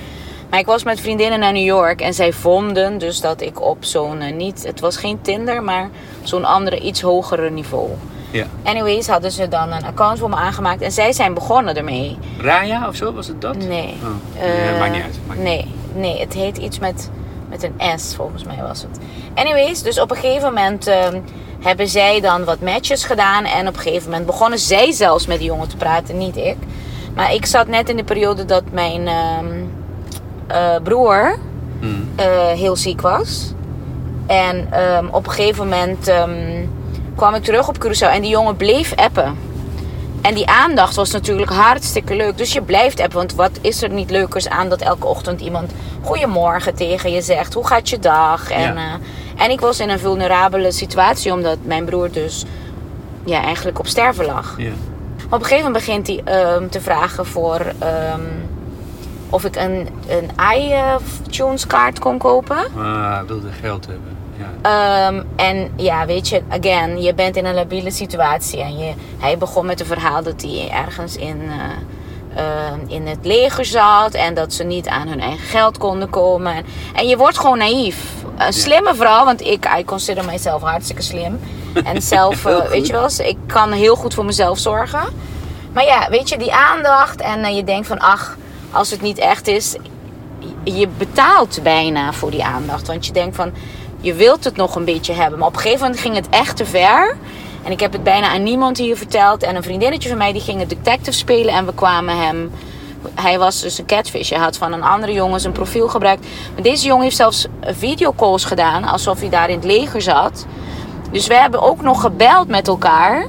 Maar 0.50 0.60
ik 0.60 0.66
was 0.66 0.84
met 0.84 1.00
vriendinnen 1.00 1.38
naar 1.40 1.52
New 1.52 1.64
York 1.64 2.00
en 2.00 2.14
zij 2.14 2.32
vonden 2.32 2.98
dus 2.98 3.20
dat 3.20 3.40
ik 3.40 3.60
op 3.60 3.84
zo'n, 3.84 4.20
eh, 4.20 4.34
niet, 4.34 4.66
het 4.66 4.80
was 4.80 4.96
geen 4.96 5.20
Tinder, 5.20 5.62
maar 5.62 5.90
zo'n 6.22 6.44
andere, 6.44 6.78
iets 6.80 7.00
hogere 7.00 7.50
niveau. 7.50 7.88
Ja. 8.30 8.44
Anyways, 8.62 9.06
hadden 9.06 9.30
ze 9.32 9.48
dan 9.48 9.72
een 9.72 9.84
account 9.84 10.18
voor 10.18 10.28
me 10.28 10.36
aangemaakt 10.36 10.80
en 10.82 10.92
zij 10.92 11.12
zijn 11.12 11.34
begonnen 11.34 11.76
ermee. 11.76 12.18
Raya 12.40 12.88
of 12.88 12.94
zo, 12.96 13.12
was 13.12 13.26
het 13.26 13.40
dat? 13.40 13.56
Nee. 13.56 13.94
Oh. 14.02 14.42
Eh, 14.44 14.72
Ja, 14.72 14.78
maakt 14.78 14.92
niet 14.92 15.02
uit, 15.02 15.18
maakt 15.26 15.40
nee, 15.40 15.66
nee, 15.94 16.20
het 16.20 16.32
heet 16.32 16.56
iets 16.58 16.78
met, 16.78 17.10
met 17.52 17.62
een 17.62 17.98
S, 17.98 18.14
volgens 18.14 18.44
mij 18.44 18.58
was 18.62 18.82
het. 18.82 18.98
Anyways, 19.34 19.82
dus 19.82 20.00
op 20.00 20.10
een 20.10 20.16
gegeven 20.16 20.48
moment 20.48 20.86
ehm, 20.86 21.20
hebben 21.60 21.88
zij 21.88 22.20
dan 22.20 22.44
wat 22.44 22.60
matches 22.60 23.04
gedaan. 23.04 23.44
En 23.44 23.68
op 23.68 23.74
een 23.74 23.80
gegeven 23.80 24.10
moment 24.10 24.26
begonnen 24.26 24.58
zij 24.58 24.92
zelfs 24.92 25.26
met 25.26 25.38
die 25.38 25.46
jongen 25.46 25.68
te 25.68 25.76
praten, 25.76 26.18
niet 26.18 26.36
ik. 26.36 26.56
Maar 27.14 27.34
ik 27.34 27.46
zat 27.46 27.66
net 27.66 27.88
in 27.88 27.96
de 27.96 28.04
periode 28.04 28.44
dat 28.44 28.62
mijn 28.70 29.06
ehm, 29.06 29.46
eh, 30.46 30.82
broer 30.82 31.38
Hmm. 31.80 32.08
eh, 32.16 32.46
heel 32.48 32.76
ziek 32.76 33.00
was. 33.00 33.52
En 34.26 34.66
ehm, 34.70 35.06
op 35.10 35.26
een 35.26 35.32
gegeven 35.32 35.68
moment 35.68 36.12
kwam 37.16 37.34
ik 37.34 37.42
terug 37.42 37.68
op 37.68 37.76
Curaçao 37.84 38.10
en 38.12 38.20
die 38.20 38.30
jongen 38.30 38.56
bleef 38.56 38.94
appen. 38.94 39.36
En 40.22 40.34
die 40.34 40.46
aandacht 40.46 40.94
was 40.94 41.10
natuurlijk 41.10 41.50
hartstikke 41.50 42.14
leuk. 42.16 42.36
Dus 42.38 42.52
je 42.52 42.62
blijft 42.62 43.00
appen. 43.00 43.18
Want 43.18 43.34
wat 43.34 43.50
is 43.60 43.82
er 43.82 43.88
niet 43.90 44.10
leukers 44.10 44.48
aan 44.48 44.68
dat 44.68 44.80
elke 44.80 45.06
ochtend 45.06 45.40
iemand 45.40 45.72
goedemorgen 46.02 46.74
tegen 46.74 47.10
je 47.12 47.22
zegt. 47.22 47.54
Hoe 47.54 47.66
gaat 47.66 47.88
je 47.88 47.98
dag? 47.98 48.50
En, 48.50 48.60
Ja. 48.60 48.76
eh, 48.76 49.42
en 49.44 49.50
ik 49.50 49.60
was 49.60 49.80
in 49.80 49.88
een 49.90 49.98
vulnerabele 49.98 50.72
situatie. 50.72 51.32
Omdat 51.32 51.56
mijn 51.62 51.84
broer 51.84 52.10
dus 52.10 52.44
ja, 53.24 53.42
eigenlijk 53.42 53.78
op 53.78 53.86
sterven 53.86 54.24
lag. 54.24 54.54
Ja. 54.58 54.68
Maar 55.16 55.40
op 55.40 55.40
een 55.40 55.44
gegeven 55.46 55.64
moment 55.64 55.84
begint 55.84 56.06
hij 56.06 56.20
ehm, 56.24 56.68
te 56.68 56.80
vragen 56.80 57.26
voor... 57.26 57.60
ehm, 57.78 58.20
of 59.30 59.44
ik 59.44 59.56
een, 59.56 59.88
een 60.08 60.30
iTunes 61.26 61.66
kaart 61.66 61.98
kon 61.98 62.18
kopen. 62.18 62.56
Ah, 62.76 63.14
hij 63.14 63.24
wilde 63.26 63.48
geld 63.60 63.86
hebben. 63.86 64.16
Ja. 64.62 65.08
Ehm, 65.08 65.22
en 65.36 65.72
ja, 65.76 66.06
weet 66.06 66.28
je, 66.28 66.42
again, 66.48 67.02
je 67.02 67.14
bent 67.14 67.36
in 67.36 67.44
een 67.44 67.54
labiele 67.54 67.90
situatie. 67.90 68.60
En 68.60 68.78
je, 68.78 68.92
hij 69.18 69.38
begon 69.38 69.66
met 69.66 69.80
een 69.80 69.86
verhaal 69.86 70.22
dat 70.22 70.42
hij 70.42 70.70
ergens 70.70 71.16
in, 71.16 71.40
eh, 71.40 72.44
eh, 72.44 72.72
in 72.86 73.06
het 73.06 73.18
leger 73.22 73.64
zat. 73.64 74.14
En 74.14 74.34
dat 74.34 74.52
ze 74.52 74.64
niet 74.64 74.88
aan 74.88 75.08
hun 75.08 75.20
eigen 75.20 75.46
geld 75.46 75.78
konden 75.78 76.10
komen. 76.10 76.54
En, 76.54 76.64
en 76.94 77.08
je 77.08 77.16
wordt 77.16 77.38
gewoon 77.38 77.58
naïef. 77.58 78.04
Een 78.36 78.52
slimme 78.52 78.94
vrouw, 78.94 79.24
want 79.24 79.40
ik 79.40 79.68
I 79.78 79.84
consider 79.84 80.24
mijzelf 80.24 80.62
hartstikke 80.62 81.02
slim. 81.02 81.40
En 81.84 82.02
zelf, 82.14 82.44
eh, 82.44 82.68
weet 82.68 82.86
je 82.86 82.92
wel, 82.92 83.08
ik 83.18 83.36
kan 83.46 83.72
heel 83.72 83.96
goed 83.96 84.14
voor 84.14 84.24
mezelf 84.24 84.58
zorgen. 84.58 85.02
Maar 85.72 85.84
ja, 85.84 86.10
weet 86.10 86.28
je, 86.28 86.38
die 86.38 86.52
aandacht. 86.52 87.20
En 87.20 87.44
eh, 87.44 87.56
je 87.56 87.64
denkt 87.64 87.86
van, 87.86 87.98
ach, 87.98 88.36
als 88.70 88.90
het 88.90 89.00
niet 89.00 89.18
echt 89.18 89.46
is, 89.46 89.76
je 90.64 90.88
betaalt 90.98 91.60
bijna 91.62 92.12
voor 92.12 92.30
die 92.30 92.44
aandacht. 92.44 92.86
Want 92.86 93.06
je 93.06 93.12
denkt 93.12 93.36
van, 93.36 93.52
je 94.02 94.14
wilt 94.14 94.44
het 94.44 94.56
nog 94.56 94.76
een 94.76 94.84
beetje 94.84 95.12
hebben. 95.12 95.38
Maar 95.38 95.48
op 95.48 95.54
een 95.54 95.60
gegeven 95.60 95.80
moment 95.80 96.00
ging 96.00 96.14
het 96.14 96.28
echt 96.28 96.56
te 96.56 96.64
ver. 96.64 97.16
En 97.62 97.72
ik 97.72 97.80
heb 97.80 97.92
het 97.92 98.02
bijna 98.02 98.28
aan 98.28 98.42
niemand 98.42 98.78
hier 98.78 98.96
verteld. 98.96 99.42
En 99.42 99.56
een 99.56 99.62
vriendinnetje 99.62 100.08
van 100.08 100.18
mij 100.18 100.32
die 100.32 100.42
ging 100.42 100.60
het 100.60 100.68
detective 100.68 101.16
spelen. 101.16 101.54
En 101.54 101.66
we 101.66 101.74
kwamen 101.74 102.16
hem... 102.16 102.50
Hij 103.14 103.38
was 103.38 103.60
dus 103.60 103.78
een 103.78 103.86
catfish. 103.86 104.30
Hij 104.30 104.38
had 104.38 104.56
van 104.56 104.72
een 104.72 104.82
andere 104.82 105.12
jongen 105.12 105.40
zijn 105.40 105.52
profiel 105.52 105.88
gebruikt. 105.88 106.26
Maar 106.54 106.62
deze 106.62 106.86
jongen 106.86 107.02
heeft 107.02 107.16
zelfs 107.16 107.46
videocalls 107.60 108.44
gedaan. 108.44 108.84
Alsof 108.84 109.20
hij 109.20 109.28
daar 109.28 109.48
in 109.48 109.56
het 109.56 109.64
leger 109.64 110.02
zat. 110.02 110.46
Dus 111.10 111.26
we 111.26 111.34
hebben 111.34 111.62
ook 111.62 111.82
nog 111.82 112.00
gebeld 112.00 112.48
met 112.48 112.68
elkaar. 112.68 113.26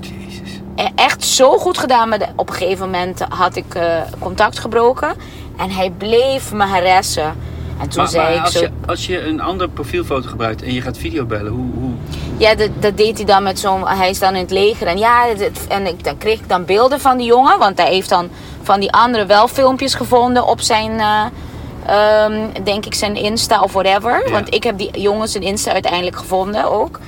Jezus. 0.00 0.60
Echt 0.94 1.24
zo 1.24 1.58
goed 1.58 1.78
gedaan. 1.78 2.08
Maar 2.08 2.32
op 2.36 2.48
een 2.48 2.54
gegeven 2.54 2.84
moment 2.84 3.20
had 3.28 3.56
ik 3.56 3.74
eh, 3.74 4.00
contact 4.18 4.58
gebroken. 4.58 5.14
En 5.56 5.70
hij 5.70 5.90
bleef 5.90 6.52
me 6.52 6.64
harassen. 6.64 7.34
En 7.80 7.88
toen 7.88 8.02
Maar, 8.02 8.08
zei 8.08 8.24
maar 8.24 8.34
ik 8.34 8.42
als, 8.42 8.52
zo... 8.52 8.60
je, 8.60 8.70
als 8.86 9.06
je 9.06 9.22
een 9.22 9.40
ander 9.40 9.68
profielfoto 9.68 10.28
gebruikt 10.28 10.62
en 10.62 10.72
je 10.72 10.80
gaat 10.80 10.98
videobellen, 10.98 11.52
hoe... 11.52 11.66
hoe... 11.80 11.92
Ja, 12.36 12.54
dat, 12.54 12.68
dat 12.80 12.96
deed 12.96 13.16
hij 13.16 13.26
dan 13.26 13.42
met 13.42 13.58
zo'n... 13.58 13.86
Hij 13.88 14.10
is 14.10 14.18
dan 14.18 14.34
in 14.34 14.40
het 14.40 14.50
leger. 14.50 14.86
En 14.86 14.98
ja, 14.98 15.26
en 15.68 15.86
ik, 15.86 16.04
dan 16.04 16.18
kreeg 16.18 16.38
ik 16.40 16.48
dan 16.48 16.64
beelden 16.64 17.00
van 17.00 17.16
die 17.16 17.26
jongen. 17.26 17.58
Want 17.58 17.78
hij 17.78 17.90
heeft 17.92 18.08
dan 18.08 18.28
van 18.62 18.80
die 18.80 18.92
andere 18.92 19.26
wel 19.26 19.48
filmpjes 19.48 19.94
gevonden 19.94 20.46
op 20.46 20.60
zijn... 20.60 21.00
eh, 21.00 21.24
ehm, 21.86 22.64
denk 22.64 22.86
ik 22.86 22.94
zijn 22.94 23.16
Insta 23.16 23.62
of 23.62 23.72
whatever. 23.72 24.22
Ja. 24.26 24.30
Want 24.32 24.54
ik 24.54 24.64
heb 24.64 24.78
die 24.78 25.00
jongens 25.00 25.32
zijn 25.32 25.44
Insta 25.44 25.72
uiteindelijk 25.72 26.16
gevonden 26.16 26.70
ook. 26.70 27.00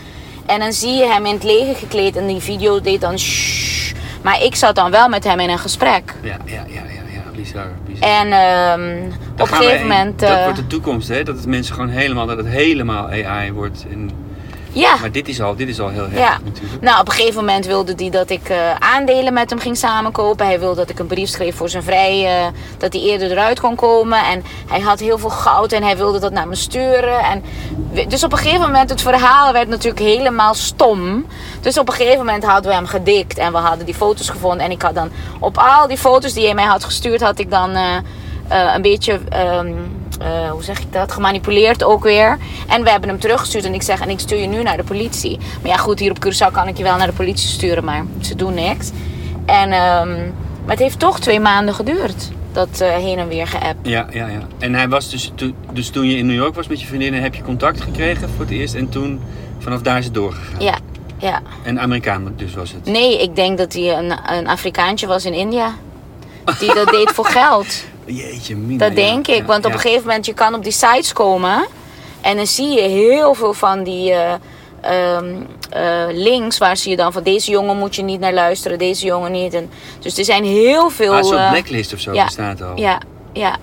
En 0.46 0.60
dan 0.60 0.72
zie 0.72 0.92
je 0.92 1.06
hem 1.06 1.26
in 1.26 1.34
het 1.34 1.44
leger 1.44 1.74
gekleed. 1.76 2.16
En 2.16 2.26
die 2.26 2.40
video 2.40 2.80
deed 2.80 3.00
dan... 3.00 3.18
shhh. 3.18 3.94
Maar 4.22 4.42
ik 4.42 4.54
zat 4.54 4.74
dan 4.74 4.90
wel 4.90 5.08
met 5.08 5.24
hem 5.24 5.40
in 5.40 5.50
een 5.50 5.58
gesprek. 5.58 6.14
Ja, 6.22 6.36
ja, 6.44 6.54
ja, 6.54 6.62
ja, 6.66 6.82
ja, 7.12 7.22
bizar. 7.36 7.68
En 8.00 8.32
ehm, 8.32 9.06
op 9.32 9.40
een 9.40 9.46
we 9.46 9.54
gegeven 9.54 9.86
moment... 9.86 10.18
Dat 10.18 10.30
eh, 10.30 10.42
wordt 10.42 10.58
de 10.58 10.66
toekomst, 10.66 11.08
hè? 11.08 11.22
Dat 11.22 11.36
het 11.36 11.46
mensen 11.46 11.74
gewoon 11.74 11.88
helemaal, 11.88 12.26
dat 12.26 12.36
het 12.36 12.46
helemaal 12.46 13.08
AI 13.08 13.52
wordt. 13.52 13.86
En 13.90 14.10
Ja. 14.80 14.96
Maar 15.00 15.12
dit 15.12 15.28
is 15.28 15.40
al, 15.40 15.56
dit 15.56 15.68
is 15.68 15.80
al 15.80 15.88
heel 15.88 16.02
heftig 16.02 16.18
Ja. 16.18 16.38
natuurlijk. 16.44 16.82
Nou, 16.82 17.00
op 17.00 17.08
een 17.08 17.14
gegeven 17.14 17.44
moment 17.44 17.66
wilde 17.66 17.92
hij 17.96 18.10
dat 18.10 18.30
ik 18.30 18.48
eh, 18.48 18.74
aandelen 18.78 19.32
met 19.32 19.50
hem 19.50 19.58
ging 19.58 19.76
samenkopen. 19.76 20.46
Hij 20.46 20.58
wilde 20.60 20.76
dat 20.76 20.90
ik 20.90 20.98
een 20.98 21.06
brief 21.06 21.28
schreef 21.28 21.56
voor 21.56 21.68
zijn 21.68 21.82
vrij, 21.82 22.40
eh, 22.40 22.46
dat 22.78 22.92
hij 22.92 23.02
eerder 23.02 23.30
eruit 23.30 23.60
kon 23.60 23.74
komen. 23.74 24.24
En 24.24 24.44
hij 24.66 24.80
had 24.80 25.00
heel 25.00 25.18
veel 25.18 25.30
goud 25.30 25.72
en 25.72 25.82
hij 25.82 25.96
wilde 25.96 26.18
dat 26.18 26.32
naar 26.32 26.48
me 26.48 26.54
sturen. 26.54 27.18
En 27.20 27.42
dus 28.08 28.24
op 28.24 28.32
een 28.32 28.38
gegeven 28.38 28.60
moment, 28.66 28.90
het 28.90 29.02
verhaal 29.02 29.52
werd 29.52 29.68
natuurlijk 29.68 30.04
helemaal 30.04 30.54
stom. 30.54 31.26
Dus 31.60 31.78
op 31.78 31.88
een 31.88 31.94
gegeven 31.94 32.18
moment 32.18 32.44
hadden 32.44 32.70
we 32.70 32.76
hem 32.76 32.86
gedikt 32.86 33.38
en 33.38 33.52
we 33.52 33.58
hadden 33.58 33.86
die 33.86 33.94
foto's 33.94 34.28
gevonden. 34.28 34.60
En 34.60 34.70
ik 34.70 34.82
had 34.82 34.94
dan 34.94 35.10
op 35.40 35.58
al 35.58 35.86
die 35.88 35.98
foto's 35.98 36.32
die 36.32 36.44
hij 36.44 36.54
mij 36.54 36.64
had 36.64 36.84
gestuurd, 36.84 37.20
had 37.20 37.38
ik 37.38 37.50
dan 37.50 37.70
eh, 37.74 37.94
een 38.74 38.82
beetje... 38.82 39.20
ehm, 39.28 39.72
eh, 40.20 40.50
hoe 40.50 40.62
zeg 40.62 40.78
ik 40.80 40.92
dat? 40.92 41.12
Gemanipuleerd 41.12 41.84
ook 41.84 42.02
weer. 42.02 42.38
En 42.66 42.82
we 42.84 42.90
hebben 42.90 43.08
hem 43.08 43.18
teruggestuurd. 43.18 43.64
En 43.64 43.74
ik 43.74 43.82
zeg, 43.82 44.00
en 44.00 44.10
ik 44.10 44.20
stuur 44.20 44.38
je 44.38 44.46
nu 44.46 44.62
naar 44.62 44.76
de 44.76 44.84
politie. 44.84 45.38
Maar 45.62 45.70
ja, 45.70 45.76
goed, 45.76 45.98
hier 45.98 46.10
op 46.10 46.24
Curaçao 46.26 46.52
kan 46.52 46.68
ik 46.68 46.76
je 46.76 46.82
wel 46.82 46.96
naar 46.96 47.06
de 47.06 47.12
politie 47.12 47.48
sturen. 47.48 47.84
Maar 47.84 48.04
ze 48.20 48.34
doen 48.34 48.54
niks. 48.54 48.90
En, 49.46 49.72
ehm, 49.72 50.10
maar 50.64 50.70
het 50.74 50.78
heeft 50.78 50.98
toch 50.98 51.20
twee 51.20 51.40
maanden 51.40 51.74
geduurd. 51.74 52.30
Dat 52.52 52.80
eh, 52.80 52.88
heen 52.94 53.18
en 53.18 53.28
weer 53.28 53.46
geappt. 53.46 53.88
Ja, 53.88 54.06
ja, 54.10 54.26
ja. 54.26 54.40
En 54.58 54.74
hij 54.74 54.88
was 54.88 55.10
dus, 55.10 55.32
to- 55.34 55.52
dus 55.72 55.88
toen 55.88 56.06
je 56.06 56.16
in 56.16 56.26
New 56.26 56.36
York 56.36 56.54
was 56.54 56.66
met 56.66 56.80
je 56.80 56.86
vriendinnen, 56.86 57.22
heb 57.22 57.34
je 57.34 57.42
contact 57.42 57.80
gekregen 57.80 58.28
voor 58.28 58.40
het 58.44 58.50
eerst. 58.50 58.74
En 58.74 58.88
toen, 58.88 59.20
vanaf 59.58 59.80
daar 59.82 59.98
is 59.98 60.04
het 60.04 60.14
doorgegaan. 60.14 60.60
Ja, 60.60 60.74
ja. 61.18 61.40
Een 61.64 61.80
Amerikaan 61.80 62.32
dus 62.36 62.54
was 62.54 62.72
het. 62.72 62.84
Nee, 62.84 63.22
ik 63.22 63.36
denk 63.36 63.58
dat 63.58 63.72
hij 63.72 63.98
een, 63.98 64.14
een 64.26 64.46
Afrikaantje 64.48 65.06
was 65.06 65.24
in 65.24 65.32
India. 65.34 65.74
Die 66.58 66.74
dat 66.74 66.88
deed 66.88 67.10
voor 67.10 67.24
geld. 67.26 67.66
Jeetje, 68.06 68.56
mina. 68.56 68.88
Dat 68.88 68.98
ja, 68.98 69.04
denk 69.04 69.26
ik. 69.26 69.36
ja, 69.36 69.44
Want 69.44 69.64
op 69.64 69.72
een 69.72 69.78
gegeven 69.78 70.06
moment, 70.06 70.26
je 70.26 70.34
kan 70.34 70.54
op 70.54 70.62
die 70.62 70.72
sites 70.72 71.12
komen. 71.12 71.66
En 72.20 72.36
dan 72.36 72.46
zie 72.46 72.68
je 72.68 72.80
heel 72.80 73.34
veel 73.34 73.52
van 73.52 73.82
die 73.82 74.12
eh, 74.12 74.34
ehm, 74.80 75.34
eh, 75.70 76.06
links. 76.12 76.58
Waar 76.58 76.76
zie 76.76 76.90
je 76.90 76.96
dan 76.96 77.12
van 77.12 77.22
deze 77.22 77.50
jongen 77.50 77.76
moet 77.76 77.94
je 77.96 78.02
niet 78.02 78.20
naar 78.20 78.32
luisteren. 78.32 78.78
Deze 78.78 79.06
jongen 79.06 79.32
niet. 79.32 79.54
En, 79.54 79.70
dus 80.00 80.18
er 80.18 80.24
zijn 80.24 80.44
heel 80.44 80.90
veel... 80.90 81.12
Ah, 81.14 81.26
een 81.26 81.38
eh, 81.38 81.50
blacklist 81.50 81.92
of 81.92 82.00
zo 82.00 82.12
ja, 82.12 82.24
bestaat 82.24 82.62
al. 82.62 82.76
Ja, 82.76 83.00
ja, 83.32 83.56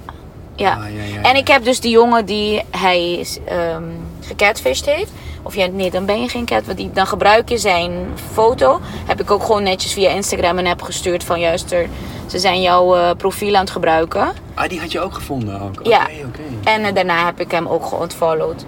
ja. 0.55 0.71
Ah, 0.71 0.95
ja, 0.95 1.03
ja, 1.21 1.29
En 1.29 1.35
ik 1.35 1.47
heb 1.47 1.63
dus 1.63 1.79
die 1.79 1.91
jongen 1.91 2.25
die 2.25 2.61
hij 2.71 3.25
ehm 3.45 3.83
gecatfished 4.21 4.85
heeft. 4.85 5.11
Of 5.43 5.55
ja, 5.55 5.65
nee, 5.65 5.91
dan 5.91 6.05
ben 6.05 6.21
je 6.21 6.29
geen 6.29 6.45
cat. 6.45 6.65
want 6.65 6.95
Dan 6.95 7.07
gebruik 7.07 7.49
je 7.49 7.57
zijn 7.57 8.07
foto. 8.31 8.79
Heb 9.05 9.19
ik 9.21 9.31
ook 9.31 9.43
gewoon 9.43 9.63
netjes 9.63 9.93
via 9.93 10.09
Instagram 10.09 10.57
een 10.57 10.67
app 10.67 10.81
gestuurd 10.81 11.23
van 11.23 11.39
juist 11.39 11.71
er, 11.71 11.87
ze 12.25 12.39
zijn 12.39 12.61
jouw 12.61 12.95
eh, 12.95 13.09
profiel 13.17 13.53
aan 13.55 13.61
het 13.61 13.69
gebruiken. 13.69 14.31
Ah, 14.53 14.69
die 14.69 14.79
had 14.79 14.91
je 14.91 14.99
ook 14.99 15.13
gevonden 15.13 15.61
ook? 15.61 15.79
Oké, 15.79 15.89
Ja. 15.89 16.01
oké. 16.27 16.41
En 16.69 16.83
eh, 16.83 16.93
daarna 16.93 17.25
heb 17.25 17.39
ik 17.39 17.51
hem 17.51 17.67
ook 17.67 17.85
geontfollowed. 17.85 18.65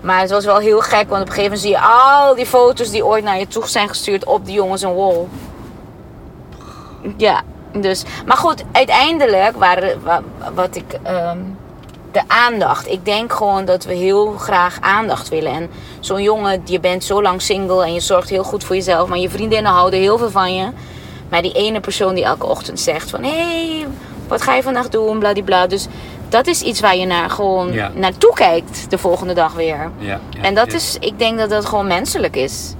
Maar 0.00 0.20
het 0.20 0.30
was 0.30 0.44
wel 0.44 0.58
heel 0.58 0.80
gek, 0.80 1.08
want 1.08 1.22
op 1.22 1.28
een 1.28 1.34
gegeven 1.34 1.42
moment 1.42 1.60
zie 1.60 1.70
je 1.70 1.80
al 1.80 2.34
die 2.34 2.46
foto's 2.46 2.90
die 2.90 3.04
ooit 3.06 3.24
naar 3.24 3.38
je 3.38 3.46
toe 3.46 3.68
zijn 3.68 3.88
gestuurd 3.88 4.24
op 4.24 4.44
die 4.46 4.54
jongens 4.54 4.82
een 4.82 4.94
wall. 4.94 5.26
Ja, 7.16 7.42
dus. 7.72 8.02
Maar 8.26 8.36
goed, 8.36 8.64
uiteindelijk 8.72 9.56
waren 9.56 10.02
wa- 10.02 10.22
wat 10.54 10.76
ik. 10.76 10.98
ehm, 11.02 11.38
de 12.14 12.22
aandacht. 12.26 12.88
Ik 12.88 13.04
denk 13.04 13.32
gewoon 13.32 13.64
dat 13.64 13.84
we 13.84 13.94
heel 13.94 14.34
graag 14.38 14.78
aandacht 14.80 15.28
willen. 15.28 15.52
En 15.52 15.70
zo'n 16.00 16.22
jongen, 16.22 16.62
je 16.64 16.80
bent 16.80 17.04
zo 17.04 17.22
lang 17.22 17.42
single 17.42 17.84
en 17.84 17.94
je 17.94 18.00
zorgt 18.00 18.28
heel 18.28 18.44
goed 18.44 18.64
voor 18.64 18.76
jezelf. 18.76 19.08
Maar 19.08 19.18
je 19.18 19.30
vriendinnen 19.30 19.72
houden 19.72 20.00
heel 20.00 20.18
veel 20.18 20.30
van 20.30 20.54
je. 20.54 20.68
Maar 21.28 21.42
die 21.42 21.52
ene 21.52 21.80
persoon 21.80 22.14
die 22.14 22.24
elke 22.24 22.46
ochtend 22.46 22.80
zegt 22.80 23.10
van... 23.10 23.22
Hé, 23.22 23.30
hey, 23.30 23.86
wat 24.28 24.42
ga 24.42 24.54
je 24.54 24.62
vandaag 24.62 24.88
doen? 24.88 25.18
Bladibla. 25.18 25.66
Dus 25.66 25.86
dat 26.28 26.46
is 26.46 26.62
iets 26.62 26.80
waar 26.80 26.96
je 26.96 27.06
naar, 27.06 27.30
gewoon 27.30 27.72
Ja. 27.72 27.90
naartoe 27.94 28.34
kijkt 28.34 28.90
de 28.90 28.98
volgende 28.98 29.34
dag 29.34 29.52
weer. 29.52 29.90
Ja, 29.98 30.20
ja, 30.30 30.42
en 30.42 30.54
dat 30.54 30.72
is, 30.72 30.96
ik 31.00 31.18
denk 31.18 31.38
dat 31.38 31.50
dat 31.50 31.64
gewoon 31.64 31.86
menselijk 31.86 32.36
is. 32.36 32.74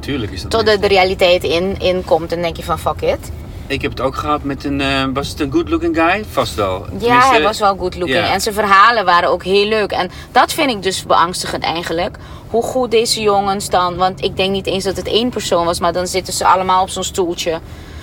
Tuurlijk 0.00 0.32
is 0.32 0.42
dat 0.42 0.50
Tot 0.50 0.62
echt. 0.62 0.72
de, 0.72 0.78
de 0.88 0.94
realiteit 0.94 1.44
in, 1.44 1.76
in 1.78 2.04
komt 2.04 2.32
en 2.32 2.42
denk 2.42 2.56
je 2.56 2.62
van 2.62 2.78
fuck 2.78 3.00
it. 3.02 3.30
Ik 3.70 3.82
heb 3.82 3.90
het 3.90 4.00
ook 4.00 4.16
gehad 4.16 4.42
met 4.44 4.64
een... 4.64 4.80
eh, 4.80 5.04
was 5.14 5.28
het 5.28 5.40
een 5.40 5.52
good 5.52 5.68
looking 5.68 5.96
guy? 5.96 6.24
Vast 6.30 6.54
wel. 6.54 6.78
Ja, 6.78 6.98
Tenminste, 6.98 7.30
hij 7.30 7.42
was 7.42 7.58
wel 7.58 7.76
good 7.76 7.94
looking. 7.96 8.18
ja. 8.18 8.32
En 8.32 8.40
zijn 8.40 8.54
verhalen 8.54 9.04
waren 9.04 9.28
ook 9.30 9.44
heel 9.44 9.66
leuk. 9.66 9.90
En 9.90 10.10
dat 10.32 10.52
vind 10.52 10.70
ik 10.70 10.82
dus 10.82 11.04
beangstigend 11.06 11.62
eigenlijk. 11.64 12.16
Hoe 12.48 12.62
goed 12.62 12.90
deze 12.90 13.20
jongens 13.20 13.68
dan... 13.68 13.96
Want 13.96 14.22
ik 14.22 14.36
denk 14.36 14.50
niet 14.50 14.66
eens 14.66 14.84
dat 14.84 14.96
het 14.96 15.06
één 15.06 15.28
persoon 15.28 15.64
was... 15.64 15.80
maar 15.80 15.92
dan 15.92 16.06
zitten 16.06 16.32
ze 16.32 16.46
allemaal 16.46 16.82
op 16.82 16.88
zo'n 16.90 17.04
stoeltje... 17.04 17.60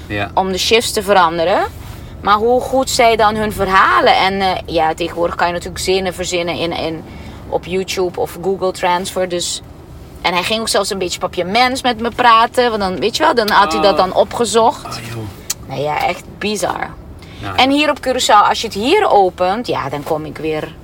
Ja. 0.08 0.32
om 0.34 0.52
de 0.52 0.58
shifts 0.58 0.92
te 0.92 1.02
veranderen. 1.04 1.60
Maar 2.22 2.36
hoe 2.36 2.62
goed 2.62 2.90
zij 2.90 3.16
dan 3.16 3.36
hun 3.36 3.52
verhalen... 3.54 4.16
En 4.16 4.42
eh, 4.42 4.52
ja, 4.66 4.94
tegenwoordig 4.94 5.36
kan 5.36 5.48
je 5.48 5.54
natuurlijk 5.54 5.84
zinnen 5.84 6.14
verzinnen 6.14 6.56
in, 6.56 6.72
in, 6.72 7.04
op 7.50 7.66
YouTube 7.66 8.20
of 8.20 8.38
Google 8.42 8.72
Transfer. 8.72 9.30
Dus... 9.30 9.62
En 10.22 10.34
hij 10.34 10.44
ging 10.44 10.60
ook 10.60 10.68
zelfs 10.68 10.90
een 10.90 10.98
beetje 10.98 11.20
papiaments 11.20 11.82
met 11.82 12.00
me 12.02 12.12
praten. 12.16 12.70
Want 12.70 12.82
dan, 12.82 13.00
weet 13.00 13.18
je 13.18 13.24
wel, 13.24 13.36
dan 13.36 13.50
had 13.50 13.72
hij 13.74 13.82
dat 13.82 13.92
Oh. 13.92 13.98
dan 13.98 14.14
opgezocht. 14.14 14.86
Ah. 14.86 14.94
Nou 15.68 15.82
ja, 15.82 16.08
echt 16.08 16.24
bizar. 16.38 16.90
En 17.56 17.70
hier 17.72 17.90
op 17.90 17.98
Curaçao, 18.08 18.48
als 18.50 18.62
je 18.62 18.68
het 18.68 18.76
hier 18.76 19.10
opent, 19.10 19.68
ja, 19.68 19.90
dan 19.90 20.04
kom 20.04 20.26
ik 20.26 20.38
weer 20.38 20.76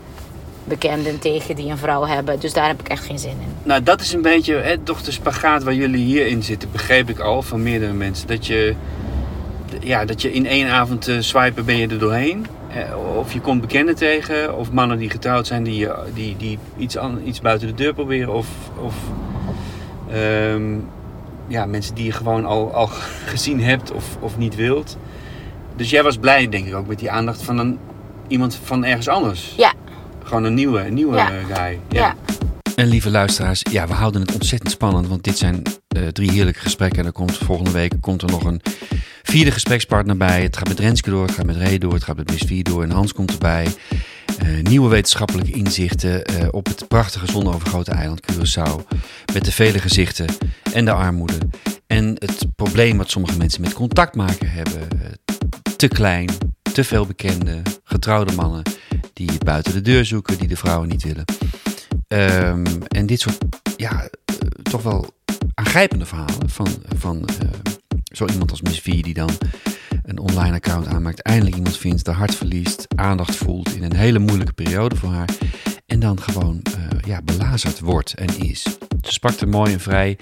bekenden 0.63 1.19
tegen 1.19 1.55
die 1.55 1.69
een 1.71 1.77
vrouw 1.77 2.05
hebben. 2.05 2.39
Dus 2.39 2.53
daar 2.53 2.67
heb 2.67 2.79
ik 2.79 2.87
echt 2.87 3.05
geen 3.05 3.19
zin 3.19 3.29
in. 3.31 3.55
Nou, 3.63 3.83
dat 3.83 4.01
is 4.01 4.13
een 4.13 4.21
beetje 4.21 4.55
hè, 4.55 4.77
toch 4.77 5.01
de 5.01 5.11
spagaat 5.11 5.63
waar 5.63 5.73
jullie 5.73 6.05
hierin 6.05 6.43
zitten, 6.43 6.71
begreep 6.71 7.09
ik 7.09 7.19
al 7.19 7.41
van 7.41 7.63
meerdere 7.63 7.93
mensen. 7.93 8.27
Dat 8.27 8.47
je, 8.47 8.75
ja, 9.79 10.05
dat 10.05 10.21
je 10.21 10.31
in 10.33 10.45
één 10.47 10.69
avond 10.69 11.07
eh, 11.07 11.15
swipen 11.19 11.65
ben 11.65 11.77
je 11.77 11.87
er 11.87 11.99
doorheen. 11.99 12.47
Eh, 12.69 13.17
Of 13.17 13.33
je 13.33 13.41
komt 13.41 13.61
bekenden 13.61 13.95
tegen, 13.95 14.57
of 14.57 14.71
mannen 14.71 14.97
die 14.97 15.09
getrouwd 15.09 15.47
zijn 15.47 15.63
die, 15.63 15.87
eh, 15.87 15.97
die, 16.13 16.35
die 16.37 16.59
iets, 16.77 16.97
an- 16.97 17.21
iets 17.25 17.41
buiten 17.41 17.67
de 17.67 17.73
deur 17.73 17.93
proberen. 17.93 18.33
Of, 18.33 18.47
of 18.83 18.93
ehm, 20.11 20.63
ja, 21.47 21.65
mensen 21.65 21.95
die 21.95 22.05
je 22.05 22.11
gewoon 22.11 22.45
al, 22.45 22.73
al 22.73 22.87
gezien 23.33 23.63
hebt 23.63 23.91
of, 23.91 24.17
of 24.19 24.37
niet 24.37 24.55
wilt. 24.55 24.97
Dus 25.75 25.89
jij 25.89 26.03
was 26.03 26.17
blij, 26.17 26.49
denk 26.49 26.67
ik 26.67 26.75
ook, 26.75 26.87
met 26.87 26.99
die 26.99 27.11
aandacht 27.11 27.41
van 27.43 27.57
een, 27.57 27.77
iemand 28.27 28.59
van 28.63 28.85
ergens 28.85 29.07
anders. 29.07 29.53
Ja. 29.57 29.73
Gewoon 30.23 30.43
een 30.43 30.53
nieuwe, 30.53 30.79
een 30.85 30.93
nieuwe 30.93 31.15
Ja. 31.15 31.29
guy. 31.53 31.79
Ja. 31.89 32.15
En 32.75 32.87
lieve 32.87 33.09
luisteraars, 33.09 33.61
ja, 33.71 33.87
we 33.87 33.93
houden 33.93 34.21
het 34.21 34.33
ontzettend 34.33 34.71
spannend, 34.71 35.07
want 35.07 35.23
dit 35.23 35.37
zijn 35.37 35.61
eh, 35.87 36.07
drie 36.07 36.31
heerlijke 36.31 36.59
gesprekken. 36.59 36.99
En 36.99 37.05
er 37.05 37.11
komt 37.11 37.37
volgende 37.37 37.71
week 37.71 37.93
komt 38.01 38.21
er 38.21 38.29
nog 38.29 38.43
een 38.43 38.61
vierde 39.23 39.51
gesprekspartner 39.51 40.17
bij. 40.17 40.41
Het 40.43 40.57
gaat 40.57 40.67
met 40.67 40.79
Renske 40.79 41.09
door, 41.09 41.25
het 41.25 41.35
gaat 41.35 41.45
met 41.45 41.55
Ray 41.55 41.77
door, 41.77 41.93
het 41.93 42.03
gaat 42.03 42.15
met 42.15 42.31
Miss 42.31 42.43
Vier 42.47 42.63
door 42.63 42.83
en 42.83 42.91
Hans 42.91 43.13
komt 43.13 43.31
erbij. 43.31 43.67
Eh, 44.43 44.61
nieuwe 44.61 44.89
wetenschappelijke 44.89 45.51
inzichten 45.51 46.25
eh, 46.25 46.47
op 46.51 46.65
het 46.65 46.87
prachtige 46.87 47.31
zonovergoten 47.31 47.93
eiland 47.93 48.21
Curaçao. 48.31 48.97
Met 49.33 49.45
de 49.45 49.51
vele 49.51 49.79
gezichten 49.79 50.25
en 50.73 50.85
de 50.85 50.91
armoede. 50.91 51.37
En 51.87 52.15
het 52.19 52.45
probleem 52.55 52.97
wat 52.97 53.09
sommige 53.09 53.37
mensen 53.37 53.61
met 53.61 53.73
contact 53.73 54.15
maken 54.15 54.51
hebben. 54.51 54.81
Eh, 54.91 55.07
te 55.75 55.87
klein, 55.87 56.29
te 56.73 56.83
veel 56.83 57.05
bekende, 57.05 57.61
getrouwde 57.83 58.33
mannen 58.33 58.61
die 59.13 59.31
buiten 59.45 59.73
de 59.73 59.81
deur 59.81 60.05
zoeken, 60.05 60.37
die 60.37 60.47
de 60.47 60.57
vrouwen 60.57 60.89
niet 60.89 61.03
willen. 61.03 61.25
Ehm, 62.07 62.65
en 62.87 63.05
dit 63.05 63.19
soort, 63.19 63.37
ja, 63.77 64.09
toch 64.63 64.83
wel 64.83 65.09
aangrijpende 65.53 66.05
verhalen 66.05 66.49
van, 66.49 66.67
van 66.97 67.25
zo 68.03 68.25
iemand 68.25 68.51
als 68.51 68.61
Miss 68.61 68.79
V 68.79 69.01
die 69.01 69.13
dan 69.13 69.29
een 70.03 70.19
online 70.19 70.53
account 70.53 70.87
aanmaakt, 70.87 71.21
eindelijk 71.21 71.55
iemand 71.55 71.77
vindt, 71.77 72.05
de 72.05 72.11
hart 72.11 72.35
verliest, 72.35 72.87
aandacht 72.95 73.35
voelt 73.35 73.75
in 73.75 73.83
een 73.83 73.95
hele 73.95 74.19
moeilijke 74.19 74.53
periode 74.53 74.95
voor 74.95 75.11
haar 75.11 75.29
en 75.85 75.99
dan 75.99 76.21
gewoon 76.21 76.61
eh, 76.63 76.99
ja, 77.05 77.21
belazerd 77.21 77.79
wordt 77.79 78.13
en 78.13 78.39
is. 78.39 78.61
Ze 79.01 79.11
sprak 79.11 79.39
er 79.39 79.47
mooi 79.47 79.73
en 79.73 79.79
vrij 79.79 80.17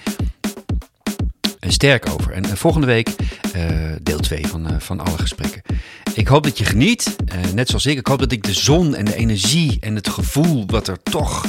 en 1.59 1.71
sterk 1.71 2.09
over. 2.09 2.31
En 2.31 2.43
eh, 2.43 2.51
volgende 2.51 2.87
week 2.87 3.09
eh, 3.53 3.71
deel 4.01 4.19
2 4.19 4.47
van, 4.47 4.81
van 4.81 4.99
alle 4.99 5.17
gesprekken. 5.17 5.61
Ik 6.13 6.27
hoop 6.27 6.43
dat 6.43 6.57
je 6.57 6.65
geniet, 6.65 7.15
net 7.53 7.67
zoals 7.67 7.85
ik. 7.85 7.97
Ik 7.97 8.07
hoop 8.07 8.19
dat 8.19 8.31
ik 8.31 8.43
de 8.43 8.53
zon 8.53 8.95
en 8.95 9.05
de 9.05 9.15
energie 9.15 9.77
en 9.79 9.95
het 9.95 10.09
gevoel 10.09 10.63
wat 10.67 10.87
er 10.87 11.03
toch 11.03 11.45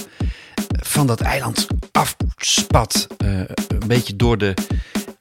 van 0.69 1.07
dat 1.07 1.21
eiland 1.21 1.67
afspat. 1.93 3.07
een 3.17 3.87
beetje 3.87 4.17
door 4.17 4.39
de 4.39 4.55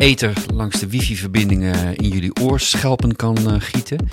ether 0.01 0.33
langs 0.53 0.79
de 0.79 0.87
wifi-verbindingen 0.87 1.95
in 1.95 2.09
jullie 2.09 2.35
oorschelpen 2.41 3.15
kan 3.15 3.37
eh, 3.37 3.55
gieten. 3.59 4.09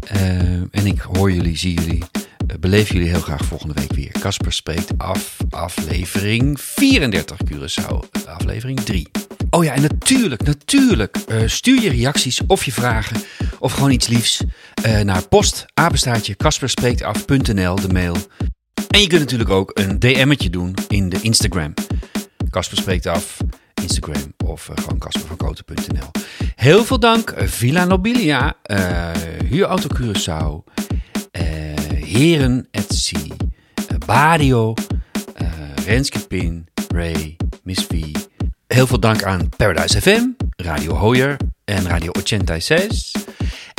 Eh, 0.00 0.20
en 0.52 0.86
ik 0.86 1.00
hoor 1.00 1.32
jullie, 1.32 1.56
zie 1.56 1.80
jullie, 1.80 2.04
eh, 2.46 2.56
beleef 2.60 2.92
jullie 2.92 3.08
heel 3.08 3.20
graag 3.20 3.44
volgende 3.44 3.74
week 3.74 3.92
weer. 3.92 4.10
Casper 4.10 4.52
spreekt 4.52 4.98
af, 4.98 5.36
aflevering 5.50 6.60
34 6.60 7.36
Curaçao, 7.44 8.26
aflevering 8.26 8.80
3. 8.80 9.08
Oh 9.50 9.64
ja, 9.64 9.74
en 9.74 9.82
natuurlijk, 9.82 10.42
natuurlijk, 10.42 11.16
stuur 11.46 11.82
je 11.82 11.90
reacties 11.90 12.40
of 12.46 12.64
je 12.64 12.72
vragen 12.72 13.16
of 13.58 13.72
gewoon 13.72 13.90
iets 13.90 14.08
liefs 14.08 14.42
naar 15.02 15.28
post 15.28 15.66
apenstaartje 15.74 16.34
kasperspreektaf.nl, 16.34 17.74
de 17.74 17.92
mail. 17.92 18.16
En 18.88 19.00
je 19.00 19.06
kunt 19.06 19.20
natuurlijk 19.20 19.50
ook 19.50 19.70
een 19.74 19.98
DM'tje 19.98 20.50
doen 20.50 20.74
in 20.88 21.08
de 21.08 21.18
Instagram. 21.20 21.74
Kasper 22.50 22.76
spreekt 22.76 23.06
af, 23.06 23.38
Instagram 23.82 24.34
of 24.44 24.68
eh, 24.68 24.76
gewoon 24.84 24.98
kaspervankoten.nl. 24.98 26.10
Heel 26.54 26.84
veel 26.84 26.98
dank, 26.98 27.30
eh, 27.30 27.46
Villa 27.46 27.84
Nobilia, 27.84 28.54
eh 28.62 29.10
Huurauto 29.48 29.88
Curaçao, 29.94 30.64
Heren 32.04 32.68
at 32.70 32.94
Sea, 32.94 33.36
Badio, 34.06 34.74
Renske 35.86 36.26
Pin, 36.26 36.66
Ray 36.88 37.36
Miss 37.62 37.84
V. 37.84 38.04
Heel 38.66 38.86
veel 38.86 39.00
dank 39.00 39.22
aan 39.22 39.48
Paradise 39.56 40.00
FM, 40.00 40.22
Radio 40.56 40.94
Hoyer 40.94 41.36
en 41.64 41.86
Radio 41.86 42.12
86. 42.24 43.12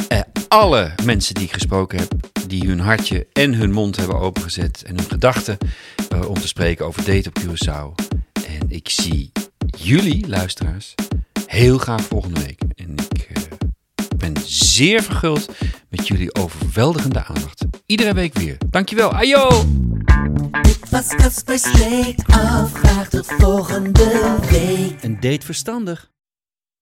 Eh, 0.07 0.19
alle 0.47 0.91
mensen 1.03 1.33
die 1.35 1.43
ik 1.43 1.53
gesproken 1.53 1.99
heb, 1.99 2.13
die 2.47 2.67
hun 2.67 2.79
hartje 2.79 3.27
en 3.33 3.53
hun 3.53 3.71
mond 3.71 3.95
hebben 3.95 4.19
opengezet 4.19 4.83
en 4.83 4.95
hun 4.97 5.09
gedachten 5.09 5.57
om 6.27 6.33
te 6.33 6.47
spreken 6.47 6.85
over 6.85 7.05
date 7.05 7.29
op 7.29 7.39
Curaçao. 7.39 8.05
En 8.47 8.69
ik 8.69 8.89
zie 8.89 9.31
jullie, 9.65 10.27
luisteraars, 10.27 10.95
heel 11.47 11.77
graag 11.77 12.01
volgende 12.01 12.41
week. 12.41 12.61
En 12.75 12.95
ik 13.09 13.29
eh, 13.33 13.43
ben 14.17 14.33
zeer 14.45 15.03
verguld 15.03 15.49
met 15.89 16.07
jullie 16.07 16.35
overweldigende 16.35 17.23
aandacht. 17.25 17.65
Iedere 17.85 18.13
week 18.13 18.33
weer. 18.33 18.57
Dankjewel. 18.69 19.13
Ajo! 19.13 19.65
Dit 20.61 20.89
was 20.89 21.07
Kasper 21.15 23.09
tot 23.09 23.25
volgende 23.25 24.35
week. 24.49 25.03
Een 25.03 25.19
date 25.19 25.45
verstandig. 25.45 26.11